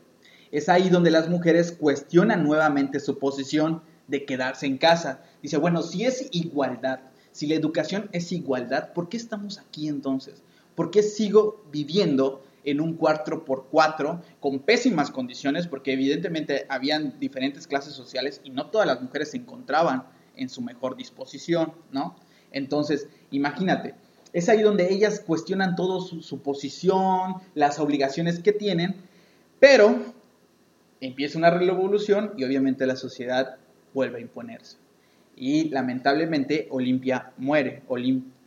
Es 0.50 0.68
ahí 0.68 0.88
donde 0.88 1.12
las 1.12 1.28
mujeres 1.28 1.70
cuestionan 1.70 2.42
nuevamente 2.42 2.98
su 2.98 3.20
posición 3.20 3.80
de 4.08 4.24
quedarse 4.24 4.66
en 4.66 4.78
casa. 4.78 5.22
Dice, 5.40 5.56
bueno, 5.56 5.82
si 5.82 6.04
es 6.04 6.26
igualdad, 6.32 6.98
si 7.30 7.46
la 7.46 7.54
educación 7.54 8.08
es 8.10 8.32
igualdad, 8.32 8.92
¿por 8.92 9.08
qué 9.08 9.16
estamos 9.16 9.58
aquí 9.58 9.86
entonces? 9.86 10.42
¿Por 10.74 10.90
qué 10.90 11.04
sigo 11.04 11.62
viviendo 11.70 12.42
en 12.64 12.80
un 12.80 12.98
4x4 12.98 14.20
con 14.40 14.58
pésimas 14.58 15.12
condiciones? 15.12 15.68
Porque 15.68 15.92
evidentemente 15.92 16.66
habían 16.68 17.20
diferentes 17.20 17.68
clases 17.68 17.92
sociales 17.92 18.40
y 18.42 18.50
no 18.50 18.66
todas 18.66 18.88
las 18.88 19.00
mujeres 19.00 19.30
se 19.30 19.36
encontraban 19.36 20.08
en 20.34 20.48
su 20.48 20.60
mejor 20.60 20.96
disposición, 20.96 21.72
¿no? 21.92 22.16
Entonces, 22.50 23.08
imagínate, 23.30 23.94
es 24.32 24.48
ahí 24.48 24.62
donde 24.62 24.92
ellas 24.92 25.20
cuestionan 25.20 25.76
todo 25.76 26.00
su, 26.00 26.22
su 26.22 26.40
posición, 26.40 27.36
las 27.54 27.78
obligaciones 27.78 28.40
que 28.40 28.52
tienen, 28.52 28.96
pero 29.60 29.96
empieza 31.00 31.38
una 31.38 31.50
revolución 31.50 32.32
y 32.36 32.44
obviamente 32.44 32.86
la 32.86 32.96
sociedad 32.96 33.56
vuelve 33.94 34.18
a 34.18 34.20
imponerse. 34.20 34.76
Y 35.36 35.68
lamentablemente 35.70 36.66
Olimpia 36.70 37.32
muere. 37.36 37.82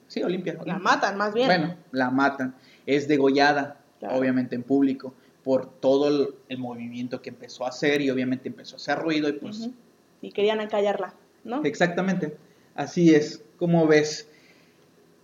sí, 0.08 0.24
Olimpia, 0.24 0.58
La 0.66 0.78
matan, 0.78 1.18
más 1.18 1.34
bien. 1.34 1.48
Bueno, 1.48 1.76
la 1.92 2.10
matan. 2.10 2.56
Es 2.86 3.08
degollada, 3.08 3.80
obviamente 4.02 4.56
en 4.56 4.64
público, 4.64 5.14
por 5.44 5.80
todo 5.80 6.36
el, 6.50 6.58
movimiento 6.58 7.22
que 7.22 7.30
empezó 7.30 7.66
a 7.66 7.70
hacer 7.70 8.02
y 8.02 8.10
obviamente 8.10 8.50
empezó 8.50 8.76
a 8.76 8.78
hacer 8.78 9.00
ruido 9.00 9.30
y 9.30 9.34
pues... 9.34 9.70
Y 10.22 10.32
querían 10.32 10.60
acallarla, 10.60 11.16
¿no? 11.44 11.64
Exactamente. 11.64 12.38
Así 12.76 13.16
es. 13.16 13.44
Como 13.58 13.88
ves, 13.88 14.30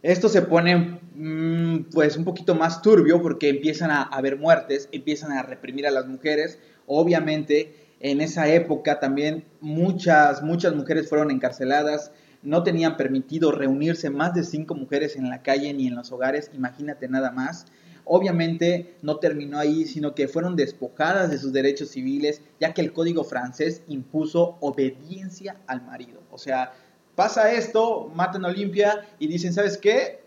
esto 0.07 0.29
se 0.29 0.41
pone 0.41 1.01
mm, 1.15 1.89
pues 1.91 2.15
un 2.15 2.23
poquito 2.23 2.55
más 2.55 2.81
turbio 2.81 3.21
porque 3.21 3.49
empiezan 3.49 3.91
a 3.91 4.03
haber 4.03 4.37
muertes, 4.37 4.87
empiezan 4.93 5.33
a 5.33 5.43
reprimir 5.43 5.85
a 5.85 5.91
las 5.91 6.07
mujeres. 6.07 6.59
Obviamente 6.85 7.75
en 7.99 8.21
esa 8.21 8.47
época 8.47 9.01
también 9.01 9.43
muchas, 9.59 10.41
muchas 10.43 10.73
mujeres 10.73 11.09
fueron 11.09 11.29
encarceladas, 11.29 12.13
no 12.41 12.63
tenían 12.63 12.95
permitido 12.95 13.51
reunirse 13.51 14.09
más 14.09 14.33
de 14.33 14.43
cinco 14.43 14.75
mujeres 14.75 15.17
en 15.17 15.29
la 15.29 15.41
calle 15.41 15.73
ni 15.73 15.87
en 15.87 15.95
los 15.95 16.09
hogares, 16.13 16.51
imagínate 16.53 17.09
nada 17.09 17.31
más. 17.31 17.65
Obviamente 18.05 18.95
no 19.01 19.17
terminó 19.17 19.59
ahí, 19.59 19.85
sino 19.85 20.15
que 20.15 20.29
fueron 20.29 20.55
despojadas 20.55 21.29
de 21.29 21.37
sus 21.37 21.51
derechos 21.51 21.89
civiles, 21.89 22.41
ya 22.61 22.73
que 22.73 22.79
el 22.79 22.93
código 22.93 23.25
francés 23.25 23.81
impuso 23.89 24.57
obediencia 24.61 25.57
al 25.67 25.85
marido. 25.85 26.23
O 26.31 26.37
sea, 26.37 26.71
pasa 27.17 27.51
esto, 27.51 28.11
matan 28.13 28.45
a 28.45 28.49
Olimpia 28.49 29.03
y 29.17 29.25
dicen, 29.25 29.51
¿sabes 29.51 29.75
qué? 29.75 30.21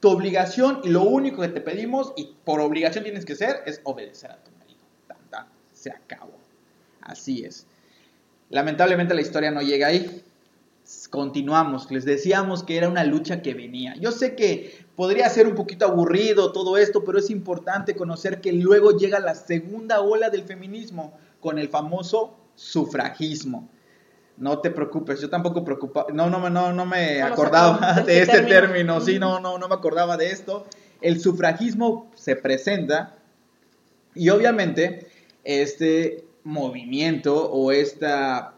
Tu 0.00 0.08
obligación 0.08 0.80
y 0.82 0.88
lo 0.88 1.04
único 1.04 1.40
que 1.40 1.46
te 1.46 1.60
pedimos 1.60 2.12
y 2.16 2.34
por 2.44 2.58
obligación 2.60 3.04
tienes 3.04 3.24
que 3.24 3.36
ser 3.36 3.62
es 3.64 3.80
obedecer 3.84 4.32
a 4.32 4.42
tu 4.42 4.50
marido. 4.58 4.80
Se 5.72 5.92
acabó. 5.92 6.36
Así 7.00 7.44
es. 7.44 7.68
Lamentablemente 8.48 9.14
la 9.14 9.20
historia 9.20 9.52
no 9.52 9.62
llega 9.62 9.86
ahí. 9.86 10.24
Continuamos. 11.10 11.88
Les 11.92 12.04
decíamos 12.04 12.64
que 12.64 12.76
era 12.76 12.88
una 12.88 13.04
lucha 13.04 13.40
que 13.40 13.54
venía. 13.54 13.94
Yo 13.94 14.10
sé 14.10 14.34
que 14.34 14.84
podría 14.96 15.28
ser 15.28 15.46
un 15.46 15.54
poquito 15.54 15.86
aburrido 15.86 16.50
todo 16.50 16.76
esto, 16.76 17.04
pero 17.04 17.20
es 17.20 17.30
importante 17.30 17.94
conocer 17.94 18.40
que 18.40 18.52
luego 18.52 18.98
llega 18.98 19.20
la 19.20 19.36
segunda 19.36 20.00
ola 20.00 20.28
del 20.28 20.42
feminismo 20.42 21.16
con 21.38 21.60
el 21.60 21.68
famoso 21.68 22.36
sufragismo. 22.56 23.68
No 24.40 24.58
te 24.60 24.70
preocupes, 24.70 25.20
yo 25.20 25.28
tampoco 25.28 25.62
preocupaba, 25.62 26.06
no, 26.14 26.30
no, 26.30 26.48
no, 26.48 26.72
no 26.72 26.86
me 26.86 27.20
acordaba 27.20 28.00
de 28.06 28.22
este 28.22 28.40
término, 28.40 28.98
sí, 29.02 29.18
no, 29.18 29.38
no, 29.38 29.58
no 29.58 29.68
me 29.68 29.74
acordaba 29.74 30.16
de 30.16 30.30
esto. 30.30 30.64
El 31.02 31.20
sufragismo 31.20 32.10
se 32.14 32.36
presenta 32.36 33.18
y 34.14 34.30
obviamente 34.30 35.08
este 35.44 36.24
movimiento 36.42 37.50
o 37.50 37.70
esta 37.70 38.54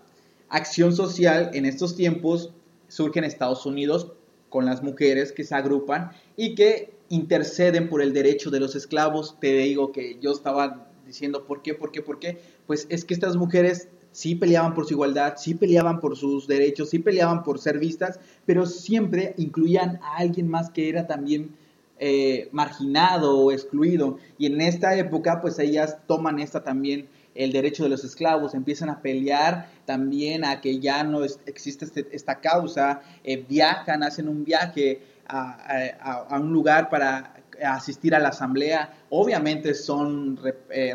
acción 0.48 0.94
social 0.94 1.50
en 1.52 1.66
estos 1.66 1.96
tiempos 1.96 2.52
surge 2.86 3.18
en 3.18 3.24
Estados 3.24 3.66
Unidos 3.66 4.12
con 4.50 4.64
las 4.64 4.84
mujeres 4.84 5.32
que 5.32 5.42
se 5.42 5.56
agrupan 5.56 6.12
y 6.36 6.54
que 6.54 6.94
interceden 7.08 7.88
por 7.88 8.02
el 8.02 8.12
derecho 8.12 8.50
de 8.50 8.60
los 8.60 8.76
esclavos. 8.76 9.36
Te 9.40 9.52
digo 9.54 9.90
que 9.90 10.18
yo 10.20 10.30
estaba 10.30 10.86
diciendo, 11.04 11.44
¿por 11.44 11.62
qué? 11.62 11.74
¿Por 11.74 11.90
qué? 11.90 12.02
¿Por 12.02 12.20
qué? 12.20 12.40
Pues 12.68 12.86
es 12.88 13.04
que 13.04 13.14
estas 13.14 13.34
mujeres 13.34 13.88
sí 14.12 14.34
peleaban 14.34 14.74
por 14.74 14.86
su 14.86 14.94
igualdad, 14.94 15.34
sí 15.36 15.54
peleaban 15.54 16.00
por 16.00 16.16
sus 16.16 16.46
derechos, 16.46 16.90
sí 16.90 16.98
peleaban 16.98 17.42
por 17.42 17.58
ser 17.58 17.78
vistas, 17.78 18.20
pero 18.46 18.66
siempre 18.66 19.34
incluían 19.38 19.98
a 20.02 20.18
alguien 20.18 20.48
más 20.48 20.70
que 20.70 20.88
era 20.88 21.06
también 21.06 21.56
eh, 21.98 22.48
marginado 22.52 23.38
o 23.38 23.52
excluido. 23.52 24.18
Y 24.38 24.46
en 24.46 24.60
esta 24.60 24.96
época, 24.96 25.40
pues 25.40 25.58
ellas 25.58 25.98
toman 26.06 26.38
esta 26.38 26.62
también 26.62 27.08
el 27.34 27.52
derecho 27.52 27.84
de 27.84 27.88
los 27.88 28.04
esclavos, 28.04 28.54
empiezan 28.54 28.90
a 28.90 29.00
pelear 29.00 29.70
también 29.86 30.44
a 30.44 30.60
que 30.60 30.80
ya 30.80 31.02
no 31.02 31.24
existe 31.24 31.86
este, 31.86 32.06
esta 32.12 32.40
causa, 32.40 33.00
eh, 33.24 33.42
viajan, 33.48 34.02
hacen 34.02 34.28
un 34.28 34.44
viaje 34.44 35.00
a, 35.26 36.38
un 36.38 36.52
lugar 36.52 36.90
para 36.90 37.34
asistir 37.64 38.14
a 38.14 38.18
la 38.18 38.28
asamblea, 38.30 38.92
obviamente 39.08 39.72
son 39.72 40.38
eh, 40.70 40.94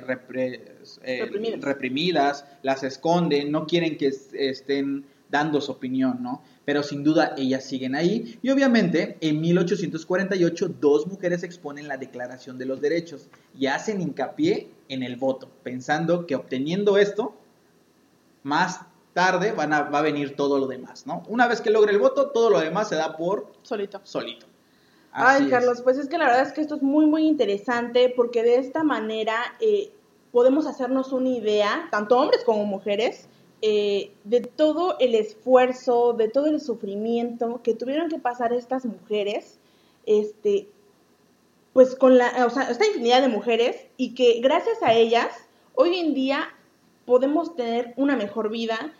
eh, 1.03 1.29
reprimidas. 1.59 2.45
las 2.63 2.83
esconden, 2.83 3.51
no 3.51 3.65
quieren 3.65 3.97
que 3.97 4.11
estén 4.33 5.05
dando 5.29 5.61
su 5.61 5.71
opinión, 5.71 6.21
¿no? 6.21 6.41
Pero 6.65 6.83
sin 6.83 7.03
duda 7.03 7.33
ellas 7.37 7.63
siguen 7.63 7.95
ahí. 7.95 8.39
Y 8.41 8.49
obviamente 8.49 9.17
en 9.21 9.41
1848 9.41 10.69
dos 10.79 11.07
mujeres 11.07 11.43
exponen 11.43 11.87
la 11.87 11.97
Declaración 11.97 12.57
de 12.57 12.65
los 12.65 12.81
Derechos 12.81 13.27
y 13.57 13.67
hacen 13.67 14.01
hincapié 14.01 14.69
en 14.89 15.03
el 15.03 15.15
voto, 15.15 15.49
pensando 15.63 16.25
que 16.25 16.35
obteniendo 16.35 16.97
esto, 16.97 17.35
más 18.43 18.81
tarde 19.13 19.51
van 19.51 19.73
a, 19.73 19.81
va 19.83 19.99
a 19.99 20.03
venir 20.03 20.35
todo 20.35 20.59
lo 20.59 20.67
demás, 20.67 21.07
¿no? 21.07 21.23
Una 21.27 21.47
vez 21.47 21.61
que 21.61 21.69
logre 21.69 21.91
el 21.91 21.99
voto, 21.99 22.29
todo 22.29 22.49
lo 22.49 22.59
demás 22.59 22.89
se 22.89 22.95
da 22.95 23.17
por 23.17 23.51
solito. 23.63 23.99
Solito. 24.03 24.45
Ay, 25.11 25.49
Carlos, 25.49 25.81
pues 25.81 25.97
es 25.97 26.07
que 26.07 26.19
la 26.19 26.25
verdad 26.25 26.43
es 26.43 26.53
que 26.53 26.61
esto 26.61 26.75
es 26.75 26.83
muy, 26.83 27.07
muy 27.07 27.25
interesante 27.25 28.13
porque 28.15 28.43
de 28.43 28.57
esta 28.57 28.83
manera 28.83 29.35
eh, 29.59 29.91
podemos 30.31 30.67
hacernos 30.67 31.11
una 31.11 31.29
idea, 31.29 31.87
tanto 31.91 32.17
hombres 32.17 32.43
como 32.43 32.65
mujeres, 32.65 33.27
eh, 33.61 34.11
de 34.23 34.41
todo 34.41 34.97
el 34.99 35.15
esfuerzo, 35.15 36.13
de 36.13 36.27
todo 36.27 36.45
el 36.47 36.61
sufrimiento 36.61 37.61
que 37.63 37.73
tuvieron 37.73 38.09
que 38.09 38.19
pasar 38.19 38.53
estas 38.53 38.85
mujeres, 38.85 39.59
este, 40.05 40.67
pues 41.73 41.95
con 41.95 42.17
la, 42.17 42.45
o 42.45 42.49
sea, 42.49 42.69
esta 42.69 42.85
infinidad 42.85 43.21
de 43.21 43.29
mujeres 43.29 43.87
y 43.97 44.13
que 44.13 44.39
gracias 44.41 44.81
a 44.83 44.93
ellas 44.93 45.27
hoy 45.73 45.97
en 45.97 46.13
día 46.13 46.49
podemos 47.05 47.55
tener 47.55 47.93
una 47.97 48.15
mejor 48.15 48.49
vida 48.49 48.93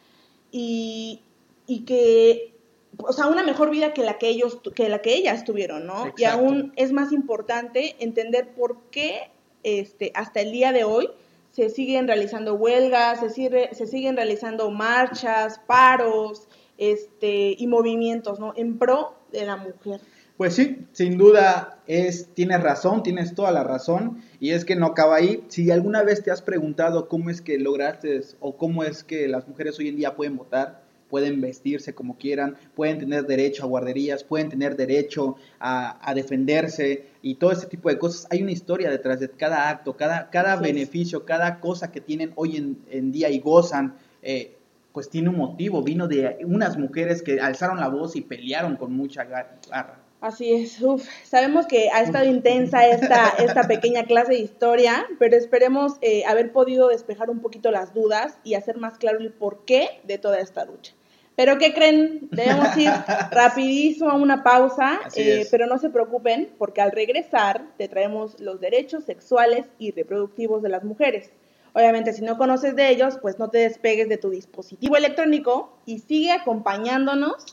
y, 0.51 1.21
y 1.67 1.81
que 1.81 2.57
o 2.97 3.13
sea, 3.13 3.27
una 3.27 3.43
mejor 3.43 3.69
vida 3.69 3.93
que 3.93 4.03
la 4.03 4.17
que 4.17 4.29
ellos, 4.29 4.59
que 4.75 4.89
la 4.89 5.01
que 5.01 5.15
ellas 5.15 5.43
tuvieron, 5.43 5.85
¿no? 5.85 6.13
Y 6.17 6.23
aún 6.23 6.73
es 6.75 6.91
más 6.91 7.11
importante 7.11 7.95
entender 7.99 8.53
por 8.53 8.81
qué 8.89 9.29
este, 9.67 10.11
hasta 10.15 10.39
el 10.39 10.51
día 10.51 10.71
de 10.71 10.85
hoy 10.85 11.09
se 11.51 11.69
siguen 11.69 12.07
realizando 12.07 12.53
huelgas, 12.53 13.19
se, 13.19 13.29
se 13.73 13.87
siguen 13.87 14.15
realizando 14.15 14.71
marchas, 14.71 15.59
paros, 15.67 16.47
este, 16.77 17.55
y 17.57 17.67
movimientos, 17.67 18.39
¿no? 18.39 18.53
En 18.55 18.77
pro 18.77 19.15
de 19.31 19.45
la 19.45 19.57
mujer. 19.57 19.99
Pues 20.37 20.53
sí, 20.53 20.85
sin 20.91 21.17
duda 21.17 21.79
es, 21.87 22.29
tienes 22.33 22.61
razón, 22.61 23.01
tienes 23.01 23.33
toda 23.33 23.51
la 23.51 23.63
razón, 23.63 24.21
y 24.39 24.51
es 24.51 24.63
que 24.63 24.75
no 24.75 24.85
acaba 24.85 25.15
ahí. 25.15 25.43
Si 25.47 25.71
alguna 25.71 26.03
vez 26.03 26.23
te 26.23 26.31
has 26.31 26.41
preguntado 26.43 27.09
cómo 27.09 27.29
es 27.29 27.41
que 27.41 27.57
lograste 27.57 28.21
o 28.39 28.55
cómo 28.55 28.83
es 28.83 29.03
que 29.03 29.27
las 29.27 29.47
mujeres 29.47 29.79
hoy 29.79 29.89
en 29.89 29.97
día 29.97 30.15
pueden 30.15 30.37
votar, 30.37 30.87
pueden 31.09 31.41
vestirse 31.41 31.93
como 31.93 32.17
quieran, 32.17 32.57
pueden 32.75 32.99
tener 32.99 33.25
derecho 33.25 33.63
a 33.63 33.67
guarderías, 33.67 34.23
pueden 34.23 34.49
tener 34.49 34.75
derecho 34.75 35.37
a, 35.59 36.13
defenderse 36.13 37.05
y 37.27 37.35
todo 37.35 37.51
ese 37.51 37.67
tipo 37.67 37.89
de 37.89 37.97
cosas. 37.97 38.27
Hay 38.29 38.41
una 38.41 38.51
historia 38.51 38.89
detrás 38.89 39.19
de 39.19 39.29
cada 39.29 39.69
acto, 39.69 39.97
cada, 39.97 40.29
cada 40.29 40.55
beneficio, 40.55 41.25
cada 41.25 41.59
cosa 41.59 41.91
que 41.91 41.99
tienen 41.99 42.31
hoy 42.35 42.77
en, 42.89 43.11
día 43.11 43.29
y 43.29 43.39
gozan. 43.39 43.95
Eh, 44.21 44.53
pues 44.93 45.09
tiene 45.09 45.29
un 45.29 45.37
motivo, 45.37 45.83
vino 45.83 46.07
de 46.07 46.39
unas 46.43 46.77
mujeres 46.77 47.21
que 47.21 47.39
alzaron 47.39 47.79
la 47.79 47.87
voz 47.87 48.15
y 48.15 48.21
pelearon 48.21 48.77
con 48.77 48.93
mucha 48.93 49.25
garra. 49.25 49.99
Así 50.21 50.53
es, 50.53 50.81
Uf, 50.81 51.07
sabemos 51.23 51.67
que 51.67 51.89
ha 51.91 52.01
estado 52.01 52.25
intensa 52.25 52.87
esta, 52.87 53.29
esta 53.37 53.67
pequeña 53.67 54.05
clase 54.05 54.31
de 54.31 54.39
historia, 54.39 55.05
pero 55.19 55.35
esperemos 55.35 55.97
eh, 56.01 56.25
haber 56.25 56.51
podido 56.51 56.87
despejar 56.87 57.29
un 57.29 57.41
poquito 57.41 57.69
las 57.69 57.93
dudas 57.93 58.39
y 58.43 58.55
hacer 58.55 58.77
más 58.77 58.97
claro 58.97 59.19
el 59.19 59.31
porqué 59.31 60.01
de 60.05 60.17
toda 60.17 60.39
esta 60.39 60.65
lucha. 60.65 60.93
Pero 61.37 61.59
¿qué 61.59 61.71
creen? 61.71 62.29
Debemos 62.31 62.75
ir 62.75 62.89
rapidísimo 63.31 64.09
a 64.09 64.15
una 64.15 64.43
pausa, 64.43 64.99
eh, 65.15 65.47
pero 65.51 65.67
no 65.67 65.77
se 65.77 65.91
preocupen 65.91 66.49
porque 66.57 66.81
al 66.81 66.91
regresar 66.91 67.67
te 67.77 67.87
traemos 67.87 68.39
los 68.39 68.59
derechos 68.59 69.03
sexuales 69.03 69.67
y 69.77 69.91
reproductivos 69.91 70.63
de 70.63 70.69
las 70.69 70.83
mujeres. 70.83 71.29
Obviamente, 71.73 72.11
si 72.13 72.23
no 72.23 72.39
conoces 72.39 72.75
de 72.75 72.89
ellos, 72.89 73.19
pues 73.21 73.37
no 73.37 73.51
te 73.51 73.59
despegues 73.59 74.09
de 74.09 74.17
tu 74.17 74.31
dispositivo 74.31 74.97
electrónico 74.97 75.77
y 75.85 75.99
sigue 75.99 76.31
acompañándonos 76.31 77.45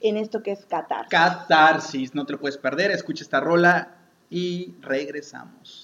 en 0.00 0.18
esto 0.18 0.40
que 0.44 0.52
es 0.52 0.64
Qatar. 0.64 1.08
Catarsis, 1.08 2.14
no 2.14 2.24
te 2.24 2.34
lo 2.34 2.38
puedes 2.38 2.58
perder, 2.58 2.92
escucha 2.92 3.24
esta 3.24 3.40
rola 3.40 3.96
y 4.30 4.76
regresamos. 4.82 5.81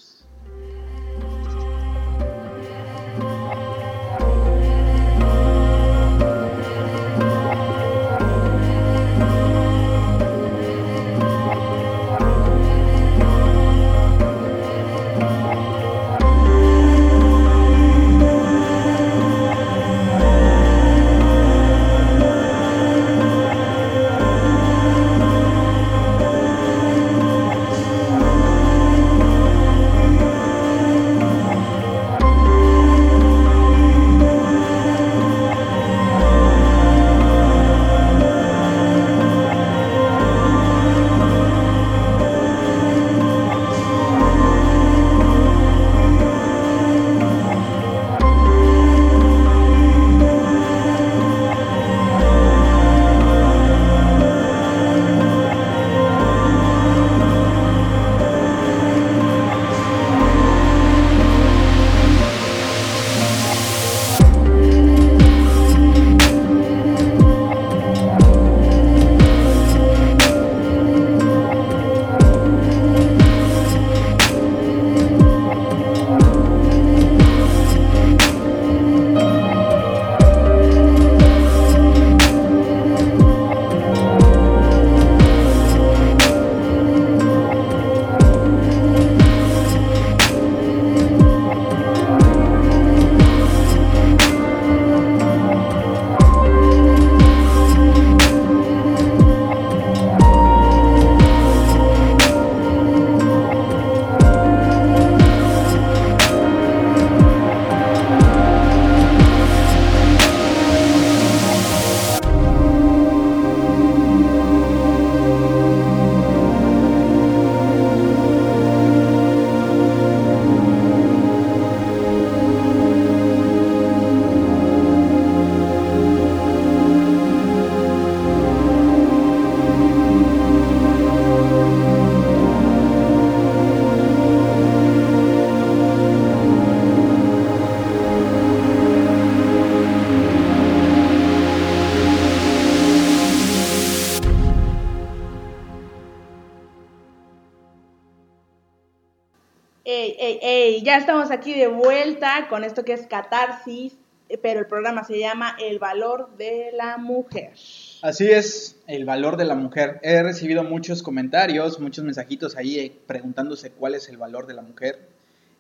Estamos 151.29 151.47
aquí 151.47 151.59
de 151.59 151.68
vuelta 151.68 152.47
con 152.49 152.64
esto 152.64 152.85
que 152.85 152.95
es 152.95 153.07
catarsis, 153.07 153.95
eh, 154.31 154.39
pero 154.39 154.61
el 154.61 154.66
programa 154.66 155.05
se 155.05 155.18
llama 155.18 155.57
El 155.61 155.79
valor 155.79 156.35
de 156.39 156.70
la 156.74 156.97
mujer. 156.97 157.53
Así 158.01 158.31
es, 158.31 158.81
el 158.87 159.05
valor 159.05 159.37
de 159.37 159.45
la 159.45 159.55
mujer. 159.55 160.01
He 160.03 160.22
recibido 160.22 160.64
muchos 160.64 161.03
comentarios, 161.03 161.81
muchos 161.81 162.03
mensajitos 162.05 162.57
ahí 162.57 162.79
eh, 162.79 162.97
preguntándose 163.07 163.72
cuál 163.72 163.95
es 163.95 164.09
el 164.09 164.16
valor 164.16 164.47
de 164.47 164.55
la 164.55 164.62
mujer. 164.62 165.07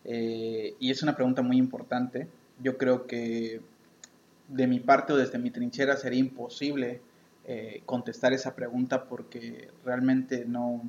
Eh, 0.04 0.74
y 0.78 0.90
es 0.90 1.02
una 1.02 1.14
pregunta 1.14 1.42
muy 1.42 1.58
importante. 1.58 2.28
Yo 2.62 2.78
creo 2.78 3.06
que 3.06 3.60
de 4.48 4.66
mi 4.66 4.80
parte 4.80 5.12
o 5.12 5.16
desde 5.16 5.38
mi 5.38 5.50
trinchera 5.50 5.96
sería 5.96 6.20
imposible 6.20 7.02
contestar 7.86 8.34
esa 8.34 8.54
pregunta 8.54 9.04
porque 9.04 9.70
realmente 9.82 10.44
no, 10.46 10.82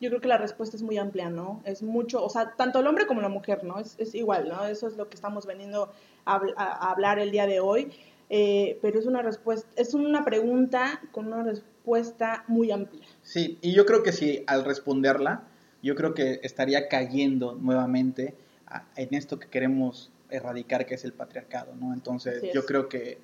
Yo 0.00 0.10
creo 0.10 0.20
que 0.20 0.28
la 0.28 0.36
respuesta 0.38 0.76
es 0.76 0.82
muy 0.82 0.98
amplia, 0.98 1.30
¿no? 1.30 1.62
Es 1.64 1.82
mucho, 1.82 2.22
o 2.24 2.28
sea, 2.28 2.54
tanto 2.56 2.80
el 2.80 2.86
hombre 2.86 3.06
como 3.06 3.22
la 3.22 3.28
mujer, 3.30 3.64
¿no? 3.64 3.78
Es, 3.78 3.94
es 3.98 4.14
igual, 4.14 4.48
¿no? 4.48 4.64
Eso 4.66 4.88
es 4.88 4.96
lo 4.96 5.08
que 5.08 5.14
estamos 5.14 5.46
veniendo 5.46 5.90
a, 6.26 6.38
habl- 6.38 6.54
a- 6.56 6.64
a 6.86 6.90
hablar 6.90 7.18
el 7.18 7.30
día 7.30 7.46
de 7.46 7.60
hoy. 7.60 7.90
Eh, 8.28 8.78
pero 8.82 8.98
es 8.98 9.06
una 9.06 9.22
respuesta, 9.22 9.68
es 9.76 9.94
una 9.94 10.24
pregunta 10.24 11.00
con 11.12 11.28
una 11.32 11.44
respuesta 11.44 12.44
muy 12.48 12.72
amplia. 12.72 13.06
Sí, 13.22 13.56
y 13.62 13.72
yo 13.72 13.86
creo 13.86 14.02
que 14.02 14.12
si 14.12 14.42
al 14.48 14.64
responderla, 14.64 15.44
yo 15.82 15.94
creo 15.94 16.12
que 16.12 16.40
estaría 16.42 16.88
cayendo 16.88 17.54
nuevamente 17.54 18.34
a- 18.66 18.84
en 18.96 19.14
esto 19.14 19.38
que 19.38 19.46
queremos 19.48 20.10
erradicar, 20.28 20.86
que 20.86 20.96
es 20.96 21.04
el 21.04 21.12
patriarcado, 21.12 21.74
¿no? 21.76 21.94
Entonces, 21.94 22.42
yo 22.52 22.66
creo 22.66 22.88
que 22.88 23.18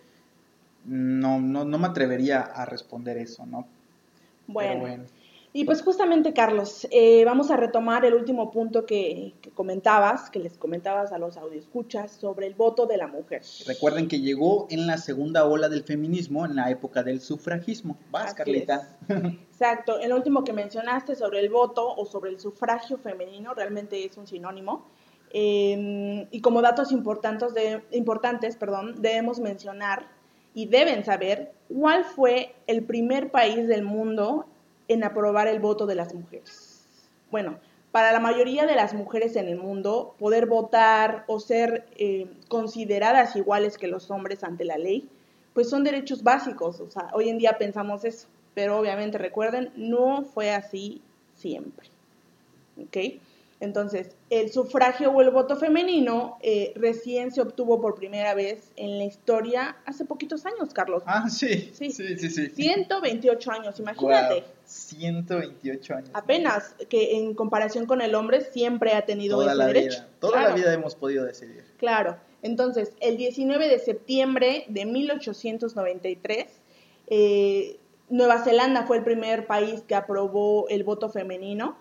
no, 0.84 1.40
no, 1.40 1.64
no 1.64 1.78
me 1.78 1.88
atrevería 1.88 2.40
a 2.40 2.64
responder 2.64 3.18
eso, 3.18 3.44
¿no? 3.44 3.66
Bueno, 4.46 4.70
Pero 4.70 4.80
bueno. 4.80 5.04
Y 5.52 5.64
pues 5.64 5.82
justamente, 5.82 6.32
Carlos, 6.32 6.86
eh, 6.90 7.24
vamos 7.24 7.50
a 7.50 7.56
retomar 7.56 8.04
el 8.04 8.14
último 8.14 8.50
punto 8.50 8.86
que, 8.86 9.34
que 9.42 9.50
comentabas, 9.50 10.30
que 10.30 10.38
les 10.38 10.56
comentabas 10.56 11.12
a 11.12 11.18
los 11.18 11.36
audioescuchas 11.36 12.12
sobre 12.12 12.46
el 12.46 12.54
voto 12.54 12.86
de 12.86 12.96
la 12.96 13.06
mujer. 13.06 13.42
Recuerden 13.66 14.08
que 14.08 14.20
llegó 14.20 14.66
en 14.70 14.86
la 14.86 14.96
segunda 14.96 15.44
ola 15.44 15.68
del 15.68 15.84
feminismo, 15.84 16.46
en 16.46 16.56
la 16.56 16.70
época 16.70 17.02
del 17.02 17.20
sufragismo. 17.20 17.98
Vas, 18.10 18.26
Así 18.26 18.36
Carlita. 18.36 18.96
Exacto, 19.08 19.98
el 20.00 20.12
último 20.12 20.42
que 20.42 20.52
mencionaste 20.52 21.16
sobre 21.16 21.40
el 21.40 21.50
voto 21.50 21.86
o 21.94 22.06
sobre 22.06 22.30
el 22.30 22.40
sufragio 22.40 22.96
femenino 22.96 23.52
realmente 23.54 24.04
es 24.04 24.16
un 24.16 24.26
sinónimo. 24.26 24.86
Eh, 25.34 26.28
y 26.30 26.40
como 26.40 26.60
datos 26.60 26.92
importantes, 26.92 27.54
de, 27.54 27.82
importantes 27.92 28.56
perdón, 28.56 29.00
debemos 29.00 29.40
mencionar 29.40 30.06
y 30.54 30.66
deben 30.66 31.04
saber 31.04 31.52
cuál 31.68 32.04
fue 32.04 32.54
el 32.66 32.84
primer 32.84 33.30
país 33.30 33.66
del 33.66 33.82
mundo 33.82 34.46
en 34.92 35.04
aprobar 35.04 35.48
el 35.48 35.60
voto 35.60 35.86
de 35.86 35.94
las 35.94 36.14
mujeres. 36.14 36.86
Bueno, 37.30 37.58
para 37.92 38.12
la 38.12 38.20
mayoría 38.20 38.66
de 38.66 38.74
las 38.74 38.94
mujeres 38.94 39.36
en 39.36 39.48
el 39.48 39.58
mundo, 39.58 40.14
poder 40.18 40.46
votar 40.46 41.24
o 41.26 41.40
ser 41.40 41.86
eh, 41.96 42.26
consideradas 42.48 43.36
iguales 43.36 43.76
que 43.76 43.86
los 43.86 44.10
hombres 44.10 44.42
ante 44.44 44.64
la 44.64 44.78
ley, 44.78 45.08
pues 45.52 45.68
son 45.68 45.84
derechos 45.84 46.22
básicos. 46.22 46.80
O 46.80 46.90
sea, 46.90 47.10
hoy 47.12 47.28
en 47.28 47.38
día 47.38 47.58
pensamos 47.58 48.04
eso, 48.04 48.28
pero 48.54 48.78
obviamente 48.78 49.18
recuerden, 49.18 49.72
no 49.76 50.22
fue 50.22 50.52
así 50.52 51.02
siempre. 51.34 51.88
¿Ok? 52.82 53.20
Entonces, 53.62 54.16
el 54.28 54.50
sufragio 54.50 55.12
o 55.12 55.22
el 55.22 55.30
voto 55.30 55.54
femenino 55.56 56.36
eh, 56.42 56.72
recién 56.74 57.30
se 57.30 57.40
obtuvo 57.40 57.80
por 57.80 57.94
primera 57.94 58.34
vez 58.34 58.72
en 58.74 58.98
la 58.98 59.04
historia 59.04 59.76
hace 59.86 60.04
poquitos 60.04 60.44
años, 60.46 60.74
Carlos. 60.74 61.04
Ah, 61.06 61.30
sí, 61.30 61.70
Sí. 61.72 61.92
sí, 61.92 62.16
sí, 62.18 62.28
sí. 62.28 62.48
128 62.48 63.52
años, 63.52 63.78
imagínate. 63.78 64.34
Guau, 64.40 64.44
128 64.66 65.94
años. 65.94 66.10
Apenas 66.12 66.74
que 66.88 67.16
en 67.18 67.34
comparación 67.34 67.86
con 67.86 68.00
el 68.02 68.16
hombre 68.16 68.40
siempre 68.40 68.94
ha 68.94 69.06
tenido 69.06 69.36
Toda 69.36 69.52
ese 69.52 69.56
la 69.58 69.66
derecho. 69.68 69.98
vida. 70.00 70.08
Toda 70.18 70.42
la 70.42 70.54
vida 70.56 70.72
hemos 70.74 70.96
podido 70.96 71.24
decidir. 71.24 71.64
Claro. 71.76 72.16
Entonces, 72.42 72.90
el 72.98 73.16
19 73.16 73.68
de 73.68 73.78
septiembre 73.78 74.64
de 74.68 74.86
1893, 74.86 76.46
eh, 77.06 77.78
Nueva 78.10 78.42
Zelanda 78.42 78.86
fue 78.86 78.96
el 78.98 79.04
primer 79.04 79.46
país 79.46 79.82
que 79.86 79.94
aprobó 79.94 80.68
el 80.68 80.82
voto 80.82 81.08
femenino. 81.10 81.76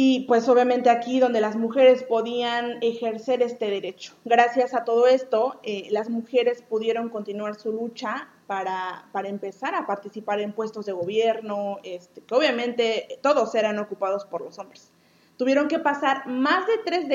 Y 0.00 0.20
pues 0.28 0.48
obviamente 0.48 0.90
aquí 0.90 1.18
donde 1.18 1.40
las 1.40 1.56
mujeres 1.56 2.04
podían 2.04 2.80
ejercer 2.82 3.42
este 3.42 3.68
derecho. 3.68 4.14
Gracias 4.24 4.72
a 4.72 4.84
todo 4.84 5.08
esto, 5.08 5.58
eh, 5.64 5.88
las 5.90 6.08
mujeres 6.08 6.62
pudieron 6.62 7.08
continuar 7.08 7.56
su 7.56 7.72
lucha 7.72 8.28
para, 8.46 9.08
para, 9.10 9.28
empezar 9.28 9.74
a 9.74 9.88
participar 9.88 10.38
en 10.38 10.52
puestos 10.52 10.86
de 10.86 10.92
gobierno, 10.92 11.80
este, 11.82 12.20
que 12.20 12.32
obviamente 12.32 13.18
todos 13.22 13.52
eran 13.56 13.80
ocupados 13.80 14.24
por 14.24 14.40
los 14.40 14.60
hombres. 14.60 14.92
Tuvieron 15.36 15.66
que 15.66 15.80
pasar 15.80 16.28
más 16.28 16.64
de 16.68 16.78
tres 16.84 17.08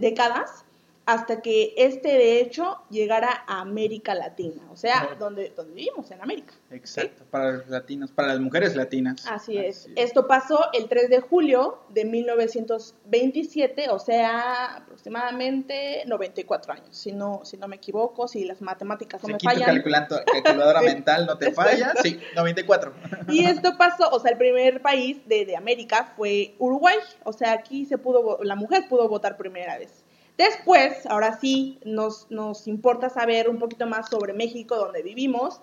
décadas 0.00 0.64
hasta 1.04 1.40
que 1.42 1.74
este 1.76 2.08
de 2.08 2.40
hecho 2.40 2.78
llegara 2.90 3.44
a 3.46 3.60
América 3.60 4.14
Latina, 4.14 4.62
o 4.70 4.76
sea, 4.76 5.16
donde, 5.18 5.52
donde 5.56 5.74
vivimos, 5.74 6.10
en 6.10 6.20
América. 6.22 6.54
Exacto, 6.70 7.24
para 7.30 7.52
los 7.52 7.68
latinos, 7.68 8.12
para 8.12 8.28
las 8.28 8.40
mujeres 8.40 8.76
latinas. 8.76 9.26
Así 9.26 9.58
es. 9.58 9.88
Esto 9.96 10.26
pasó 10.28 10.68
el 10.72 10.88
3 10.88 11.10
de 11.10 11.20
julio 11.20 11.80
de 11.88 12.04
1927, 12.04 13.90
o 13.90 13.98
sea, 13.98 14.76
aproximadamente 14.76 16.04
94 16.06 16.72
años, 16.72 16.96
si 16.96 17.12
no, 17.12 17.40
si 17.44 17.56
no 17.56 17.66
me 17.66 17.76
equivoco, 17.76 18.28
si 18.28 18.44
las 18.44 18.60
matemáticas 18.62 19.22
no 19.22 19.30
me 19.30 19.40
fallan. 19.40 19.82
calculadora 19.82 20.82
mental 20.82 21.26
no 21.26 21.36
te 21.36 21.52
falla, 21.52 21.94
sí, 22.02 22.20
94. 22.36 22.92
y 23.28 23.44
esto 23.44 23.76
pasó, 23.76 24.08
o 24.10 24.20
sea, 24.20 24.30
el 24.30 24.38
primer 24.38 24.80
país 24.82 25.26
de, 25.26 25.46
de 25.46 25.56
América 25.56 26.12
fue 26.16 26.54
Uruguay, 26.58 26.96
o 27.24 27.32
sea, 27.32 27.52
aquí 27.52 27.86
se 27.86 27.98
pudo, 27.98 28.38
la 28.42 28.54
mujer 28.54 28.86
pudo 28.88 29.08
votar 29.08 29.36
primera 29.36 29.78
vez. 29.78 30.01
Después, 30.38 31.06
ahora 31.06 31.38
sí, 31.38 31.78
nos, 31.84 32.30
nos 32.30 32.66
importa 32.66 33.10
saber 33.10 33.48
un 33.48 33.58
poquito 33.58 33.86
más 33.86 34.08
sobre 34.08 34.32
México, 34.32 34.76
donde 34.76 35.02
vivimos, 35.02 35.60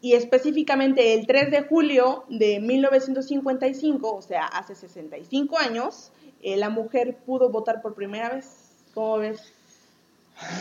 y 0.00 0.14
específicamente 0.14 1.14
el 1.14 1.26
3 1.26 1.50
de 1.50 1.62
julio 1.62 2.24
de 2.28 2.60
1955, 2.60 4.14
o 4.14 4.22
sea, 4.22 4.46
hace 4.46 4.74
65 4.74 5.58
años, 5.58 6.12
eh, 6.42 6.56
la 6.56 6.70
mujer 6.70 7.16
pudo 7.26 7.50
votar 7.50 7.82
por 7.82 7.94
primera 7.94 8.30
vez. 8.30 8.70
¿Cómo 8.94 9.18
ves? 9.18 9.52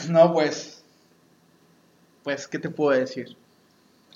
No, 0.09 0.33
pues, 0.33 0.83
pues, 2.23 2.47
¿qué 2.47 2.59
te 2.59 2.69
puedo 2.69 2.97
decir? 2.99 3.37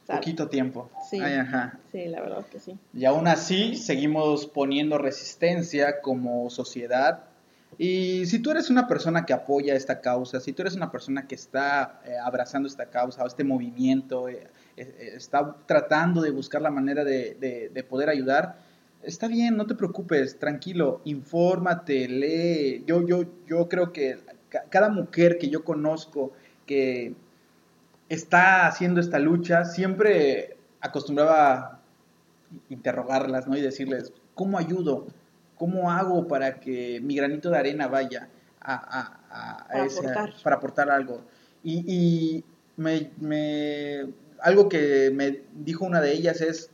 Poquito 0.08 0.50
tiempo. 0.50 0.90
Sí, 1.10 1.22
ajá. 1.22 1.80
sí, 1.92 2.06
la 2.06 2.22
verdad 2.22 2.46
que 2.48 2.60
sí. 2.60 2.78
Y 2.94 3.06
aún 3.06 3.28
así 3.28 3.78
seguimos 3.78 4.48
poniendo 4.48 4.98
resistencia 4.98 6.02
como 6.02 6.50
sociedad 6.50 7.31
y 7.78 8.26
si 8.26 8.40
tú 8.40 8.52
eres 8.52 8.70
una 8.70 8.88
persona 8.88 9.26
que 9.26 9.34
apoya 9.34 9.76
esta 9.76 10.02
causa, 10.02 10.40
si 10.40 10.54
tú 10.54 10.62
eres 10.62 10.76
una 10.76 10.92
persona 10.92 11.28
que 11.28 11.36
está 11.36 12.02
eh, 12.06 12.18
abrazando 12.22 12.68
esta 12.68 12.88
causa 12.88 13.24
o 13.24 13.28
este 13.28 13.44
movimiento, 13.44 14.28
eh, 14.28 14.48
eh, 14.78 15.14
está 15.16 15.56
tratando 15.66 16.22
de 16.22 16.32
buscar 16.32 16.62
la 16.62 16.70
manera 16.70 17.04
de, 17.04 17.86
poder 17.90 18.10
ayudar, 18.10 18.60
está 19.04 19.28
bien, 19.28 19.58
no 19.58 19.66
te 19.66 19.76
preocupes, 19.76 20.38
tranquilo, 20.38 21.02
infórmate, 21.06 22.08
lee. 22.08 22.84
Yo, 22.86 23.08
yo, 23.08 23.24
yo 23.48 23.68
creo 23.70 23.92
que 23.94 24.20
cada 24.70 24.90
mujer 24.90 25.38
que 25.38 25.50
yo 25.50 25.64
conozco 25.64 26.34
que 26.66 27.16
está 28.10 28.68
haciendo 28.68 29.00
esta 29.00 29.18
lucha, 29.18 29.64
siempre 29.64 30.58
acostumbraba 30.82 31.80
interrogarlas, 32.70 33.48
¿no? 33.48 33.58
Y 33.58 33.62
decirles, 33.62 34.12
¿cómo 34.36 34.58
ayudo? 34.58 35.08
¿Cómo 35.62 35.92
hago 35.92 36.28
para 36.28 36.60
que 36.60 37.00
mi 37.04 37.16
granito 37.16 37.52
de 37.52 37.58
arena 37.60 37.88
vaya 37.88 38.28
a, 38.60 39.20
para, 39.70 39.84
aportar. 39.84 40.34
para, 40.42 40.56
aportar. 40.56 40.90
algo? 40.90 41.22
Y, 41.64 42.44
me, 42.78 43.12
algo 44.40 44.68
que 44.68 45.12
me 45.14 45.44
dijo 45.54 45.86
una 45.86 46.02
de 46.02 46.14
ellas 46.14 46.42
es, 46.42 46.72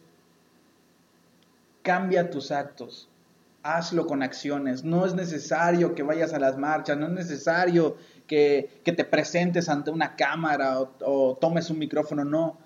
cambia 1.81 2.29
tus 2.29 2.49
actos, 2.49 3.09
hazlo 3.61 4.07
con 4.07 4.23
acciones, 4.23 4.85
no 4.85 5.05
es 5.05 5.13
necesario 5.13 5.93
que 5.93 6.03
vayas 6.03 6.33
a 6.33 6.39
las 6.39 6.57
marchas, 6.57 6.97
no 6.97 7.07
es 7.07 7.11
necesario 7.11 7.97
que, 8.25 8.69
te 8.85 9.03
presentes 9.03 9.67
ante 9.67 9.91
una 9.91 10.15
cámara 10.15 10.79
o, 10.79 11.37
tomes 11.41 11.69
un 11.69 11.79
micrófono, 11.79 12.23
no. 12.23 12.57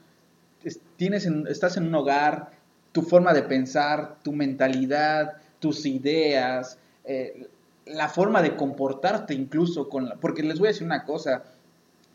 Tienes 0.98 1.26
estás 1.26 1.78
en 1.78 1.88
un 1.88 1.96
hogar, 1.96 2.52
tu 2.92 3.02
forma 3.02 3.34
de 3.34 3.42
pensar, 3.42 4.18
tu 4.22 4.34
mentalidad, 4.34 5.41
tus 5.62 5.86
ideas, 5.86 6.78
eh, 7.06 7.48
la 7.86 8.10
forma 8.10 8.42
de 8.42 8.58
comportarte 8.58 9.34
incluso 9.34 9.88
con 9.88 10.10
la, 10.10 10.16
porque 10.16 10.44
les 10.44 10.60
voy 10.60 10.68
a 10.68 10.72
decir 10.72 10.86
una 10.86 11.06
cosa, 11.06 11.44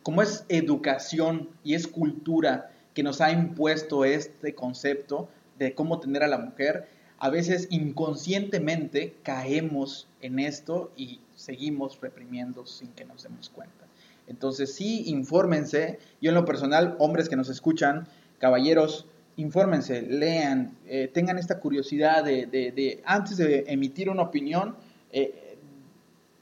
como 0.03 0.21
es 0.21 0.45
educación 0.49 1.49
y 1.65 1.75
es 1.75 1.87
cultura 1.87 2.71
que 2.93 3.03
nos 3.03 3.21
ha 3.21 3.33
impuesto 3.33 4.05
este 4.05 4.55
concepto 4.55 5.29
de 5.59 5.75
cómo 5.75 6.01
tener 6.01 6.23
a 6.23 6.29
la 6.29 6.39
mujer, 6.39 6.89
a 7.19 7.31
veces 7.31 7.69
inconscientemente 7.71 9.15
caemos 9.23 10.07
en 10.21 10.39
esto 10.39 10.93
y 10.97 11.21
seguimos 11.35 11.99
reprimiendo 12.01 12.67
sin 12.67 12.89
que 12.89 13.05
nos 13.05 13.23
demos 13.23 13.49
cuenta. 13.49 13.87
Entonces 14.27 14.75
sí, 14.75 15.05
infórmense. 15.07 15.99
Yo 16.21 16.31
en 16.31 16.35
lo 16.35 16.45
personal, 16.45 16.97
hombres 16.99 17.29
que 17.29 17.37
nos 17.37 17.49
escuchan, 17.49 18.07
caballeros, 18.39 19.07
infórmense, 19.37 20.03
lean, 20.03 20.77
eh, 20.87 21.09
tengan 21.13 21.39
esta 21.39 21.61
curiosidad 21.61 22.25
de, 22.25 23.03
antes 23.05 23.37
de 23.37 23.65
emitir 23.69 24.09
una 24.09 24.23
opinión, 24.23 24.77
eh, 25.13 25.59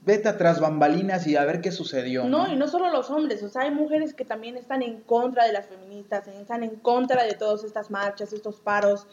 vete 0.05 0.29
atrás 0.29 0.61
bambalinas 0.61 1.27
y 1.27 1.37
a 1.37 1.45
ver 1.45 1.61
qué 1.61 1.73
sucedió. 1.73 2.25
No, 2.25 2.53
y 2.53 2.57
no 2.57 2.69
solo 2.69 2.91
los 2.91 3.11
hombres, 3.11 3.43
o 3.43 3.49
sea, 3.49 3.63
hay 3.63 3.71
mujeres 3.71 4.15
que 4.15 4.25
también 4.25 4.57
están 4.57 4.83
en 4.83 5.01
contra 5.01 5.47
de 5.47 5.53
las 5.53 5.67
feministas, 5.67 6.29
están 6.29 6.63
en 6.63 6.77
contra 6.77 7.25
de 7.25 7.35
todas 7.35 7.65
estas 7.65 7.91
marchas, 7.91 8.33
estos 8.33 8.61
paros, 8.61 9.07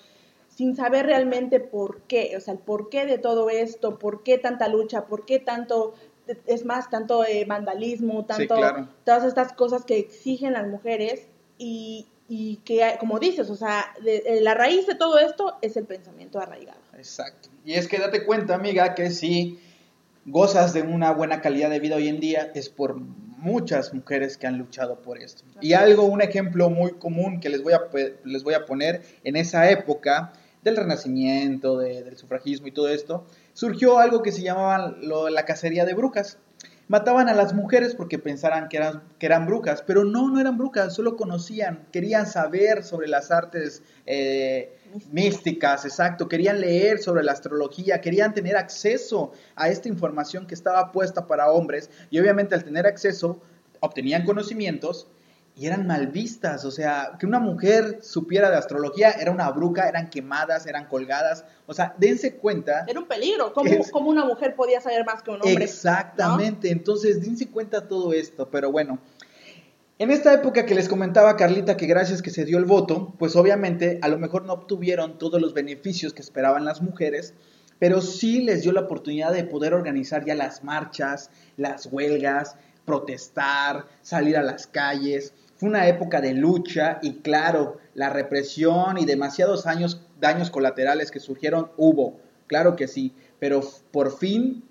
sin 0.49 0.75
saber 0.75 1.05
realmente 1.05 1.59
por 1.59 2.01
qué, 2.01 2.33
o 2.37 2.41
sea, 2.41 2.53
el 2.53 2.59
por 2.59 2.89
qué 2.89 3.05
de 3.05 3.17
todo 3.17 3.49
esto, 3.49 3.97
por 3.97 4.21
qué 4.21 4.37
tanta 4.37 4.67
lucha, 4.67 5.05
por 5.05 5.25
qué 5.25 5.39
tanto, 5.39 5.95
es 6.45 6.65
más, 6.65 6.89
tanto 6.89 7.25
eh, 7.25 7.45
vandalismo, 7.45 8.25
tanto, 8.25 8.55
todas 9.05 9.23
estas 9.23 9.53
cosas 9.53 9.85
que 9.85 9.97
exigen 9.97 10.53
las 10.53 10.67
mujeres 10.67 11.27
y, 11.57 12.07
y 12.33 12.61
que, 12.63 12.95
como 12.97 13.19
dices, 13.19 13.49
o 13.49 13.57
sea, 13.57 13.93
eh, 14.05 14.39
la 14.41 14.53
raíz 14.53 14.87
de 14.87 14.95
todo 14.95 15.19
esto 15.19 15.57
es 15.61 15.75
el 15.75 15.83
pensamiento 15.83 16.39
arraigado. 16.39 16.79
Exacto. 16.97 17.49
Y 17.65 17.73
es 17.73 17.89
que 17.89 17.99
date 17.99 18.23
cuenta, 18.23 18.55
amiga, 18.55 18.95
que 18.95 19.11
si 19.11 19.59
gozas 20.25 20.71
de 20.71 20.81
una 20.81 21.11
buena 21.11 21.41
calidad 21.41 21.69
de 21.69 21.81
vida 21.81 21.97
hoy 21.97 22.07
en 22.07 22.21
día 22.21 22.49
es 22.55 22.69
por 22.69 22.95
muchas 22.95 23.93
mujeres 23.93 24.37
que 24.37 24.47
han 24.47 24.57
luchado 24.57 25.01
por 25.01 25.21
esto. 25.21 25.43
y 25.59 25.73
algo, 25.73 26.05
un 26.05 26.21
ejemplo 26.21 26.69
muy 26.69 26.93
común 26.93 27.41
que 27.41 27.49
les 27.49 27.61
voy 27.61 27.73
a, 27.73 27.81
les 28.23 28.43
voy 28.45 28.53
a 28.53 28.65
poner 28.65 29.01
en 29.25 29.35
esa 29.35 29.69
época 29.69 30.31
del 30.63 30.77
renacimiento, 30.77 31.79
del 31.79 32.15
sufragismo 32.17 32.67
y 32.67 32.71
todo 32.71 32.87
esto, 32.87 33.25
surgió 33.51 33.99
algo 33.99 34.21
que 34.21 34.31
se 34.31 34.41
llamaba 34.41 34.95
la 35.01 35.43
cacería 35.43 35.83
de 35.83 35.95
brujas 35.95 36.37
mataban 36.91 37.29
a 37.29 37.33
las 37.33 37.53
mujeres 37.53 37.95
porque 37.95 38.19
pensaran 38.19 38.67
que 38.67 38.75
eran, 38.75 39.01
que 39.17 39.25
eran 39.25 39.45
brujas, 39.45 39.81
pero 39.81 40.03
no, 40.03 40.29
no 40.29 40.41
eran 40.41 40.57
brujas, 40.57 40.93
solo 40.93 41.15
conocían, 41.15 41.87
querían 41.89 42.25
saber 42.25 42.83
sobre 42.83 43.07
las 43.07 43.31
artes 43.31 43.81
eh, 44.05 44.77
místicas, 45.09 45.85
exacto, 45.85 46.27
querían 46.27 46.59
leer 46.59 46.99
sobre 46.99 47.23
la 47.23 47.31
astrología, 47.31 48.01
querían 48.01 48.33
tener 48.33 48.57
acceso 48.57 49.31
a 49.55 49.69
esta 49.69 49.87
información 49.87 50.45
que 50.45 50.53
estaba 50.53 50.91
puesta 50.91 51.27
para 51.27 51.49
hombres 51.49 51.89
y 52.09 52.19
obviamente 52.19 52.55
al 52.55 52.65
tener 52.65 52.85
acceso 52.85 53.41
obtenían 53.79 54.25
conocimientos 54.25 55.07
y 55.55 55.65
eran 55.65 55.85
mal 55.85 56.07
vistas, 56.07 56.63
o 56.65 56.71
sea, 56.71 57.17
que 57.19 57.25
una 57.25 57.39
mujer 57.39 57.99
supiera 58.01 58.49
de 58.49 58.57
astrología 58.57 59.11
era 59.11 59.31
una 59.31 59.49
bruja, 59.51 59.87
eran 59.87 60.09
quemadas, 60.09 60.65
eran 60.65 60.87
colgadas, 60.87 61.45
o 61.67 61.73
sea, 61.73 61.93
dense 61.97 62.35
cuenta. 62.37 62.85
Era 62.87 62.99
un 62.99 63.07
peligro, 63.07 63.53
¿cómo, 63.53 64.09
una 64.09 64.25
mujer 64.25 64.55
podía 64.55 64.79
saber 64.79 65.05
más 65.05 65.21
que 65.21 65.31
un 65.31 65.37
hombre? 65.37 65.63
Exactamente, 65.63 66.71
entonces 66.71 67.21
dense 67.21 67.49
cuenta 67.49 67.87
todo 67.87 68.13
esto, 68.13 68.49
pero 68.49 68.71
bueno. 68.71 68.99
En 69.99 70.09
esta 70.09 70.33
época 70.33 70.65
que 70.65 70.73
les 70.73 70.89
comentaba 70.89 71.35
Carlita 71.35 71.77
que 71.77 71.85
gracias 71.85 72.23
que 72.23 72.31
se 72.31 72.43
dio 72.43 72.57
el 72.57 72.65
voto, 72.65 73.13
pues 73.19 73.35
obviamente 73.35 73.99
a 74.01 74.07
lo 74.07 74.17
mejor 74.17 74.45
no 74.45 74.53
obtuvieron 74.53 75.19
todos 75.19 75.39
los 75.39 75.53
beneficios 75.53 76.13
que 76.13 76.23
esperaban 76.23 76.65
las 76.65 76.81
mujeres, 76.81 77.35
pero 77.77 78.01
sí 78.01 78.41
les 78.41 78.63
dio 78.63 78.71
la 78.71 78.81
oportunidad 78.81 79.31
de 79.31 79.43
poder 79.43 79.73
organizar 79.73 80.25
ya 80.25 80.33
las 80.33 80.63
marchas, 80.63 81.29
las 81.57 81.87
huelgas, 81.87 82.55
protestar, 82.91 83.85
salir 84.01 84.35
a 84.35 84.43
las 84.43 84.67
calles. 84.67 85.33
Fue 85.55 85.69
una 85.69 85.87
época 85.87 86.19
de 86.19 86.33
lucha 86.33 86.99
y 87.01 87.19
claro, 87.19 87.77
la 87.93 88.09
represión 88.09 88.97
y 88.97 89.05
demasiados 89.05 89.65
años, 89.65 90.01
daños 90.19 90.51
colaterales 90.51 91.09
que 91.09 91.21
surgieron 91.21 91.71
hubo, 91.77 92.19
claro 92.47 92.75
que 92.75 92.89
sí, 92.89 93.13
pero 93.39 93.61
por 93.91 94.17
fin 94.17 94.65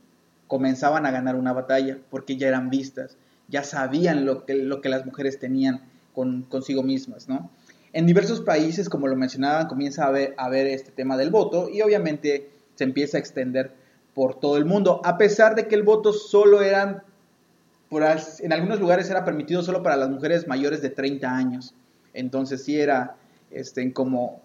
comenzaban 0.49 1.07
a 1.07 1.11
ganar 1.11 1.35
una 1.35 1.55
batalla 1.55 1.97
porque 2.11 2.37
ya 2.37 2.49
eran 2.49 2.69
vistas, 2.69 3.17
ya 3.49 3.65
sabían 3.65 4.27
lo 4.27 4.45
que, 4.45 4.55
las 4.55 5.07
mujeres 5.07 5.39
tenían 5.39 5.81
con, 6.13 6.43
consigo 6.43 6.83
mismas, 6.83 7.27
¿no? 7.27 7.51
En 7.95 8.05
diversos 8.05 8.43
países, 8.43 8.91
como 8.91 9.09
lo 9.09 9.17
mencionaban, 9.17 9.67
comienza 9.67 10.05
a 10.05 10.09
haber, 10.09 10.35
a 10.37 10.51
ver 10.51 10.67
este 10.67 10.91
tema 10.91 11.17
del 11.17 11.31
voto 11.31 11.71
y 11.71 11.81
obviamente 11.81 12.51
se 12.75 12.85
empieza 12.85 13.17
a 13.17 13.21
extender 13.21 13.73
por 14.13 14.39
todo 14.39 14.59
el 14.59 14.67
mundo, 14.67 15.01
a 15.05 15.17
pesar 15.17 15.55
de 15.55 15.69
que 15.69 15.75
el 15.75 15.85
voto 15.85 16.13
solo 16.13 16.61
eran 16.61 17.03
en 17.91 18.53
algunos 18.53 18.79
lugares 18.79 19.11
era 19.11 19.25
permitido 19.25 19.63
solo 19.63 19.83
para 19.83 19.97
las 19.97 20.09
mujeres 20.09 20.47
mayores 20.47 20.81
de 20.81 20.91
30 20.91 21.29
años. 21.29 21.75
Entonces 22.15 22.63
sí 22.63 22.81
era 22.81 23.17
este, 23.51 23.93
como 23.93 24.41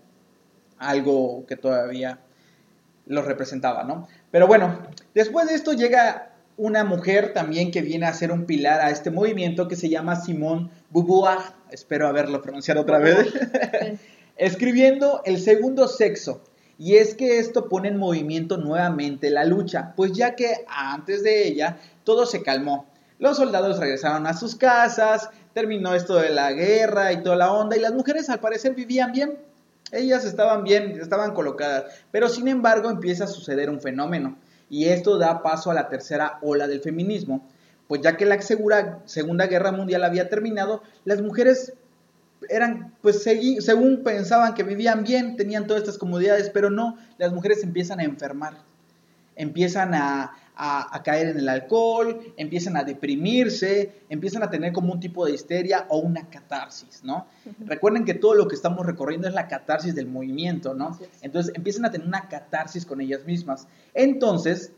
algo 0.78 1.46
que 1.48 1.56
todavía 1.56 2.20
los 3.06 3.26
representaba, 3.26 3.84
¿no? 3.84 4.08
Pero 4.32 4.48
bueno, 4.48 4.80
después 5.14 5.48
de 5.48 5.56
esto 5.56 5.74
llega 5.74 6.32
una 6.58 6.84
mujer 6.84 7.34
también 7.34 7.72
que 7.72 7.82
viene 7.82 8.06
a 8.06 8.14
ser 8.14 8.32
un 8.32 8.46
pilar 8.46 8.82
a 8.82 8.90
este 8.90 9.12
movimiento 9.12 9.68
que 9.68 9.76
se 9.76 9.90
llama 9.90 10.16
Simone 10.16 10.70
Beauvoir, 10.90 11.40
espero 11.70 12.08
haberlo 12.08 12.42
pronunciado 12.42 12.82
otra 12.82 12.98
vez, 12.98 13.18
escribiendo 14.38 15.22
El 15.26 15.40
segundo 15.40 15.88
sexo. 15.88 16.42
Y 16.78 16.96
es 16.96 17.16
que 17.16 17.40
esto 17.40 17.70
pone 17.70 17.88
en 17.88 17.98
movimiento 17.98 18.58
nuevamente 18.58 19.30
la 19.30 19.46
lucha, 19.46 19.94
pues 19.96 20.12
ya 20.12 20.36
que 20.36 20.66
antes 20.68 21.24
de 21.24 21.48
ella 21.48 21.78
todo 22.04 22.26
se 22.26 22.44
calmó. 22.44 22.86
Los 23.26 23.38
soldados 23.38 23.80
regresaron 23.80 24.28
a 24.28 24.36
sus 24.36 24.54
casas, 24.54 25.32
terminó 25.56 25.96
esto 25.96 26.14
de 26.18 26.30
la 26.30 26.52
guerra 26.52 27.12
y 27.12 27.24
toda 27.24 27.36
la 27.36 27.52
onda, 27.52 27.76
y 27.76 27.80
las 27.80 27.92
mujeres 27.92 28.30
al 28.30 28.40
parecer 28.40 28.76
vivían 28.76 29.14
bien. 29.14 29.40
Ellas 29.92 30.26
estaban 30.26 30.64
bien, 30.64 31.00
estaban 31.02 31.34
colocadas, 31.34 31.86
pero 32.12 32.30
sin 32.30 32.48
embargo 32.48 32.92
empieza 32.92 33.24
a 33.24 33.28
suceder 33.28 33.72
un 33.72 33.82
fenómeno, 33.82 34.38
y 34.70 34.90
esto 34.90 35.18
da 35.18 35.42
paso 35.42 35.72
a 35.72 35.74
la 35.74 35.90
tercera 35.90 36.38
ola 36.44 36.68
del 36.68 36.82
feminismo, 36.82 37.44
pues 37.88 38.02
ya 38.02 38.16
que 38.16 38.28
la 38.28 38.40
Segunda 38.44 39.48
Guerra 39.48 39.72
Mundial 39.72 40.04
había 40.04 40.30
terminado, 40.30 40.84
las 41.04 41.20
mujeres 41.24 41.74
eran, 42.48 42.94
pues 43.02 43.24
según 43.24 44.04
pensaban 44.04 44.54
que 44.54 44.62
vivían 44.62 45.04
bien, 45.04 45.36
tenían 45.36 45.66
todas 45.66 45.82
estas 45.82 45.98
comodidades, 45.98 46.52
pero 46.52 46.70
no, 46.70 46.96
las 47.18 47.34
mujeres 47.34 47.64
empiezan 47.64 48.00
a 48.00 48.04
enfermar, 48.04 48.54
empiezan 49.36 49.96
a, 49.96 50.36
a, 50.56 51.02
caer 51.04 51.28
en 51.28 51.40
el 51.40 51.50
alcohol, 51.50 52.20
empiezan 52.38 52.78
a 52.78 52.84
deprimirse, 52.84 54.04
empiezan 54.10 54.44
a 54.44 54.50
tener 54.50 54.72
como 54.72 54.94
un 54.94 55.00
tipo 55.00 55.26
de 55.26 55.34
histeria 55.34 55.86
o 55.90 56.00
una 56.00 56.30
catarsis, 56.30 57.04
¿no? 57.04 57.28
Recuerden 57.60 58.06
que 58.06 58.14
todo 58.14 58.36
lo 58.36 58.48
que 58.48 58.56
estamos 58.56 58.86
recorriendo 58.86 59.28
es 59.28 59.34
la 59.34 59.48
catarsis 59.48 59.96
del 59.96 60.08
movimiento, 60.08 60.74
¿no? 60.74 60.98
Entonces 61.22 61.54
empiezan 61.56 61.86
a 61.86 61.92
tener 61.92 62.08
una 62.08 62.28
catarsis 62.30 62.86
con 62.86 63.02
ellas 63.02 63.26
mismas. 63.26 63.68
Entonces, 63.94 64.72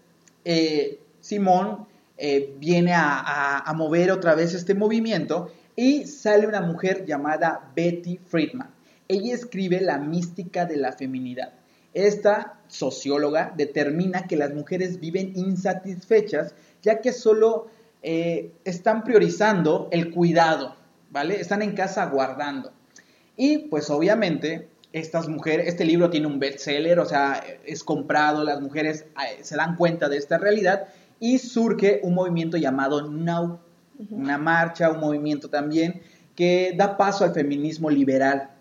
eh, 0.45 0.99
Simón 1.19 1.85
eh, 2.17 2.55
viene 2.59 2.93
a, 2.93 3.59
a 3.59 3.73
mover 3.73 4.11
otra 4.11 4.33
vez 4.33 4.53
este 4.53 4.73
movimiento 4.73 5.51
y 5.75 6.05
sale 6.05 6.47
una 6.47 6.61
mujer 6.61 7.05
llamada 7.05 7.71
Betty 7.75 8.17
Friedman. 8.17 8.71
Ella 9.07 9.35
escribe 9.35 9.79
La 9.79 9.99
mística 9.99 10.65
de 10.65 10.77
la 10.77 10.91
feminidad. 10.91 11.53
Esta 11.97 12.59
socióloga 12.67 13.51
determina 13.57 14.27
que 14.27 14.35
las 14.35 14.53
mujeres 14.53 14.99
viven 14.99 15.33
insatisfechas 15.35 16.53
ya 16.83 17.01
que 17.01 17.11
solo 17.11 17.69
eh, 18.03 18.51
están 18.65 19.03
priorizando 19.03 19.87
el 19.91 20.11
cuidado, 20.11 20.75
¿vale? 21.09 21.41
Están 21.41 21.63
en 21.63 21.71
casa 21.71 22.05
guardando. 22.05 22.71
Y 23.35 23.69
pues 23.69 23.89
obviamente 23.89 24.67
estas 24.93 25.27
mujeres, 25.27 25.67
este 25.67 25.85
libro 25.85 26.11
tiene 26.11 26.27
un 26.27 26.37
bestseller, 26.37 26.99
o 26.99 27.05
sea, 27.05 27.43
es 27.65 27.83
comprado, 27.83 28.43
las 28.43 28.61
mujeres 28.61 29.05
eh, 29.25 29.39
se 29.41 29.55
dan 29.55 29.75
cuenta 29.75 30.07
de 30.07 30.17
esta 30.17 30.37
realidad 30.37 30.89
y 31.19 31.39
surge 31.39 32.01
un 32.03 32.13
movimiento 32.13 32.57
llamado 32.57 33.09
Now, 33.09 33.59
una 34.11 34.37
marcha, 34.37 34.91
un 34.91 34.99
movimiento 34.99 35.49
también 35.49 36.03
que 36.35 36.75
da 36.77 36.95
paso 36.95 37.23
al 37.23 37.33
feminismo 37.33 37.89
liberal, 37.89 38.51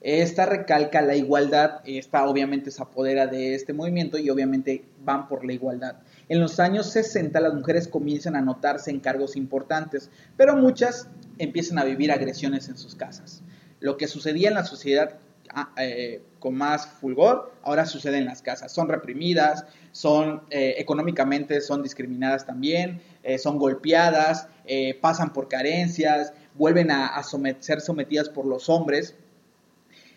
esta 0.00 0.46
recalca 0.46 1.00
la 1.00 1.16
igualdad, 1.16 1.80
esta 1.84 2.28
obviamente 2.28 2.70
se 2.70 2.82
apodera 2.82 3.26
de 3.26 3.54
este 3.54 3.72
movimiento 3.72 4.18
y 4.18 4.30
obviamente 4.30 4.84
van 5.04 5.26
por 5.26 5.44
la 5.44 5.52
igualdad. 5.52 5.96
En 6.28 6.40
los 6.40 6.60
años 6.60 6.90
60 6.90 7.40
las 7.40 7.54
mujeres 7.54 7.88
comienzan 7.88 8.36
a 8.36 8.42
notarse 8.42 8.90
en 8.90 9.00
cargos 9.00 9.36
importantes, 9.36 10.10
pero 10.36 10.56
muchas 10.56 11.08
empiezan 11.38 11.78
a 11.78 11.84
vivir 11.84 12.12
agresiones 12.12 12.68
en 12.68 12.76
sus 12.76 12.94
casas. 12.94 13.42
Lo 13.80 13.96
que 13.96 14.06
sucedía 14.06 14.48
en 14.48 14.54
la 14.54 14.64
sociedad 14.64 15.18
ah, 15.54 15.72
eh, 15.78 16.22
con 16.40 16.54
más 16.54 16.86
fulgor, 16.86 17.54
ahora 17.62 17.86
sucede 17.86 18.18
en 18.18 18.26
las 18.26 18.42
casas. 18.42 18.72
Son 18.72 18.88
reprimidas, 18.88 19.64
son 19.92 20.42
eh, 20.50 20.74
económicamente 20.78 21.60
son 21.60 21.82
discriminadas 21.82 22.44
también, 22.44 23.00
eh, 23.22 23.38
son 23.38 23.58
golpeadas, 23.58 24.48
pasan 25.00 25.32
por 25.32 25.48
carencias, 25.48 26.32
vuelven 26.54 26.90
a, 26.90 27.06
a 27.06 27.22
ser 27.22 27.80
sometidas 27.80 28.28
por 28.28 28.46
los 28.46 28.68
hombres 28.68 29.14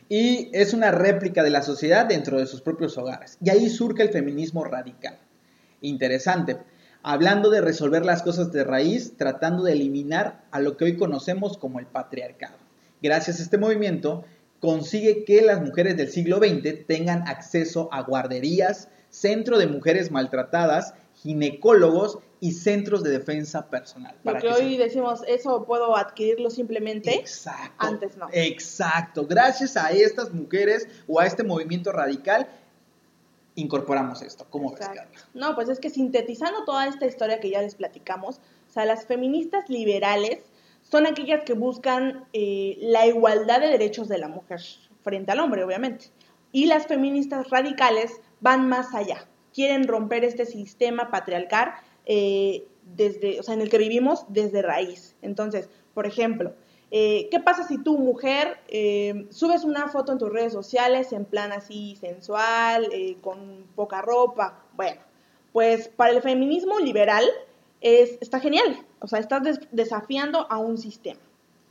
y 0.09 0.49
es 0.53 0.73
una 0.73 0.91
réplica 0.91 1.43
de 1.43 1.51
la 1.51 1.61
sociedad 1.61 2.07
dentro 2.07 2.39
de 2.39 2.47
sus 2.47 2.61
propios 2.61 2.97
hogares. 2.97 3.37
Y 3.43 3.51
ahí 3.51 3.69
surge 3.69 4.01
el 4.01 4.09
feminismo 4.09 4.65
radical. 4.65 5.19
Interesante. 5.81 6.57
Hablando 7.03 7.51
de 7.51 7.61
resolver 7.61 8.03
las 8.03 8.23
cosas 8.23 8.51
de 8.51 8.63
raíz, 8.63 9.15
tratando 9.15 9.63
de 9.63 9.73
eliminar 9.73 10.43
a 10.51 10.59
lo 10.59 10.75
que 10.75 10.85
hoy 10.85 10.97
conocemos 10.97 11.57
como 11.57 11.79
el 11.79 11.85
patriarcado. 11.85 12.57
Gracias 13.01 13.39
a 13.39 13.43
este 13.43 13.57
movimiento, 13.57 14.25
consigue 14.59 15.23
que 15.23 15.41
las 15.41 15.61
mujeres 15.61 15.95
del 15.95 16.09
siglo 16.09 16.39
XX 16.39 16.85
tengan 16.87 17.25
acceso 17.27 17.87
a 17.93 18.01
guarderías, 18.01 18.89
centro 19.09 19.57
de 19.59 19.67
mujeres 19.67 20.11
maltratadas, 20.11 20.95
ginecólogos 21.21 22.19
y 22.39 22.53
centros 22.53 23.03
de 23.03 23.11
defensa 23.11 23.69
personal. 23.69 24.15
Porque 24.23 24.47
hoy 24.47 24.77
decimos, 24.77 25.21
eso 25.27 25.65
puedo 25.65 25.95
adquirirlo 25.97 26.49
simplemente. 26.49 27.13
Exacto. 27.13 27.75
Antes 27.77 28.15
no. 28.15 28.27
Exacto. 28.31 29.25
Gracias 29.25 29.75
a 29.75 29.91
estas 29.91 30.33
mujeres 30.33 30.87
o 31.07 31.19
a 31.19 31.25
este 31.25 31.43
movimiento 31.43 31.91
radical, 31.91 32.47
incorporamos 33.55 34.21
esto. 34.21 34.45
¿Cómo 34.49 34.71
ves, 34.71 34.87
Carla? 34.87 35.11
No, 35.33 35.55
pues 35.55 35.67
es 35.67 35.79
que 35.79 35.89
sintetizando 35.89 36.63
toda 36.63 36.87
esta 36.87 37.05
historia 37.05 37.41
que 37.41 37.49
ya 37.49 37.61
les 37.61 37.75
platicamos, 37.75 38.37
o 38.69 38.71
sea, 38.71 38.85
las 38.85 39.05
feministas 39.05 39.69
liberales 39.69 40.39
son 40.81 41.05
aquellas 41.05 41.43
que 41.43 41.53
buscan 41.53 42.25
eh, 42.31 42.77
la 42.81 43.05
igualdad 43.05 43.59
de 43.59 43.67
derechos 43.67 44.07
de 44.07 44.17
la 44.17 44.29
mujer 44.29 44.61
frente 45.03 45.31
al 45.33 45.39
hombre, 45.41 45.63
obviamente. 45.63 46.05
Y 46.51 46.65
las 46.65 46.87
feministas 46.87 47.49
radicales 47.49 48.21
van 48.39 48.69
más 48.69 48.95
allá. 48.95 49.27
Quieren 49.59 49.89
romper 49.89 50.23
este 50.23 50.45
sistema 50.45 51.11
patriarcal 51.11 51.73
eh, 52.05 52.65
desde, 52.95 53.41
o 53.41 53.43
sea, 53.43 53.55
en 53.55 53.59
el 53.59 53.69
que 53.69 53.77
vivimos 53.77 54.23
desde 54.29 54.61
raíz. 54.61 55.17
Entonces, 55.21 55.67
por 55.93 56.07
ejemplo, 56.07 56.53
eh, 56.91 57.27
¿qué 57.29 57.41
pasa 57.41 57.67
si 57.67 57.77
tú, 57.77 57.97
mujer, 57.97 58.61
eh, 58.69 59.27
subes 59.31 59.65
una 59.65 59.89
foto 59.89 60.13
en 60.13 60.17
tus 60.17 60.31
redes 60.31 60.53
sociales 60.53 61.11
en 61.11 61.25
plan 61.25 61.51
así 61.51 61.97
sensual, 61.97 62.87
con 63.19 63.65
poca 63.75 64.01
ropa? 64.01 64.63
Bueno, 64.77 65.01
pues 65.51 65.89
para 65.89 66.13
el 66.13 66.21
feminismo 66.21 66.79
liberal 66.79 67.25
es, 67.81 68.17
está 68.21 68.39
genial. 68.39 68.85
O 69.01 69.07
sea, 69.07 69.19
estás 69.19 69.59
desafiando 69.73 70.47
a 70.49 70.57
un 70.57 70.77
sistema. 70.77 71.19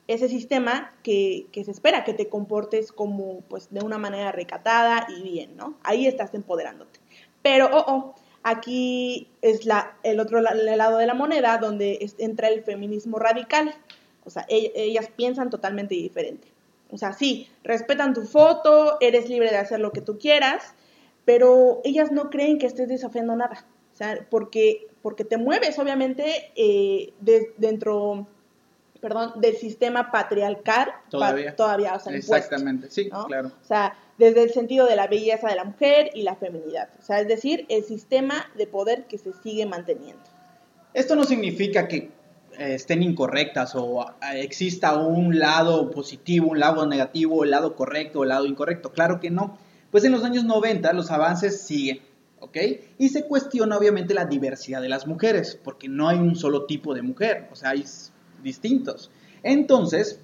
Ese 0.08 0.28
sistema 0.28 0.92
que, 1.02 1.46
que, 1.52 1.64
se 1.64 1.70
espera 1.70 2.04
que 2.04 2.12
te 2.12 2.28
comportes 2.28 2.92
como, 2.92 3.40
pues, 3.48 3.72
de 3.72 3.80
una 3.80 3.96
manera 3.96 4.30
recatada 4.30 5.06
y 5.08 5.22
bien, 5.22 5.56
¿no? 5.56 5.78
Ahí 5.82 6.06
estás 6.06 6.34
empoderándote. 6.34 6.97
Pero, 7.48 7.70
oh, 7.72 7.84
oh, 7.86 8.14
Aquí 8.42 9.28
es 9.42 9.66
la, 9.66 9.96
el 10.02 10.20
otro 10.20 10.40
lado 10.40 10.98
de 10.98 11.06
la 11.06 11.14
moneda 11.14 11.58
donde 11.58 11.98
entra 12.18 12.48
el 12.48 12.62
feminismo 12.62 13.18
radical. 13.18 13.74
O 14.24 14.30
sea, 14.30 14.46
e, 14.48 14.72
ellas 14.74 15.08
piensan 15.14 15.50
totalmente 15.50 15.94
diferente. 15.94 16.48
O 16.90 16.98
sea, 16.98 17.12
sí, 17.12 17.48
respetan 17.64 18.14
tu 18.14 18.22
foto, 18.22 18.98
eres 19.00 19.28
libre 19.28 19.50
de 19.50 19.56
hacer 19.56 19.80
lo 19.80 19.92
que 19.92 20.00
tú 20.00 20.18
quieras, 20.18 20.74
pero 21.24 21.80
ellas 21.84 22.12
no 22.12 22.30
creen 22.30 22.58
que 22.58 22.66
estés 22.66 22.88
desafiando 22.88 23.34
nada. 23.34 23.66
O 23.92 23.96
sea, 23.96 24.26
porque, 24.30 24.86
porque 25.02 25.24
te 25.24 25.36
mueves, 25.36 25.78
obviamente, 25.78 26.52
eh, 26.54 27.12
dentro 27.56 28.28
perdón, 29.00 29.32
del 29.40 29.56
sistema 29.56 30.10
patriarcal 30.10 30.92
todavía, 31.10 31.54
todavía 31.54 31.94
o 31.94 32.00
sea, 32.00 32.14
Exactamente, 32.14 32.90
sí, 32.90 33.10
claro. 33.26 33.52
O 33.62 33.66
sea, 33.66 33.96
desde 34.18 34.42
el 34.42 34.50
sentido 34.50 34.86
de 34.86 34.96
la 34.96 35.06
belleza 35.06 35.48
de 35.48 35.54
la 35.54 35.64
mujer 35.64 36.10
y 36.14 36.22
la 36.22 36.34
feminidad. 36.34 36.88
O 36.98 37.02
sea, 37.02 37.20
es 37.20 37.28
decir, 37.28 37.66
el 37.68 37.84
sistema 37.84 38.50
de 38.56 38.66
poder 38.66 39.04
que 39.06 39.18
se 39.18 39.32
sigue 39.32 39.66
manteniendo. 39.66 40.22
Esto 40.92 41.14
no 41.14 41.24
significa 41.24 41.86
que 41.86 42.10
eh, 42.58 42.74
estén 42.74 43.02
incorrectas 43.02 43.74
o 43.76 44.02
eh, 44.02 44.40
exista 44.40 44.96
un 44.96 45.38
lado 45.38 45.90
positivo, 45.90 46.48
un 46.48 46.58
lado 46.58 46.86
negativo, 46.86 47.44
el 47.44 47.52
lado 47.52 47.76
correcto, 47.76 48.24
el 48.24 48.30
lado 48.30 48.46
incorrecto. 48.46 48.90
Claro 48.92 49.20
que 49.20 49.30
no. 49.30 49.56
Pues 49.92 50.04
en 50.04 50.12
los 50.12 50.24
años 50.24 50.44
90 50.44 50.92
los 50.92 51.10
avances 51.12 51.62
siguen, 51.62 52.00
¿ok? 52.40 52.56
Y 52.98 53.10
se 53.10 53.24
cuestiona 53.24 53.78
obviamente 53.78 54.12
la 54.12 54.24
diversidad 54.24 54.82
de 54.82 54.88
las 54.88 55.06
mujeres, 55.06 55.58
porque 55.62 55.88
no 55.88 56.08
hay 56.08 56.18
un 56.18 56.34
solo 56.34 56.66
tipo 56.66 56.94
de 56.94 57.02
mujer, 57.02 57.48
o 57.52 57.56
sea, 57.56 57.70
hay 57.70 57.84
distintos. 58.42 59.10
Entonces, 59.42 60.20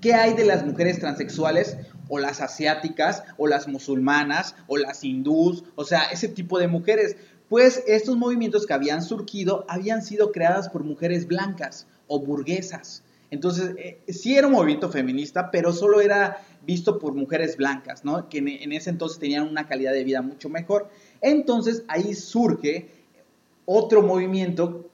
¿qué 0.00 0.14
hay 0.14 0.34
de 0.34 0.44
las 0.44 0.64
mujeres 0.64 0.98
transexuales 1.00 1.76
o 2.08 2.18
las 2.18 2.40
asiáticas 2.40 3.24
o 3.36 3.46
las 3.46 3.68
musulmanas 3.68 4.54
o 4.66 4.76
las 4.76 5.04
hindús? 5.04 5.64
O 5.74 5.84
sea, 5.84 6.04
ese 6.12 6.28
tipo 6.28 6.58
de 6.58 6.68
mujeres. 6.68 7.16
Pues 7.48 7.82
estos 7.86 8.16
movimientos 8.16 8.66
que 8.66 8.74
habían 8.74 9.02
surgido 9.02 9.64
habían 9.68 10.02
sido 10.02 10.32
creadas 10.32 10.68
por 10.68 10.84
mujeres 10.84 11.26
blancas 11.26 11.86
o 12.06 12.20
burguesas. 12.20 13.02
Entonces, 13.30 13.74
eh, 13.78 14.00
sí 14.08 14.36
era 14.36 14.46
un 14.46 14.54
movimiento 14.54 14.90
feminista, 14.90 15.50
pero 15.50 15.72
solo 15.72 16.00
era 16.00 16.42
visto 16.64 16.98
por 16.98 17.14
mujeres 17.14 17.56
blancas, 17.56 18.04
¿no? 18.04 18.28
Que 18.28 18.38
en, 18.38 18.72
ese 18.72 18.90
entonces 18.90 19.18
tenían 19.18 19.46
una 19.46 19.66
calidad 19.66 19.92
de 19.92 20.04
vida 20.04 20.22
mucho 20.22 20.48
mejor. 20.48 20.88
Entonces, 21.20 21.84
ahí 21.88 22.14
surge 22.14 22.88
otro 23.66 24.02
movimiento 24.02 24.87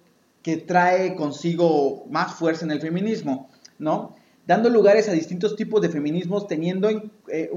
que 0.45 0.59
trae 0.59 1.17
consigo 1.17 2.05
más 2.11 2.35
fuerza 2.35 2.67
en 2.67 2.71
el 2.71 2.81
feminismo, 2.81 3.49
¿no? 3.79 4.15
Dando 4.47 4.69
lugares 4.69 5.09
a 5.09 5.13
distintos 5.13 5.57
tipos 5.57 5.81
de 5.81 5.89
feminismos, 5.89 6.47
teniendo 6.47 6.91
eh, 7.29 7.51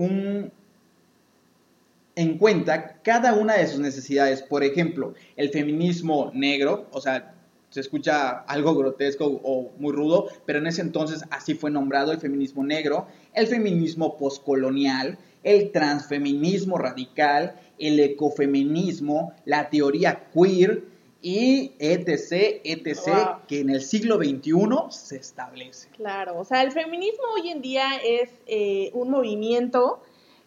en 2.16 2.38
cuenta 2.38 3.02
cada 3.04 3.34
una 3.34 3.56
de 3.56 3.68
sus 3.68 3.82
necesidades. 3.82 4.42
Por 4.42 4.64
ejemplo, 4.64 5.14
el 5.36 5.50
feminismo 5.50 6.32
negro, 6.34 6.88
o 6.92 7.02
sea, 7.02 7.36
se 7.72 7.82
escucha 7.82 8.30
algo 8.30 8.74
grotesco 8.74 9.42
o 9.44 9.74
muy 9.78 9.92
rudo, 9.92 10.30
pero 10.46 10.60
en 10.60 10.68
ese 10.68 10.82
entonces 10.82 11.26
así 11.30 11.56
fue 11.56 11.70
nombrado 11.70 12.14
el 12.14 12.20
feminismo 12.20 12.64
negro, 12.64 13.08
el 13.34 13.48
feminismo 13.48 14.18
poscolonial, 14.18 15.18
el 15.44 15.72
transfeminismo 15.74 16.78
radical, 16.78 17.60
el 17.80 18.00
ecofeminismo, 18.00 19.34
la 19.44 19.70
teoría 19.70 20.30
queer 20.34 20.96
y 21.22 21.74
etc, 21.80 22.62
etc, 22.64 23.40
que 23.48 23.62
en 23.62 23.70
el 23.70 23.82
siglo 23.82 24.18
XXI 24.18 24.52
se 24.90 25.18
establece. 25.18 25.90
Claro, 25.90 26.38
o 26.40 26.46
sea, 26.46 26.62
el 26.62 26.72
feminismo 26.72 27.24
hoy 27.36 27.50
en 27.50 27.62
día 27.62 27.96
es 28.04 28.30
eh, 28.46 28.92
un 28.94 29.10
movimiento 29.10 30.02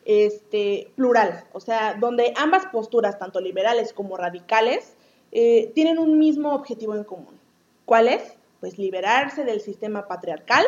este, 0.05 0.91
plural, 0.97 1.45
o 1.53 1.61
sea, 1.61 1.95
donde 1.95 2.33
ambas 2.37 2.67
posturas, 2.67 3.19
tanto 3.19 3.41
liberales 3.41 3.93
como 3.93 4.17
radicales, 4.17 4.95
eh, 5.33 5.71
tienen 5.75 5.99
un 5.99 6.19
mismo 6.19 6.55
objetivo 6.55 6.95
en 6.95 7.05
común. 7.05 7.39
¿Cuál 7.85 8.09
es? 8.09 8.23
Pues 8.61 8.79
liberarse 8.79 9.45
del 9.45 9.61
sistema 9.61 10.07
patriarcal 10.07 10.65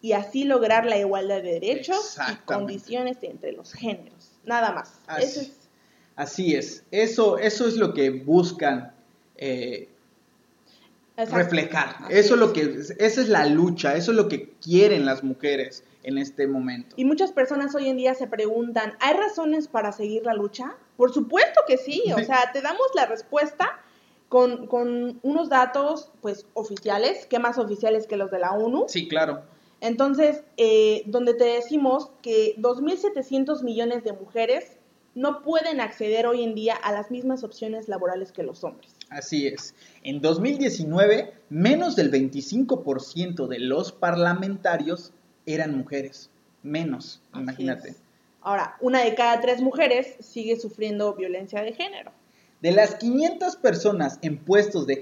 y 0.00 0.12
así 0.12 0.44
lograr 0.44 0.84
la 0.84 0.98
igualdad 0.98 1.42
de 1.42 1.52
derechos 1.52 2.18
y 2.30 2.36
condiciones 2.44 3.18
entre 3.22 3.52
los 3.52 3.72
géneros. 3.72 4.32
Nada 4.44 4.72
más. 4.72 4.98
Así 5.06 5.40
es. 5.40 5.52
Así 6.16 6.54
es. 6.54 6.84
Eso, 6.90 7.38
eso 7.38 7.66
es 7.66 7.76
lo 7.76 7.94
que 7.94 8.10
buscan 8.10 8.94
eh, 9.44 9.88
reflejar. 11.16 11.96
eso 12.10 12.34
es 12.34 12.40
lo 12.40 12.52
que, 12.52 12.62
esa 12.98 13.20
es 13.20 13.28
la 13.28 13.44
lucha, 13.46 13.96
eso 13.96 14.12
es 14.12 14.16
lo 14.16 14.28
que 14.28 14.50
quieren 14.62 15.04
las 15.04 15.24
mujeres 15.24 15.84
en 16.04 16.18
este 16.18 16.46
momento. 16.46 16.94
Y 16.96 17.04
muchas 17.04 17.32
personas 17.32 17.74
hoy 17.74 17.88
en 17.88 17.96
día 17.96 18.14
se 18.14 18.28
preguntan, 18.28 18.94
¿hay 19.00 19.14
razones 19.14 19.66
para 19.66 19.90
seguir 19.90 20.24
la 20.24 20.34
lucha? 20.34 20.76
Por 20.96 21.12
supuesto 21.12 21.60
que 21.66 21.76
sí, 21.76 22.04
o 22.14 22.22
sea, 22.22 22.50
te 22.52 22.60
damos 22.60 22.86
la 22.94 23.06
respuesta 23.06 23.80
con, 24.28 24.66
con, 24.68 25.18
unos 25.22 25.48
datos 25.48 26.12
pues 26.20 26.46
oficiales, 26.54 27.26
¿qué 27.26 27.38
más 27.38 27.58
oficiales 27.58 28.06
que 28.06 28.16
los 28.16 28.30
de 28.30 28.38
la 28.38 28.52
ONU? 28.52 28.84
Sí, 28.86 29.08
claro. 29.08 29.42
Entonces, 29.80 30.44
eh, 30.56 31.02
donde 31.06 31.34
te 31.34 31.44
decimos 31.44 32.12
que 32.22 32.54
2.700 32.58 33.64
millones 33.64 34.04
de 34.04 34.12
mujeres 34.12 34.78
no 35.14 35.42
pueden 35.42 35.80
acceder 35.80 36.26
hoy 36.26 36.42
en 36.42 36.54
día 36.54 36.74
a 36.74 36.92
las 36.92 37.10
mismas 37.10 37.44
opciones 37.44 37.88
laborales 37.88 38.32
que 38.32 38.42
los 38.42 38.64
hombres. 38.64 38.96
Así 39.12 39.46
es. 39.46 39.74
En 40.02 40.20
2019, 40.20 41.32
menos 41.50 41.96
del 41.96 42.10
25% 42.10 43.46
de 43.46 43.58
los 43.58 43.92
parlamentarios 43.92 45.12
eran 45.46 45.76
mujeres. 45.76 46.30
Menos, 46.62 47.20
imagínate. 47.34 47.94
Ahora, 48.40 48.76
una 48.80 49.04
de 49.04 49.14
cada 49.14 49.40
tres 49.40 49.60
mujeres 49.60 50.16
sigue 50.20 50.56
sufriendo 50.56 51.14
violencia 51.14 51.62
de 51.62 51.72
género. 51.72 52.12
De 52.60 52.72
las 52.72 52.94
500 52.94 53.56
personas 53.56 54.18
en 54.22 54.38
puestos 54.38 54.86
de, 54.86 54.96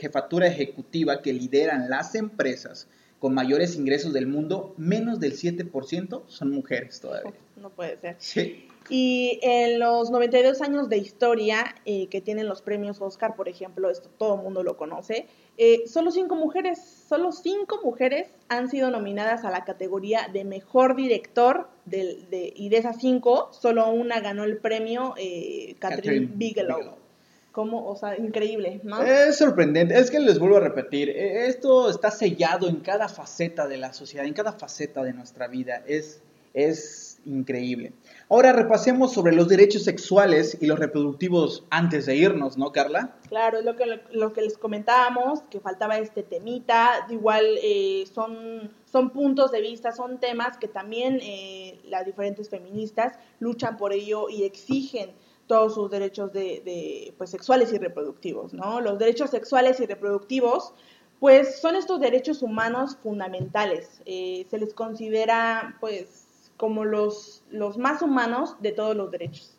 jefatura 0.00 0.48
ejecutiva 0.48 1.22
que 1.22 1.32
lideran 1.32 1.88
las 1.88 2.14
empresas 2.14 2.88
con 3.20 3.34
mayores 3.34 3.76
ingresos 3.76 4.12
del 4.12 4.26
mundo, 4.26 4.74
menos 4.76 5.20
del 5.20 5.32
7% 5.34 6.22
son 6.26 6.50
mujeres 6.50 7.00
todavía. 7.00 7.32
No 7.58 7.70
puede 7.70 7.98
ser. 7.98 8.14
Sí. 8.20 8.68
Y 8.90 9.38
en 9.42 9.78
los 9.78 10.10
92 10.10 10.62
años 10.62 10.88
de 10.88 10.98
historia 10.98 11.74
eh, 11.84 12.06
que 12.08 12.20
tienen 12.20 12.48
los 12.48 12.62
premios 12.62 13.00
Oscar, 13.00 13.36
por 13.36 13.48
ejemplo, 13.48 13.90
esto 13.90 14.08
todo 14.18 14.36
el 14.36 14.42
mundo 14.42 14.62
lo 14.62 14.76
conoce, 14.76 15.26
eh, 15.60 15.82
solo 15.86 16.12
cinco 16.12 16.36
mujeres, 16.36 16.78
solo 17.08 17.32
cinco 17.32 17.80
mujeres 17.82 18.28
han 18.48 18.70
sido 18.70 18.90
nominadas 18.90 19.44
a 19.44 19.50
la 19.50 19.64
categoría 19.64 20.28
de 20.32 20.44
mejor 20.44 20.94
director 20.94 21.68
de, 21.84 22.52
y 22.54 22.68
de 22.68 22.76
esas 22.76 22.98
cinco, 23.00 23.50
solo 23.52 23.90
una 23.90 24.20
ganó 24.20 24.44
el 24.44 24.58
premio 24.58 25.14
eh, 25.18 25.74
Catherine, 25.80 26.30
Bigelow. 26.34 26.96
Como, 27.50 27.88
o 27.88 27.96
sea, 27.96 28.16
increíble, 28.16 28.80
¿no? 28.84 29.02
Es 29.02 29.38
sorprendente, 29.38 29.98
es 29.98 30.12
que 30.12 30.20
les 30.20 30.38
vuelvo 30.38 30.58
a 30.58 30.60
repetir, 30.60 31.10
e, 31.10 31.48
esto 31.48 31.90
está 31.90 32.12
sellado 32.12 32.68
en 32.68 32.76
cada 32.76 33.08
faceta 33.08 33.66
de 33.66 33.78
la 33.78 33.92
sociedad, 33.92 34.26
en 34.26 34.34
cada 34.34 34.52
faceta 34.52 35.02
de 35.02 35.12
nuestra 35.12 35.48
vida, 35.48 35.82
es, 35.88 36.22
es 36.54 37.18
increíble. 37.26 37.92
Ahora 38.30 38.52
repasemos 38.52 39.14
sobre 39.14 39.34
los 39.34 39.48
derechos 39.48 39.84
sexuales 39.84 40.58
y 40.60 40.66
los 40.66 40.78
reproductivos 40.78 41.64
antes 41.70 42.04
de 42.04 42.16
irnos, 42.16 42.58
¿no, 42.58 42.72
Carla? 42.72 43.16
Claro, 43.28 43.58
es 43.58 43.64
lo 43.64 43.74
que, 43.74 44.02
lo 44.12 44.34
que 44.34 44.42
les 44.42 44.58
comentábamos, 44.58 45.40
que 45.48 45.60
faltaba 45.60 45.96
este 45.96 46.22
temita. 46.22 47.06
Igual 47.08 47.46
eh, 47.62 48.04
son, 48.12 48.70
son 48.84 49.10
puntos 49.10 49.50
de 49.50 49.62
vista, 49.62 49.92
son 49.92 50.18
temas 50.18 50.58
que 50.58 50.68
también 50.68 51.20
eh, 51.22 51.80
las 51.84 52.04
diferentes 52.04 52.50
feministas 52.50 53.14
luchan 53.40 53.78
por 53.78 53.94
ello 53.94 54.28
y 54.28 54.44
exigen 54.44 55.12
todos 55.46 55.74
sus 55.74 55.90
derechos 55.90 56.30
de, 56.34 57.14
pues, 57.16 57.30
sexuales 57.30 57.72
y 57.72 57.78
reproductivos, 57.78 58.52
¿no? 58.52 58.82
Los 58.82 58.98
derechos 58.98 59.30
sexuales 59.30 59.80
y 59.80 59.86
reproductivos 59.86 60.74
pues 61.20 61.60
son 61.60 61.74
estos 61.74 61.98
derechos 61.98 62.42
humanos 62.42 62.96
fundamentales. 63.02 64.02
Eh, 64.06 64.46
se 64.50 64.58
les 64.58 64.72
considera, 64.72 65.76
pues, 65.80 66.17
como 66.58 66.84
los, 66.84 67.44
los 67.50 67.78
más 67.78 68.02
humanos 68.02 68.56
de 68.60 68.72
todos 68.72 68.94
los 68.94 69.10
derechos. 69.10 69.56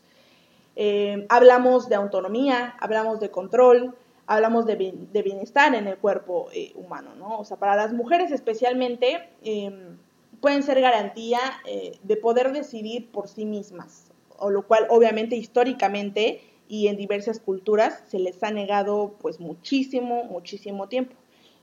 Eh, 0.76 1.26
hablamos 1.30 1.90
de 1.90 1.96
autonomía, 1.96 2.76
hablamos 2.80 3.20
de 3.20 3.32
control, 3.32 3.96
hablamos 4.28 4.66
de, 4.66 4.76
bienestar 5.12 5.74
en 5.74 5.88
el 5.88 5.98
cuerpo 5.98 6.50
eh, 6.54 6.72
humano, 6.76 7.16
¿no? 7.16 7.40
O 7.40 7.46
sea, 7.46 7.58
para 7.58 7.76
las 7.76 7.94
mujeres 7.94 8.32
especialmente 8.32 9.30
em, 9.44 9.98
pueden 10.40 10.62
ser 10.62 10.80
garantía 10.82 11.40
eh, 11.66 11.98
de 12.04 12.16
poder 12.18 12.52
decidir 12.52 13.10
por 13.12 13.28
sí 13.28 13.46
mismas, 13.46 14.12
o 14.38 14.52
lo 14.52 14.68
cual 14.68 14.86
obviamente 14.90 15.36
históricamente 15.36 16.44
y 16.68 16.88
en 16.88 16.98
diversas 16.98 17.40
culturas 17.40 18.04
se 18.08 18.20
les 18.20 18.42
ha 18.44 18.52
negado 18.52 19.16
pues 19.20 19.40
muchísimo, 19.40 20.26
muchísimo 20.26 20.88
tiempo. 20.88 21.16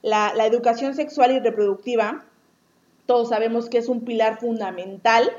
La, 0.02 0.34
la 0.34 0.46
educación 0.46 0.94
sexual 0.94 1.30
y 1.30 1.38
reproductiva 1.38 2.24
todos 3.06 3.30
sabemos 3.30 3.68
que 3.68 3.78
es 3.78 3.88
un 3.88 4.04
pilar 4.04 4.38
fundamental 4.38 5.30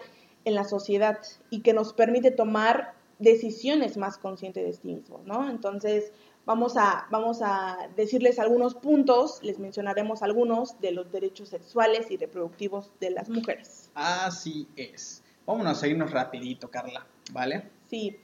en 0.45 0.55
la 0.55 0.63
sociedad 0.63 1.19
y 1.49 1.61
que 1.61 1.73
nos 1.73 1.93
permite 1.93 2.31
tomar 2.31 2.93
decisiones 3.19 3.97
más 3.97 4.17
conscientes 4.17 4.65
de 4.65 4.73
sí 4.73 4.87
mismos, 4.87 5.25
¿no? 5.25 5.49
Entonces, 5.49 6.11
vamos 6.45 6.77
a, 6.77 7.07
vamos 7.11 7.41
a 7.41 7.89
decirles 7.95 8.39
algunos 8.39 8.73
puntos, 8.73 9.39
les 9.43 9.59
mencionaremos 9.59 10.23
algunos 10.23 10.79
de 10.79 10.91
los 10.91 11.11
derechos 11.11 11.49
sexuales 11.49 12.09
y 12.09 12.17
reproductivos 12.17 12.91
de 12.99 13.11
las 13.11 13.29
mujeres. 13.29 13.91
Así 13.95 14.67
es. 14.75 15.23
Vámonos 15.45 15.83
a 15.83 15.87
irnos 15.87 16.11
rapidito, 16.11 16.69
Carla, 16.69 17.05
¿vale? 17.31 17.69
Sí. 17.89 18.17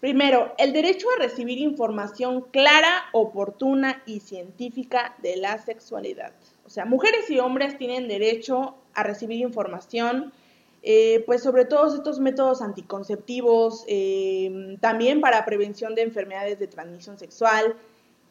Primero, 0.00 0.54
el 0.58 0.72
derecho 0.72 1.08
a 1.10 1.22
recibir 1.22 1.58
información 1.58 2.42
clara, 2.52 3.06
oportuna 3.12 4.02
y 4.06 4.20
científica 4.20 5.16
de 5.22 5.36
la 5.36 5.58
sexualidad. 5.58 6.32
O 6.68 6.70
sea, 6.70 6.84
mujeres 6.84 7.30
y 7.30 7.38
hombres 7.38 7.78
tienen 7.78 8.08
derecho 8.08 8.74
a 8.92 9.02
recibir 9.02 9.40
información, 9.40 10.34
eh, 10.82 11.24
pues 11.24 11.42
sobre 11.42 11.64
todos 11.64 11.94
estos 11.94 12.20
métodos 12.20 12.60
anticonceptivos, 12.60 13.84
eh, 13.88 14.76
también 14.78 15.22
para 15.22 15.46
prevención 15.46 15.94
de 15.94 16.02
enfermedades 16.02 16.58
de 16.58 16.66
transmisión 16.66 17.18
sexual, 17.18 17.74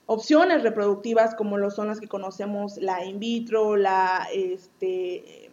opciones 0.05 0.61
reproductivas 0.61 1.33
como 1.33 1.57
lo 1.57 1.71
son 1.71 1.87
las 1.87 1.99
que 1.99 2.07
conocemos, 2.07 2.77
la 2.77 3.03
in 3.03 3.17
vitro, 3.17 3.75
la 3.75 4.27
este, 4.31 5.49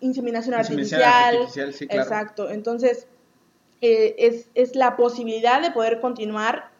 inseminación, 0.00 0.54
artificial. 0.54 1.36
Exacto. 1.80 2.48
Entonces, 2.48 3.08
eh, 3.82 4.14
es, 4.16 4.48
es, 4.54 4.74
la 4.74 4.96
posibilidad 4.96 5.60
de 5.60 5.70
poder 5.70 6.00
continuar 6.00 6.70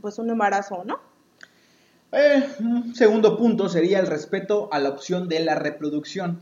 pues 0.00 0.18
un 0.18 0.30
embarazo, 0.30 0.82
¿no? 0.84 1.07
Eh, 2.10 2.42
un 2.60 2.94
segundo 2.94 3.36
punto 3.36 3.68
sería 3.68 3.98
el 4.00 4.06
respeto 4.06 4.70
a 4.72 4.78
la 4.78 4.88
opción 4.88 5.28
de 5.28 5.40
la 5.40 5.56
reproducción. 5.56 6.40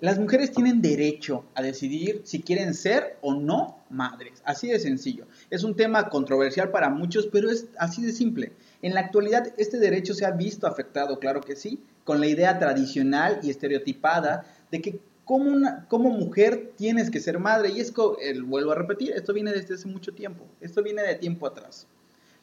Las 0.00 0.18
mujeres 0.18 0.52
tienen 0.52 0.82
derecho 0.82 1.44
a 1.54 1.62
decidir 1.62 2.20
si 2.24 2.42
quieren 2.42 2.74
ser 2.74 3.16
o 3.22 3.34
no 3.34 3.78
madres. 3.88 4.42
Así 4.44 4.68
de 4.68 4.78
sencillo. 4.78 5.26
Es 5.48 5.64
un 5.64 5.74
tema 5.74 6.10
controversial 6.10 6.70
para 6.70 6.90
muchos, 6.90 7.26
pero 7.26 7.50
es 7.50 7.68
así 7.78 8.02
de 8.04 8.12
simple. 8.12 8.52
En 8.82 8.92
la 8.92 9.00
actualidad 9.00 9.48
este 9.56 9.78
derecho 9.78 10.12
se 10.12 10.26
ha 10.26 10.30
visto 10.30 10.66
afectado, 10.66 11.18
claro 11.18 11.40
que 11.40 11.56
sí, 11.56 11.82
con 12.04 12.20
la 12.20 12.26
idea 12.26 12.58
tradicional 12.58 13.40
y 13.42 13.48
estereotipada 13.50 14.44
de 14.70 14.82
que 14.82 15.00
como, 15.24 15.50
una, 15.50 15.86
como 15.88 16.10
mujer 16.10 16.72
tienes 16.76 17.10
que 17.10 17.20
ser 17.20 17.38
madre. 17.38 17.70
Y 17.70 17.80
es 17.80 17.90
que, 17.90 18.02
vuelvo 18.42 18.72
a 18.72 18.74
repetir, 18.74 19.12
esto 19.12 19.32
viene 19.32 19.52
desde 19.52 19.74
hace 19.74 19.88
mucho 19.88 20.12
tiempo. 20.12 20.44
Esto 20.60 20.82
viene 20.82 21.02
de 21.02 21.14
tiempo 21.14 21.46
atrás. 21.46 21.86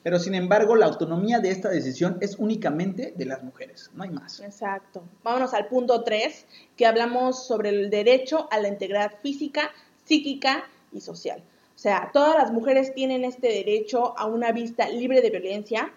Pero 0.06 0.20
sin 0.20 0.36
embargo, 0.36 0.76
la 0.76 0.86
autonomía 0.86 1.40
de 1.40 1.50
esta 1.50 1.70
decisión 1.70 2.20
es 2.22 2.36
únicamente 2.38 3.16
de 3.18 3.26
las 3.26 3.42
mujeres, 3.42 3.90
no 3.96 4.04
hay 4.04 4.12
más. 4.12 4.40
Exacto. 4.40 5.04
Vámonos 5.24 5.56
al 5.56 5.66
punto 5.66 6.04
3, 6.04 6.46
que 6.78 6.86
hablamos 6.86 7.48
sobre 7.48 7.70
el 7.70 7.90
derecho 7.90 8.48
a 8.52 8.60
la 8.60 8.68
integridad 8.68 9.14
física, 9.24 9.72
psíquica 10.04 10.66
y 10.92 11.02
social. 11.02 11.40
O 11.76 11.80
sea, 11.80 12.12
todas 12.14 12.36
las 12.36 12.52
mujeres 12.52 12.94
tienen 12.94 13.26
este 13.26 13.48
derecho 13.48 14.16
a 14.16 14.28
una 14.28 14.52
vista 14.52 14.88
libre 14.88 15.22
de 15.22 15.32
violencia, 15.32 15.92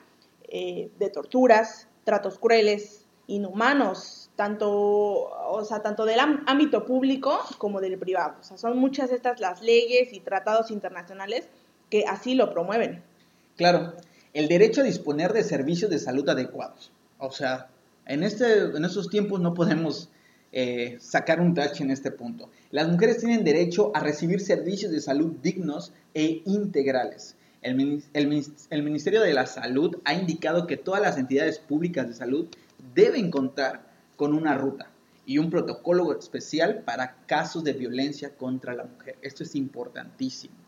eh, 0.45 0.91
de 0.99 1.11
torturas, 1.11 1.87
tratos 2.05 2.39
crueles, 2.39 3.05
inhumanos, 3.27 4.31
tanto, 4.37 4.71
o 4.71 5.65
sea, 5.67 5.83
tanto 5.83 6.07
del 6.07 6.21
ámbito 6.47 6.87
público 6.87 7.41
como 7.59 7.79
del 7.83 7.99
privado. 7.99 8.37
O 8.41 8.43
sea, 8.43 8.57
son 8.57 8.79
muchas 8.79 9.13
estas 9.13 9.39
las 9.39 9.61
leyes 9.61 10.15
y 10.15 10.21
tratados 10.21 10.71
internacionales 10.71 11.51
que 11.91 12.07
así 12.07 12.35
lo 12.35 12.51
promueven. 12.51 13.05
Claro, 13.59 13.95
el 14.35 14.47
derecho 14.47 14.83
a 14.83 14.85
disponer 14.85 15.33
de 15.33 15.43
servicios 15.43 15.91
de 15.91 15.99
salud 15.99 16.29
adecuados. 16.29 16.93
O 17.19 17.33
sea, 17.33 17.67
en, 18.07 18.23
este, 18.23 18.63
en 18.63 18.85
estos 18.85 19.11
tiempos 19.11 19.41
no 19.41 19.53
podemos 19.53 20.11
eh, 20.53 20.97
sacar 21.01 21.41
un 21.41 21.55
tache 21.55 21.83
en 21.83 21.91
este 21.91 22.13
punto. 22.13 22.51
Las 22.71 22.89
mujeres 22.89 23.19
tienen 23.19 23.43
derecho 23.43 23.91
a 23.97 24.01
recibir 24.01 24.39
servicios 24.41 24.93
de 24.93 25.01
salud 25.01 25.33
dignos 25.43 25.93
e 26.15 26.41
integrales. 26.45 27.35
El, 27.61 28.05
el, 28.15 28.83
Ministerio 28.85 29.23
de 29.23 29.35
la 29.35 29.47
Salud 29.47 29.97
ha 30.05 30.15
indicado 30.15 30.69
que 30.69 30.77
todas 30.77 31.03
las 31.03 31.19
entidades 31.19 31.59
públicas 31.59 32.07
de 32.07 32.15
salud 32.15 32.47
deben 32.95 33.33
contar 33.33 33.83
con 34.15 34.35
una 34.35 34.57
ruta 34.57 34.89
y 35.27 35.39
un 35.39 35.51
protocolo 35.51 36.17
especial 36.17 36.85
para 36.85 37.17
casos 37.27 37.65
de 37.65 37.73
violencia 37.73 38.31
contra 38.37 38.73
la 38.75 38.85
mujer. 38.85 39.17
Esto 39.21 39.43
es 39.43 39.57
importantísimo. 39.57 40.68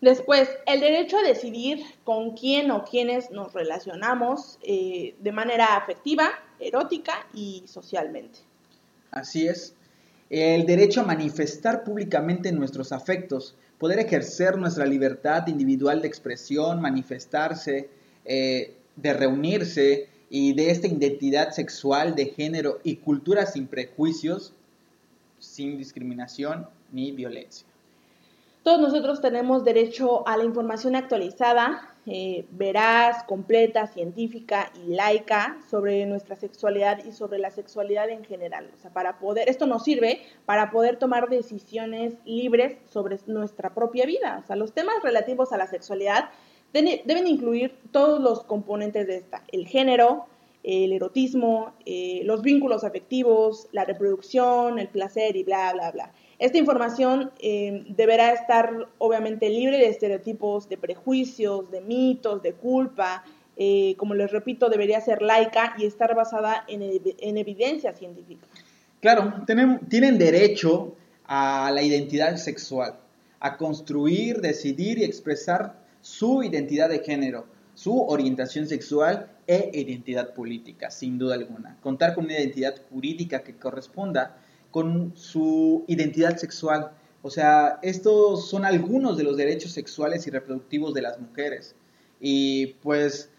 Después, 0.00 0.48
el 0.66 0.80
derecho 0.80 1.16
a 1.18 1.22
decidir 1.22 1.84
con 2.04 2.36
quién 2.36 2.70
o 2.70 2.84
quiénes 2.84 3.30
nos 3.30 3.52
relacionamos 3.52 4.58
eh, 4.62 5.14
de 5.20 5.32
manera 5.32 5.76
afectiva, 5.76 6.30
erótica 6.58 7.26
y 7.32 7.62
socialmente. 7.66 8.40
Así 9.10 9.46
es. 9.46 9.74
El 10.30 10.66
derecho 10.66 11.02
a 11.02 11.04
manifestar 11.04 11.84
públicamente 11.84 12.50
nuestros 12.52 12.92
afectos, 12.92 13.54
poder 13.78 13.98
ejercer 13.98 14.58
nuestra 14.58 14.86
libertad 14.86 15.46
individual 15.46 16.02
de 16.02 16.08
expresión, 16.08 16.80
manifestarse, 16.80 17.88
eh, 18.24 18.74
de 18.96 19.12
reunirse 19.12 20.08
y 20.30 20.54
de 20.54 20.70
esta 20.70 20.86
identidad 20.86 21.52
sexual, 21.52 22.14
de 22.14 22.26
género 22.26 22.80
y 22.82 22.96
cultura 22.96 23.46
sin 23.46 23.66
prejuicios, 23.66 24.52
sin 25.38 25.78
discriminación 25.78 26.68
ni 26.90 27.12
violencia. 27.12 27.66
Todos 28.64 28.80
nosotros 28.80 29.20
tenemos 29.20 29.62
derecho 29.62 30.26
a 30.26 30.38
la 30.38 30.44
información 30.44 30.96
actualizada, 30.96 31.94
eh, 32.06 32.46
veraz, 32.50 33.22
completa, 33.24 33.86
científica 33.86 34.72
y 34.74 34.94
laica 34.94 35.58
sobre 35.68 36.06
nuestra 36.06 36.34
sexualidad 36.34 37.04
y 37.04 37.12
sobre 37.12 37.38
la 37.38 37.50
sexualidad 37.50 38.08
en 38.08 38.24
general. 38.24 38.70
O 38.74 38.78
sea, 38.78 38.90
para 38.90 39.18
poder, 39.18 39.50
esto 39.50 39.66
nos 39.66 39.84
sirve 39.84 40.22
para 40.46 40.70
poder 40.70 40.96
tomar 40.96 41.28
decisiones 41.28 42.14
libres 42.24 42.78
sobre 42.90 43.18
nuestra 43.26 43.74
propia 43.74 44.06
vida. 44.06 44.40
O 44.42 44.46
sea, 44.46 44.56
los 44.56 44.72
temas 44.72 44.94
relativos 45.02 45.52
a 45.52 45.58
la 45.58 45.66
sexualidad 45.66 46.30
deben 46.72 47.26
incluir 47.28 47.76
todos 47.92 48.18
los 48.18 48.44
componentes 48.44 49.06
de 49.06 49.16
esta, 49.16 49.44
el 49.52 49.66
género, 49.66 50.24
el 50.62 50.94
erotismo, 50.94 51.74
eh, 51.84 52.22
los 52.24 52.40
vínculos 52.40 52.82
afectivos, 52.82 53.68
la 53.72 53.84
reproducción, 53.84 54.78
el 54.78 54.88
placer 54.88 55.36
y 55.36 55.44
bla, 55.44 55.70
bla, 55.74 55.90
bla. 55.90 56.12
Esta 56.38 56.58
información 56.58 57.30
eh, 57.38 57.84
deberá 57.88 58.32
estar 58.32 58.88
obviamente 58.98 59.48
libre 59.48 59.78
de 59.78 59.88
estereotipos, 59.88 60.68
de 60.68 60.76
prejuicios, 60.76 61.70
de 61.70 61.80
mitos, 61.80 62.42
de 62.42 62.54
culpa. 62.54 63.24
Eh, 63.56 63.94
como 63.98 64.14
les 64.14 64.30
repito, 64.32 64.68
debería 64.68 65.00
ser 65.00 65.22
laica 65.22 65.74
y 65.78 65.86
estar 65.86 66.14
basada 66.14 66.64
en, 66.66 66.82
en 66.82 67.38
evidencia 67.38 67.92
científica. 67.92 68.46
Claro, 69.00 69.44
tienen 69.46 70.18
derecho 70.18 70.96
a 71.26 71.70
la 71.72 71.82
identidad 71.82 72.36
sexual, 72.36 72.98
a 73.38 73.56
construir, 73.56 74.40
decidir 74.40 74.98
y 74.98 75.04
expresar 75.04 75.78
su 76.00 76.42
identidad 76.42 76.88
de 76.88 77.00
género, 77.00 77.46
su 77.74 78.00
orientación 78.00 78.66
sexual 78.66 79.30
e 79.46 79.70
identidad 79.74 80.32
política, 80.32 80.90
sin 80.90 81.18
duda 81.18 81.34
alguna. 81.34 81.76
Contar 81.82 82.14
con 82.14 82.24
una 82.24 82.38
identidad 82.38 82.74
jurídica 82.90 83.42
que 83.42 83.56
corresponda 83.56 84.38
con 84.74 85.12
su 85.14 85.84
identidad 85.86 86.36
sexual. 86.36 86.90
O 87.22 87.30
sea, 87.30 87.78
estos 87.82 88.50
son 88.50 88.64
algunos 88.64 89.16
de 89.16 89.22
los 89.22 89.36
derechos 89.36 89.70
sexuales 89.70 90.26
y 90.26 90.32
reproductivos 90.32 90.92
de 90.94 91.02
las 91.02 91.20
mujeres. 91.20 91.76
Y 92.18 92.74
pues 92.82 93.30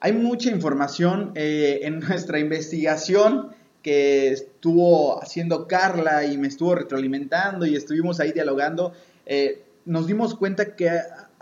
hay 0.00 0.12
mucha 0.12 0.50
información 0.50 1.32
eh, 1.34 1.80
en 1.84 2.00
nuestra 2.06 2.38
investigación 2.40 3.56
que 3.82 4.32
estuvo 4.32 5.18
haciendo 5.22 5.66
Carla 5.66 6.26
y 6.26 6.36
me 6.36 6.48
estuvo 6.48 6.74
retroalimentando 6.74 7.64
y 7.64 7.74
estuvimos 7.74 8.20
ahí 8.20 8.32
dialogando. 8.32 8.92
Eh, 9.24 9.64
nos 9.86 10.06
dimos 10.06 10.34
cuenta 10.34 10.76
que 10.76 10.90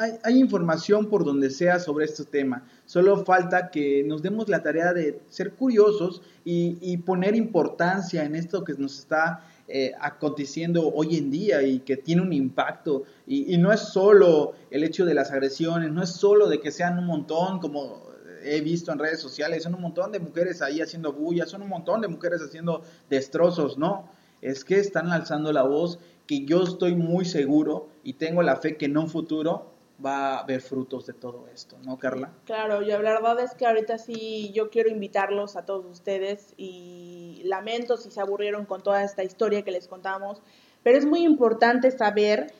hay, 0.00 0.38
información 0.38 1.06
por 1.06 1.24
donde 1.24 1.50
sea 1.50 1.78
sobre 1.78 2.06
este 2.06 2.24
tema. 2.24 2.64
Solo 2.86 3.22
falta 3.24 3.70
que 3.70 4.02
nos 4.04 4.22
demos 4.22 4.48
la 4.48 4.62
tarea 4.62 4.94
de 4.94 5.20
ser 5.28 5.52
curiosos 5.52 6.22
y, 6.44 6.96
poner 6.98 7.36
importancia 7.36 8.24
en 8.24 8.34
esto 8.34 8.64
que 8.64 8.74
nos 8.74 8.98
está 8.98 9.44
eh, 9.68 9.92
aconteciendo 10.00 10.88
hoy 10.88 11.16
en 11.16 11.30
día 11.30 11.62
y 11.62 11.80
que 11.80 11.98
tiene 11.98 12.22
un 12.22 12.32
impacto. 12.32 13.02
Y, 13.26 13.58
no 13.58 13.72
es 13.72 13.80
solo 13.80 14.54
el 14.70 14.84
hecho 14.84 15.04
de 15.04 15.12
las 15.12 15.32
agresiones, 15.32 15.92
no 15.92 16.02
es 16.02 16.10
solo 16.10 16.48
de 16.48 16.60
que 16.60 16.70
sean 16.70 16.98
un 16.98 17.06
montón, 17.06 17.58
como 17.58 18.08
he 18.42 18.62
visto 18.62 18.90
en 18.92 18.98
redes 18.98 19.20
sociales, 19.20 19.64
son 19.64 19.74
un 19.74 19.82
montón 19.82 20.12
de 20.12 20.18
mujeres 20.18 20.62
ahí 20.62 20.80
haciendo 20.80 21.12
bulla, 21.12 21.44
son 21.44 21.60
un 21.60 21.68
montón 21.68 22.00
de 22.00 22.08
mujeres 22.08 22.40
haciendo 22.40 22.82
destrozos, 23.10 23.76
no. 23.76 24.08
Es 24.40 24.64
que 24.64 24.78
están 24.78 25.12
alzando 25.12 25.52
la 25.52 25.62
voz 25.62 25.98
que 26.26 26.46
yo 26.46 26.62
estoy 26.62 26.94
muy 26.94 27.26
seguro 27.26 27.88
y 28.02 28.14
tengo 28.14 28.42
la 28.42 28.56
fe 28.56 28.78
que 28.78 28.86
en 28.86 28.96
un 28.96 29.10
futuro 29.10 29.70
va 30.04 30.34
a 30.34 30.38
haber 30.40 30.60
frutos 30.60 31.06
de 31.06 31.12
todo 31.12 31.46
esto, 31.52 31.76
¿no, 31.84 31.98
Carla? 31.98 32.32
Claro, 32.44 32.82
yo 32.82 33.00
la 33.02 33.12
verdad 33.12 33.40
es 33.40 33.54
que 33.54 33.66
ahorita 33.66 33.98
sí 33.98 34.50
yo 34.54 34.70
quiero 34.70 34.88
invitarlos 34.88 35.56
a 35.56 35.64
todos 35.64 35.86
ustedes 35.86 36.54
y 36.56 37.42
lamento 37.44 37.96
si 37.96 38.10
se 38.10 38.20
aburrieron 38.20 38.64
con 38.66 38.82
toda 38.82 39.02
esta 39.02 39.24
historia 39.24 39.62
que 39.62 39.70
les 39.70 39.88
contamos, 39.88 40.42
pero 40.82 40.98
es 40.98 41.06
muy 41.06 41.24
importante 41.24 41.90
saber 41.90 42.52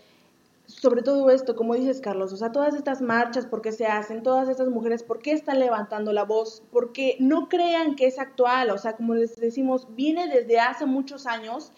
sobre 0.71 1.03
todo 1.03 1.31
esto, 1.31 1.57
como 1.57 1.75
dices 1.75 2.01
Carlos, 2.01 2.33
o 2.33 2.37
sea, 2.37 2.53
todas 2.53 2.75
estas 2.75 3.03
marchas, 3.03 3.47
¿por 3.47 3.61
qué 3.61 3.73
se 3.73 3.87
hacen? 3.87 4.23
Todas 4.23 4.49
estas 4.49 4.69
mujeres, 4.69 5.03
¿por 5.03 5.19
qué 5.19 5.33
están 5.33 5.59
levantando 5.59 6.13
la 6.13 6.25
voz? 6.25 6.63
Porque 6.71 7.17
no 7.19 7.49
crean 7.49 7.97
que 7.97 8.07
es 8.07 8.19
actual, 8.19 8.71
o 8.71 8.79
sea, 8.79 8.95
como 8.95 9.15
les 9.15 9.37
decimos, 9.37 9.89
viene 9.97 10.29
desde 10.29 10.61
hace 10.61 10.87
muchos 10.87 11.27
años 11.27 11.73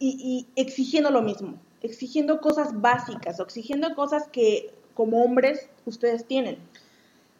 y, 0.00 0.48
y 0.56 0.60
exigiendo 0.60 1.10
lo 1.10 1.22
mismo, 1.22 1.54
exigiendo 1.82 2.40
cosas 2.40 2.80
básicas, 2.80 3.38
exigiendo 3.38 3.94
cosas 3.94 4.28
que 4.28 4.74
como 4.94 5.22
hombres 5.22 5.68
ustedes 5.86 6.26
tienen. 6.26 6.58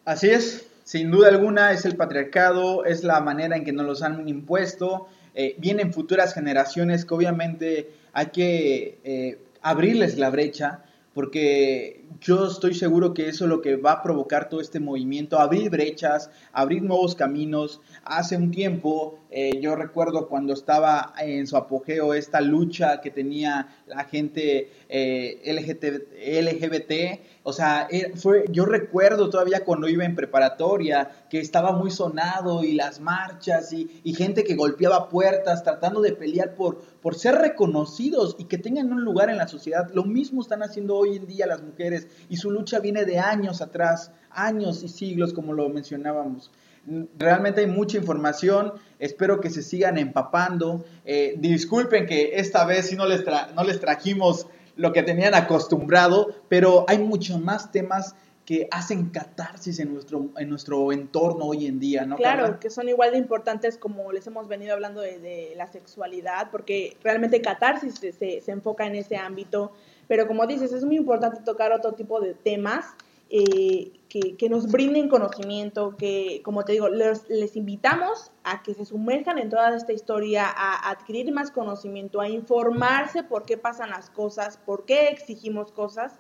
Así 0.05 0.31
es, 0.31 0.67
sin 0.85 1.11
duda 1.11 1.29
alguna 1.29 1.73
es 1.73 1.85
el 1.85 1.97
patriarcado, 1.97 2.85
es 2.85 3.05
la 3.05 3.21
manera 3.21 3.57
en 3.57 3.65
que 3.65 3.73
nos 3.73 3.87
los 3.87 4.03
han 4.03 4.29
impuesto. 4.29 5.09
Eh, 5.35 5.55
vienen 5.59 5.93
futuras 5.93 6.35
generaciones 6.35 7.05
que 7.05 7.15
obviamente 7.15 7.91
hay 8.13 8.27
que 8.27 8.99
eh, 9.05 9.39
abrirles 9.63 10.19
la 10.19 10.31
brecha 10.31 10.85
porque 11.15 12.05
yo 12.21 12.47
estoy 12.47 12.75
seguro 12.75 13.13
que 13.13 13.29
eso 13.29 13.45
es 13.45 13.51
lo 13.51 13.61
que 13.61 13.77
va 13.77 13.93
a 13.93 14.03
provocar 14.03 14.49
todo 14.49 14.61
este 14.61 14.81
movimiento, 14.81 15.39
abrir 15.39 15.69
brechas, 15.69 16.31
abrir 16.53 16.83
nuevos 16.83 17.15
caminos. 17.15 17.81
Hace 18.05 18.37
un 18.37 18.51
tiempo, 18.51 19.19
eh, 19.31 19.61
yo 19.61 19.77
recuerdo 19.77 20.29
cuando 20.29 20.55
estaba 20.55 21.13
en 21.19 21.47
su 21.47 21.57
apogeo 21.57 22.15
esta 22.15 22.41
lucha 22.41 23.01
que 23.01 23.11
tenía 23.11 23.69
la 23.87 24.05
gente 24.05 24.71
eh, 24.89 25.41
LGBT, 25.45 27.32
o 27.45 27.53
sea, 27.53 27.89
fue, 28.15 28.45
yo 28.51 28.65
recuerdo 28.65 29.29
todavía 29.29 29.65
cuando 29.65 29.89
iba 29.89 30.05
en 30.05 30.15
preparatoria 30.15 31.11
que 31.29 31.41
estaba 31.41 31.73
muy 31.73 31.91
sonado 31.91 32.63
y 32.63 32.75
las 32.75 33.01
marchas 33.01 33.73
y, 33.73 34.01
y 34.05 34.15
gente 34.15 34.45
que 34.45 34.55
golpeaba 34.55 35.09
puertas 35.09 35.65
tratando 35.65 36.01
de 36.01 36.13
pelear 36.13 36.55
por, 36.55 36.81
por 37.01 37.17
ser 37.17 37.35
reconocidos 37.35 38.37
y 38.39 38.45
que 38.45 38.59
tengan 38.59 38.93
un 38.93 39.03
lugar 39.03 39.29
en 39.29 39.39
la 39.39 39.49
sociedad. 39.49 39.91
Lo 39.93 40.05
mismo 40.05 40.41
están 40.41 40.63
haciendo 40.63 40.95
hoy 40.97 41.17
en 41.17 41.27
día 41.27 41.47
las 41.47 41.63
mujeres 41.63 42.07
y 42.29 42.37
su 42.37 42.51
lucha 42.51 42.79
viene 42.79 43.05
de 43.05 43.19
años 43.19 43.61
atrás, 43.61 44.13
años 44.31 44.85
y 44.85 44.89
siglos 44.89 45.33
como 45.33 45.53
lo 45.53 45.69
mencionábamos. 45.69 46.53
Realmente 47.19 47.61
hay 47.61 47.69
mucha 47.69 47.97
información, 47.97 48.73
espero 48.99 49.41
que 49.41 49.51
se 49.51 49.63
sigan 49.63 49.99
empapando. 49.99 50.85
Eh, 51.05 51.35
disculpen 51.39 52.07
que 52.07 52.33
esta 52.35 52.65
vez 52.65 52.89
sí 52.89 52.97
no 52.97 53.07
les, 53.07 53.25
no 53.55 53.65
les 53.65 53.81
trajimos 53.81 54.47
lo 54.83 54.93
que 54.93 55.05
tenían 55.05 55.33
acostumbrado, 55.35 56.35
pero 56.49 56.85
hay 56.89 56.99
muchos 56.99 57.41
más 57.41 57.71
temas 57.71 58.17
que 58.45 58.67
hacen 58.73 59.11
catarsis 59.11 59.79
en 59.79 59.95
nuestro, 59.95 60.31
en 60.37 60.49
nuestro 60.49 60.91
entorno 60.91 61.45
hoy 61.45 61.67
en 61.67 61.79
día, 61.79 62.05
¿no? 62.05 62.17
Claro, 62.17 62.59
que 62.59 62.69
son 62.69 62.89
igual 62.89 63.13
de 63.13 63.19
importantes 63.19 63.79
como 63.79 64.11
les 64.11 64.27
hemos 64.27 64.49
venido 64.49 64.73
hablando 64.73 65.01
de, 65.01 65.55
la 65.57 65.69
sexualidad, 65.69 66.51
porque 66.51 66.97
realmente 67.05 67.41
catarsis 67.41 67.95
se, 67.95 68.13
se, 68.13 68.51
enfoca 68.51 68.85
en 68.85 68.97
ese 68.97 69.17
ámbito, 69.17 69.73
pero 70.09 70.27
como 70.27 70.49
dices, 70.49 70.73
es 70.73 70.85
muy 70.85 70.97
importante 70.97 71.43
tocar 71.45 71.71
otro 71.71 71.93
tipo 71.93 72.21
de 72.21 72.35
temas 72.35 72.87
eh, 73.35 73.93
que, 74.11 74.37
que, 74.37 74.51
nos 74.51 74.71
brinden 74.71 75.09
conocimiento, 75.09 75.97
que, 75.97 76.43
como 76.45 76.67
te 76.67 76.73
digo, 76.73 76.91
les, 76.91 77.27
les, 77.31 77.57
invitamos 77.57 78.31
a 78.45 78.63
que 78.63 78.75
se 78.75 78.85
sumerjan 78.85 79.39
en 79.39 79.49
toda 79.49 79.75
esta 79.75 79.95
historia, 79.95 80.45
a 80.55 80.91
adquirir 80.91 81.33
más 81.33 81.51
conocimiento, 81.51 82.21
a 82.21 82.29
informarse 82.29 83.23
por 83.23 83.47
qué 83.47 83.57
pasan 83.57 83.89
las 83.89 84.11
cosas, 84.11 84.59
por 84.59 84.85
qué 84.85 85.09
exigimos 85.09 85.73
cosas. 85.73 86.13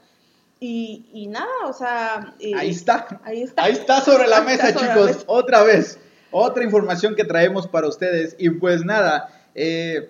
Y, 0.58 1.04
y 1.12 1.26
nada, 1.26 1.52
o 1.66 1.74
sea... 1.74 2.34
Eh, 2.40 2.54
ahí 2.56 2.70
está. 2.70 3.20
Ahí 3.24 3.42
está. 3.42 3.64
Ahí 3.64 3.72
está 3.72 4.00
sobre 4.00 4.26
la 4.26 4.40
mesa, 4.40 4.74
chicos. 4.74 5.24
Otra 5.26 5.64
vez. 5.64 5.98
Otra 6.30 6.64
información 6.64 7.14
que 7.14 7.24
traemos 7.24 7.66
para 7.66 7.88
ustedes. 7.88 8.36
Y 8.38 8.48
pues 8.48 8.86
nada, 8.86 9.28
eh, 9.54 10.08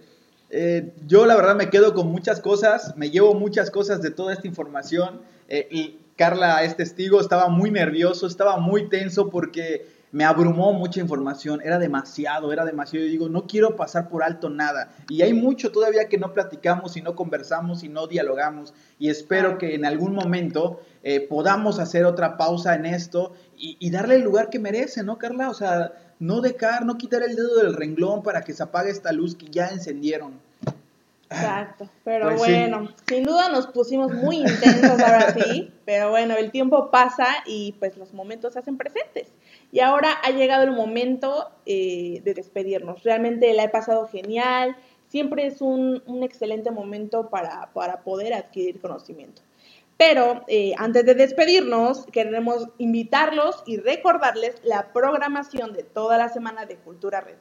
yo 1.09 1.27
la 1.27 1.35
verdad 1.35 1.57
me 1.57 1.69
quedo 1.69 1.95
con 1.95 2.13
muchas 2.13 2.41
cosas, 2.41 2.97
me 2.97 3.11
llevo 3.11 3.35
muchas 3.35 3.73
cosas 3.73 4.03
de 4.03 4.13
toda 4.13 4.35
esta 4.35 4.47
información. 4.47 5.21
Eh, 5.49 5.67
y 5.71 5.99
Carla 6.17 6.63
es 6.63 6.77
testigo, 6.77 7.21
estaba 7.21 7.49
muy 7.49 7.71
nervioso, 7.71 8.27
estaba 8.27 8.59
muy 8.59 8.89
tenso 8.89 9.31
porque 9.31 9.87
me 10.13 10.25
abrumó 10.25 10.75
mucha 10.75 11.01
información, 11.01 11.63
era 11.65 11.79
demasiado, 11.79 12.53
era 12.53 12.67
demasiado. 12.67 13.07
Yo 13.07 13.11
digo, 13.11 13.29
no 13.31 13.47
quiero 13.47 13.77
pasar 13.77 14.09
por 14.11 14.23
alto 14.23 14.51
nada. 14.51 14.91
Y 15.09 15.23
hay 15.23 15.33
mucho 15.33 15.73
todavía 15.73 16.09
que 16.09 16.19
no 16.19 16.35
platicamos 16.35 16.99
y 16.99 17.03
no 17.03 17.17
conversamos 17.17 17.83
y 17.83 17.89
no 17.89 18.07
dialogamos. 18.07 18.75
Y 18.99 19.09
espero 19.09 19.57
que 19.57 19.75
en 19.75 19.87
algún 19.87 20.15
momento 20.15 20.81
eh, 21.03 21.27
podamos 21.27 21.79
hacer 21.79 22.05
otra 22.05 22.37
pausa 22.37 22.75
en 22.75 22.85
esto 22.85 23.33
y, 23.57 23.79
y, 23.81 23.91
darle 23.91 24.17
el 24.17 24.23
lugar 24.23 24.51
que 24.51 24.59
merece, 24.59 25.03
¿no, 25.03 25.17
Carla? 25.17 25.49
O 25.49 25.55
sea, 25.55 25.93
no 26.19 26.43
dejar, 26.43 26.85
no 26.85 26.99
quitar 26.99 27.23
el 27.23 27.35
dedo 27.35 27.57
del 27.57 27.75
renglón 27.75 28.23
para 28.23 28.43
que 28.43 28.53
se 28.53 28.63
apague 28.63 28.91
esta 28.91 29.13
luz 29.13 29.35
que 29.35 29.47
ya 29.47 29.69
encendieron. 29.69 30.35
Exacto, 31.33 31.89
pero 32.05 32.29
pues 32.29 32.39
bueno, 32.39 32.89
sí. 32.89 33.15
sin 33.15 33.25
duda 33.25 33.49
nos 33.49 33.67
pusimos 33.69 34.13
muy 34.13 34.37
intensos 34.37 35.01
ahora 35.01 35.33
sí, 35.39 35.73
pero 35.85 36.11
bueno, 36.11 36.37
el 36.37 36.51
tiempo 36.51 36.91
pasa 36.91 37.27
y 37.47 37.73
pues 37.79 37.97
los 37.97 38.13
momentos 38.13 38.53
se 38.53 38.59
hacen 38.59 38.77
presentes. 38.77 39.33
Y 39.71 39.81
ahora 39.81 40.13
ha 40.23 40.31
llegado 40.31 40.65
el 40.65 40.73
momento 40.73 41.51
eh, 41.67 42.21
de 42.25 42.35
despedirnos. 42.35 43.03
Realmente 43.03 43.53
la 43.55 43.65
he 43.65 43.69
pasado 43.69 44.07
genial, 44.07 44.77
siempre 45.09 45.47
es 45.47 45.61
un, 45.61 46.03
un 46.07 46.23
excelente 46.23 46.71
momento 46.71 47.29
para, 47.29 47.71
para, 47.73 48.03
poder 48.03 48.35
adquirir 48.35 48.81
conocimiento. 48.81 49.43
Pero 49.97 50.43
eh, 50.49 50.73
antes 50.79 51.05
de 51.05 51.15
despedirnos, 51.15 52.07
queremos 52.07 52.69
invitarlos 52.79 53.63
y 53.67 53.77
recordarles 53.77 54.57
la 54.65 54.93
programación 54.93 55.73
de 55.75 55.85
toda 55.85 56.19
la 56.19 56.29
semana 56.29 56.67
de 56.67 56.77
Cultura 56.77 57.21
Red. 57.21 57.37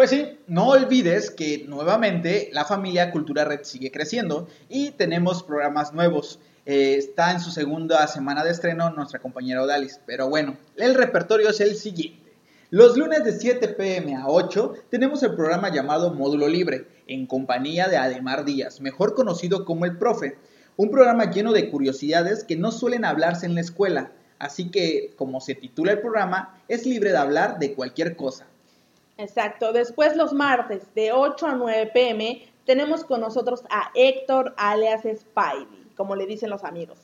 Pues 0.00 0.08
sí, 0.08 0.38
no 0.46 0.68
olvides 0.68 1.30
que 1.30 1.66
nuevamente 1.68 2.48
la 2.54 2.64
familia 2.64 3.10
Cultura 3.10 3.44
Red 3.44 3.64
sigue 3.64 3.90
creciendo 3.90 4.48
y 4.70 4.92
tenemos 4.92 5.42
programas 5.42 5.92
nuevos. 5.92 6.40
Eh, 6.64 6.94
está 6.96 7.32
en 7.32 7.40
su 7.40 7.50
segunda 7.50 8.06
semana 8.06 8.42
de 8.42 8.50
estreno 8.50 8.88
nuestra 8.88 9.18
compañera 9.18 9.62
Odalis. 9.62 10.00
Pero 10.06 10.30
bueno, 10.30 10.56
el 10.76 10.94
repertorio 10.94 11.50
es 11.50 11.60
el 11.60 11.76
siguiente. 11.76 12.32
Los 12.70 12.96
lunes 12.96 13.24
de 13.24 13.38
7 13.38 13.68
pm 13.68 14.16
a 14.16 14.26
8 14.26 14.72
tenemos 14.88 15.22
el 15.22 15.34
programa 15.34 15.68
llamado 15.68 16.14
Módulo 16.14 16.48
Libre, 16.48 16.86
en 17.06 17.26
compañía 17.26 17.86
de 17.88 17.98
Ademar 17.98 18.46
Díaz, 18.46 18.80
mejor 18.80 19.14
conocido 19.14 19.66
como 19.66 19.84
el 19.84 19.98
profe. 19.98 20.38
Un 20.78 20.90
programa 20.90 21.30
lleno 21.30 21.52
de 21.52 21.68
curiosidades 21.68 22.44
que 22.44 22.56
no 22.56 22.72
suelen 22.72 23.04
hablarse 23.04 23.44
en 23.44 23.54
la 23.54 23.60
escuela. 23.60 24.12
Así 24.38 24.70
que, 24.70 25.12
como 25.16 25.42
se 25.42 25.54
titula 25.54 25.92
el 25.92 26.00
programa, 26.00 26.58
es 26.68 26.86
libre 26.86 27.10
de 27.10 27.18
hablar 27.18 27.58
de 27.58 27.74
cualquier 27.74 28.16
cosa. 28.16 28.46
Exacto. 29.20 29.72
Después 29.72 30.16
los 30.16 30.32
martes 30.32 30.82
de 30.94 31.12
8 31.12 31.46
a 31.46 31.54
9 31.54 31.90
pm 31.92 32.42
tenemos 32.64 33.04
con 33.04 33.20
nosotros 33.20 33.62
a 33.68 33.90
Héctor 33.94 34.54
alias 34.56 35.02
Spidey, 35.02 35.92
como 35.96 36.16
le 36.16 36.26
dicen 36.26 36.50
los 36.50 36.64
amigos. 36.64 36.98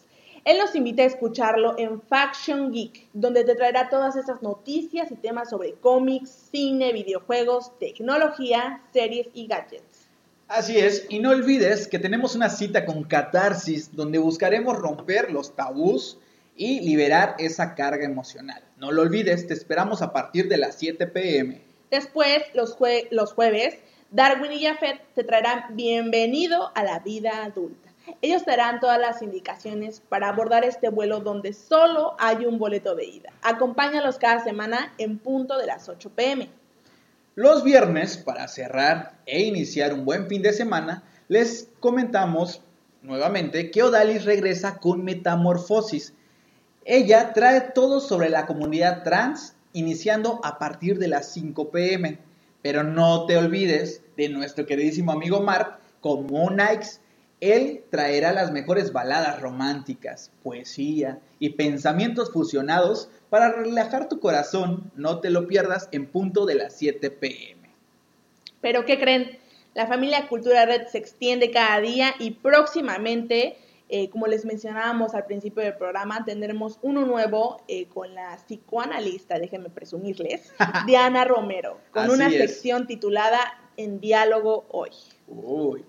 Él 0.45 0.59
nos 0.59 0.75
invita 0.77 1.03
a 1.03 1.07
escucharlo 1.07 1.75
en 1.77 2.01
Faction 2.01 2.73
Geek, 2.73 3.09
donde 3.13 3.45
te 3.45 3.57
traerá 3.57 3.91
todas 3.91 4.15
esas 4.17 4.43
noticias 4.43 5.11
y 5.11 5.17
temas 5.17 5.51
sobre 5.51 5.75
cómics, 5.75 6.31
cine, 6.53 6.93
videojuegos, 6.93 7.77
tecnología, 7.81 8.81
series 8.93 9.27
y 9.35 9.49
gadgets. 9.49 10.07
Así 10.49 10.79
es, 10.79 11.05
y 11.09 11.19
no 11.19 11.31
olvides 11.31 11.89
que 11.89 11.99
tenemos 11.99 12.37
una 12.37 12.49
cita 12.49 12.87
con 12.87 13.03
Catarsis, 13.03 13.95
donde 13.95 14.19
buscaremos 14.19 14.79
romper 14.79 15.33
los 15.33 15.57
tabús 15.57 16.17
y 16.57 16.81
liberar 16.81 17.35
esa 17.39 17.75
carga 17.75 18.05
emocional. 18.05 18.63
No 18.79 18.93
lo 18.93 19.03
olvides, 19.03 19.49
te 19.49 19.55
esperamos 19.55 20.01
a 20.01 20.13
partir 20.13 20.49
de 20.49 20.59
las 20.59 20.77
7 20.77 21.09
pm. 21.09 21.66
Después, 21.91 22.43
los, 22.55 22.75
jue 22.75 23.09
los 23.11 23.33
jueves, 23.33 23.79
Darwin 24.11 24.53
y 24.53 24.65
Jafet 24.65 25.01
te 25.15 25.25
traerán 25.25 25.77
bienvenido 25.77 26.71
a 26.75 26.83
la 26.83 27.01
vida 27.01 27.45
adulta. 27.45 27.91
Ellos 28.23 28.45
te 28.45 28.53
darán 28.53 28.79
todas 28.79 29.01
las 29.01 29.21
indicaciones 29.21 30.01
para 30.01 30.29
abordar 30.29 30.65
este 30.65 30.89
vuelo 30.89 31.21
donde 31.21 31.53
solo 31.53 32.15
hay 32.19 32.47
un 32.47 32.59
boleto 32.59 32.95
de 32.95 33.05
ida. 33.05 33.33
Acompáñalos 33.43 34.19
cada 34.19 34.43
semana 34.45 34.95
en 34.99 35.19
punto 35.19 35.59
de 35.59 35.67
las 35.67 35.89
8 35.89 36.11
pm. 36.15 36.49
Los 37.35 37.65
viernes, 37.65 38.17
para 38.17 38.49
cerrar 38.49 39.19
e 39.27 39.43
iniciar 39.43 39.93
un 39.93 40.05
buen 40.05 40.29
fin 40.29 40.41
de 40.43 40.53
semana, 40.53 41.03
les 41.29 41.69
comentamos 41.81 42.63
nuevamente 43.03 43.71
que 43.71 43.83
Odalis 43.83 44.25
regresa 44.25 44.79
con 44.79 45.05
Metamorfosis. 45.05 46.15
Ella 46.85 47.33
trae 47.33 47.61
todo 47.61 48.01
sobre 48.01 48.31
la 48.31 48.47
comunidad 48.47 49.03
trans 49.03 49.56
iniciando 49.77 50.41
a 50.43 50.59
partir 50.59 50.99
de 50.99 51.09
las 51.09 51.31
5 51.33 51.71
pm. 51.71 52.19
Pero 52.63 52.83
no 52.83 53.27
te 53.27 53.37
olvides 53.37 54.03
de 54.17 54.29
nuestro 54.31 54.67
queridísimo 54.67 55.13
amigo 55.13 55.41
Mark 55.41 55.79
como 56.01 56.51
Nikes. 56.51 57.01
Él 57.41 57.85
traerá 57.91 58.33
las 58.33 58.51
mejores 58.51 58.93
baladas 58.93 59.41
románticas, 59.41 60.33
poesía 60.43 61.21
y 61.39 61.51
pensamientos 61.51 62.33
fusionados 62.33 63.11
para 63.29 63.53
relajar 63.53 64.09
tu 64.09 64.19
corazón. 64.19 64.91
No 64.97 65.21
te 65.21 65.29
lo 65.29 65.47
pierdas 65.47 65.89
en 65.93 66.07
punto 66.07 66.47
de 66.47 66.55
las 66.55 66.75
7 66.77 67.11
pm. 67.11 67.69
Pero 68.63 68.87
¿qué 68.87 68.99
creen? 68.99 69.39
La 69.75 69.87
familia 69.87 70.27
Cultura 70.27 70.65
Red 70.65 70.87
se 70.87 70.97
extiende 70.97 71.51
cada 71.51 71.79
día 71.83 72.15
y 72.19 72.31
próximamente 72.31 73.59
eh, 73.89 74.11
como 74.11 74.27
les 74.27 74.45
mencionábamos 74.45 75.15
al 75.15 75.27
principio 75.27 75.63
del 75.63 75.75
programa, 75.75 76.25
tendremos 76.25 76.79
uno 76.83 77.07
nuevo 77.07 77.63
eh, 77.69 77.87
con 77.87 78.15
la 78.15 78.37
psicoanalista, 78.37 79.39
déjenme 79.39 79.71
presumirles, 79.71 80.53
Diana 80.87 81.25
Romero, 81.25 81.79
con 81.93 82.11
una 82.11 82.27
es. 82.29 82.35
sección 82.35 82.87
titulada 82.87 83.39
En 83.77 84.01
diálogo 84.01 84.67
hoy. 84.71 84.91
Uy, 85.29 85.85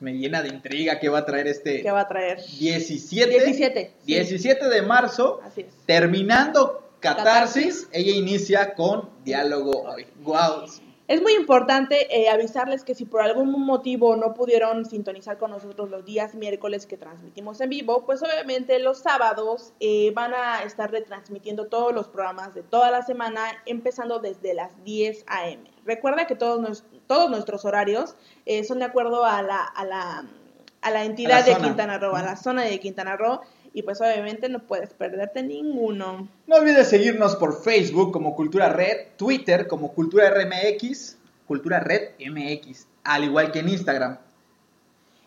me 0.00 0.12
llena 0.12 0.42
de 0.42 0.48
intriga 0.48 0.98
qué 1.00 1.08
va 1.08 1.18
a 1.18 1.26
traer 1.26 1.48
este... 1.48 1.82
¿Qué 1.82 1.90
va 1.90 2.02
a 2.02 2.08
traer? 2.08 2.38
17. 2.38 3.30
17. 3.30 3.92
17 4.04 4.68
de 4.68 4.82
marzo. 4.82 5.40
Así 5.42 5.62
es. 5.62 5.74
Terminando 5.86 6.90
Catarsis, 7.00 7.88
ella 7.92 8.12
inicia 8.12 8.74
con 8.74 9.10
Diálogo 9.24 9.70
hoy. 9.82 10.06
Wow. 10.22 10.66
Es 11.10 11.20
muy 11.20 11.32
importante 11.32 12.06
eh, 12.16 12.28
avisarles 12.28 12.84
que 12.84 12.94
si 12.94 13.04
por 13.04 13.20
algún 13.20 13.50
motivo 13.66 14.14
no 14.14 14.32
pudieron 14.32 14.84
sintonizar 14.84 15.38
con 15.38 15.50
nosotros 15.50 15.90
los 15.90 16.04
días 16.04 16.36
miércoles 16.36 16.86
que 16.86 16.96
transmitimos 16.96 17.60
en 17.60 17.68
vivo, 17.68 18.06
pues 18.06 18.22
obviamente 18.22 18.78
los 18.78 18.98
sábados 18.98 19.72
eh, 19.80 20.12
van 20.14 20.34
a 20.34 20.62
estar 20.62 20.88
retransmitiendo 20.92 21.66
todos 21.66 21.92
los 21.92 22.06
programas 22.06 22.54
de 22.54 22.62
toda 22.62 22.92
la 22.92 23.02
semana, 23.02 23.40
empezando 23.66 24.20
desde 24.20 24.54
las 24.54 24.84
10 24.84 25.24
a.m. 25.26 25.64
Recuerda 25.84 26.28
que 26.28 26.36
todos, 26.36 26.60
nos, 26.60 26.84
todos 27.08 27.28
nuestros 27.28 27.64
horarios 27.64 28.14
eh, 28.46 28.62
son 28.62 28.78
de 28.78 28.84
acuerdo 28.84 29.24
a 29.24 29.42
la, 29.42 29.64
a 29.64 29.84
la, 29.84 30.26
a 30.80 30.90
la 30.92 31.04
entidad 31.04 31.38
A 31.38 31.50
la 31.50 31.58
de. 31.58 31.60
Quintana 31.60 31.98
Roo, 31.98 32.14
a 32.14 32.22
la 32.22 32.36
zona 32.36 32.62
de 32.62 32.78
Quintana 32.78 33.16
Roo. 33.16 33.40
Y 33.72 33.82
pues 33.82 34.00
obviamente 34.00 34.48
no 34.48 34.60
puedes 34.60 34.92
perderte 34.94 35.42
ninguno. 35.42 36.28
No 36.46 36.56
olvides 36.56 36.88
seguirnos 36.88 37.36
por 37.36 37.62
Facebook 37.62 38.12
como 38.12 38.34
Cultura 38.34 38.68
Red, 38.68 39.08
Twitter 39.16 39.68
como 39.68 39.92
Cultura 39.92 40.30
RMX, 40.30 41.16
Cultura 41.46 41.80
Red 41.80 42.10
MX, 42.18 42.86
al 43.04 43.24
igual 43.24 43.52
que 43.52 43.60
en 43.60 43.68
Instagram. 43.68 44.18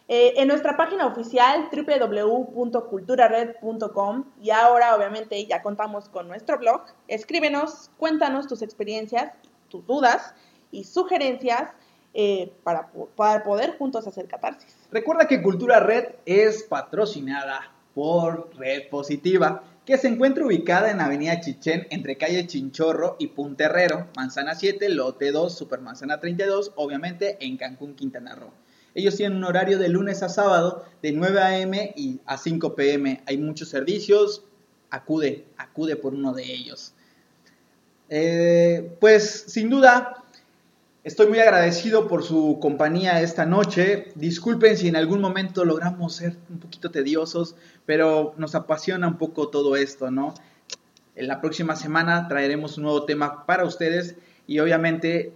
Eh, 0.10 0.34
en 0.36 0.50
nuestra 0.50 0.76
página 0.76 1.08
oficial 1.08 1.70
www.culturared.com 1.72 4.26
y 4.41 4.50
ahora 4.50 4.94
obviamente 4.96 5.46
ya 5.46 5.62
contamos 5.62 6.10
con 6.10 6.28
nuestro 6.28 6.60
blog. 6.60 6.82
Escríbenos, 7.08 7.89
cuéntanos 7.98 8.48
tus 8.48 8.62
experiencias, 8.62 9.32
tus 9.70 9.88
dudas 9.88 10.36
y 10.72 10.84
sugerencias 10.84 11.70
eh, 12.14 12.52
para, 12.64 12.91
para 13.16 13.44
poder 13.44 13.78
juntos 13.78 14.06
hacer 14.06 14.28
catarsis. 14.28 14.76
Recuerda 14.91 15.26
que 15.26 15.41
Cultura 15.41 15.80
Red 15.80 16.16
es 16.26 16.64
patrocinada 16.64 17.72
por 17.94 18.50
Red 18.58 18.89
Positiva, 18.89 19.64
que 19.86 19.98
se 19.98 20.08
encuentra 20.08 20.46
ubicada 20.46 20.91
en 20.91 21.02
Avenida 21.02 21.39
Chichén, 21.39 21.88
entre 21.89 22.18
calle 22.18 22.48
Chinchorro 22.48 23.18
y 23.20 23.28
Punterrero, 23.28 24.08
Manzana 24.16 24.56
7, 24.56 24.89
Lote 24.89 25.32
2, 25.32 25.58
Supermanzana 25.58 26.20
32, 26.20 26.72
obviamente 26.76 27.38
en 27.41 27.58
Cancún, 27.58 27.96
Quintana 27.96 28.36
Roo. 28.36 28.54
Ellos 28.96 29.16
tienen 29.16 29.38
un 29.38 29.44
horario 29.44 29.80
de 29.80 29.89
lunes 29.89 30.24
a 30.24 30.30
sábado 30.30 30.86
de 31.02 31.12
9 31.12 31.41
a.m. 31.41 31.94
y 31.96 32.22
a 32.26 32.38
5 32.38 32.76
p.m. 32.76 33.22
Hay 33.26 33.38
muchos 33.38 33.70
servicios, 33.70 34.44
acude, 34.89 35.46
acude 35.58 35.96
por 35.96 36.14
uno 36.14 36.34
de 36.34 36.44
ellos. 36.44 36.94
Eh, 38.10 38.96
pues 39.00 39.46
sin 39.48 39.70
duda, 39.70 40.23
Estoy 41.04 41.28
muy 41.28 41.39
agradecido 41.39 42.08
por 42.08 42.24
su 42.24 42.60
compañía 42.62 43.20
esta 43.20 43.45
noche. 43.45 44.14
Disculpen 44.16 44.78
si 44.78 44.88
en 44.88 44.95
algún 44.95 45.20
momento 45.20 45.66
logramos 45.66 46.16
ser 46.16 46.38
un 46.49 46.60
poquito 46.60 46.91
tediosos, 46.91 47.58
pero 47.86 48.34
nos 48.38 48.56
apasiona 48.56 49.10
un 49.10 49.18
poco 49.18 49.49
todo 49.49 49.76
esto, 49.76 50.12
¿no? 50.12 50.34
En 51.16 51.28
la 51.28 51.41
próxima 51.41 51.76
semana 51.76 52.30
traeremos 52.30 52.78
un 52.78 52.84
nuevo 52.84 53.04
tema 53.04 53.45
para 53.45 53.66
ustedes 53.66 54.16
y 54.47 54.60
obviamente 54.60 55.34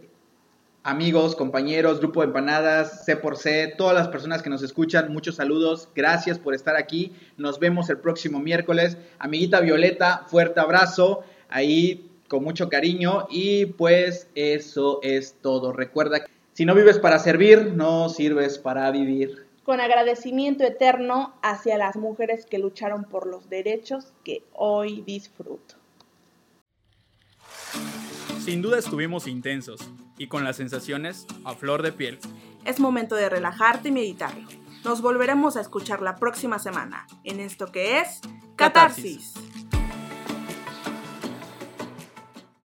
amigos, 0.83 1.35
compañeros, 1.35 1.99
grupo 1.99 2.21
de 2.21 2.27
empanadas, 2.27 3.03
C 3.03 3.17
por 3.17 3.35
C, 3.35 3.73
todas 3.77 3.93
las 3.93 4.07
personas 4.07 4.41
que 4.41 4.49
nos 4.49 4.63
escuchan, 4.63 5.11
muchos 5.11 5.35
saludos, 5.35 5.89
gracias 5.93 6.39
por 6.39 6.55
estar 6.55 6.77
aquí. 6.77 7.11
Nos 7.35 7.59
vemos 7.59 7.89
el 7.89 7.97
próximo 7.97 8.39
miércoles. 8.39 8.95
Amiguita 9.19 9.59
Violeta, 9.59 10.23
fuerte 10.27 10.61
abrazo. 10.61 11.25
Ahí 11.49 12.09
con 12.27 12.43
mucho 12.43 12.69
cariño 12.69 13.27
y 13.29 13.67
pues 13.67 14.29
eso 14.35 14.99
es 15.03 15.35
todo. 15.41 15.73
Recuerda 15.73 16.25
que 16.25 16.31
si 16.53 16.65
no 16.65 16.73
vives 16.73 16.99
para 16.99 17.19
servir, 17.19 17.73
no 17.73 18.09
sirves 18.09 18.57
para 18.57 18.89
vivir. 18.91 19.45
con 19.63 19.81
agradecimiento 19.81 20.63
eterno 20.63 21.33
hacia 21.41 21.77
las 21.77 21.97
mujeres 21.97 22.45
que 22.45 22.57
lucharon 22.57 23.03
por 23.03 23.27
los 23.27 23.49
derechos 23.49 24.13
que 24.23 24.41
hoy 24.53 25.01
disfruto. 25.05 25.75
Sin 28.39 28.61
duda 28.61 28.79
estuvimos 28.79 29.27
intensos 29.27 29.81
y 30.17 30.27
con 30.27 30.45
las 30.45 30.55
sensaciones 30.55 31.27
a 31.43 31.53
flor 31.53 31.81
de 31.83 31.91
piel. 31.91 32.17
Es 32.63 32.79
momento 32.79 33.15
de 33.15 33.27
relajarte 33.27 33.89
y 33.89 33.91
meditarlo. 33.91 34.47
Nos 34.85 35.01
volveremos 35.01 35.57
a 35.57 35.61
escuchar 35.61 36.01
la 36.01 36.15
próxima 36.15 36.59
semana 36.59 37.05
en 37.25 37.41
esto 37.41 37.69
que 37.69 37.99
es 37.99 38.21
Catarsis. 38.55 39.33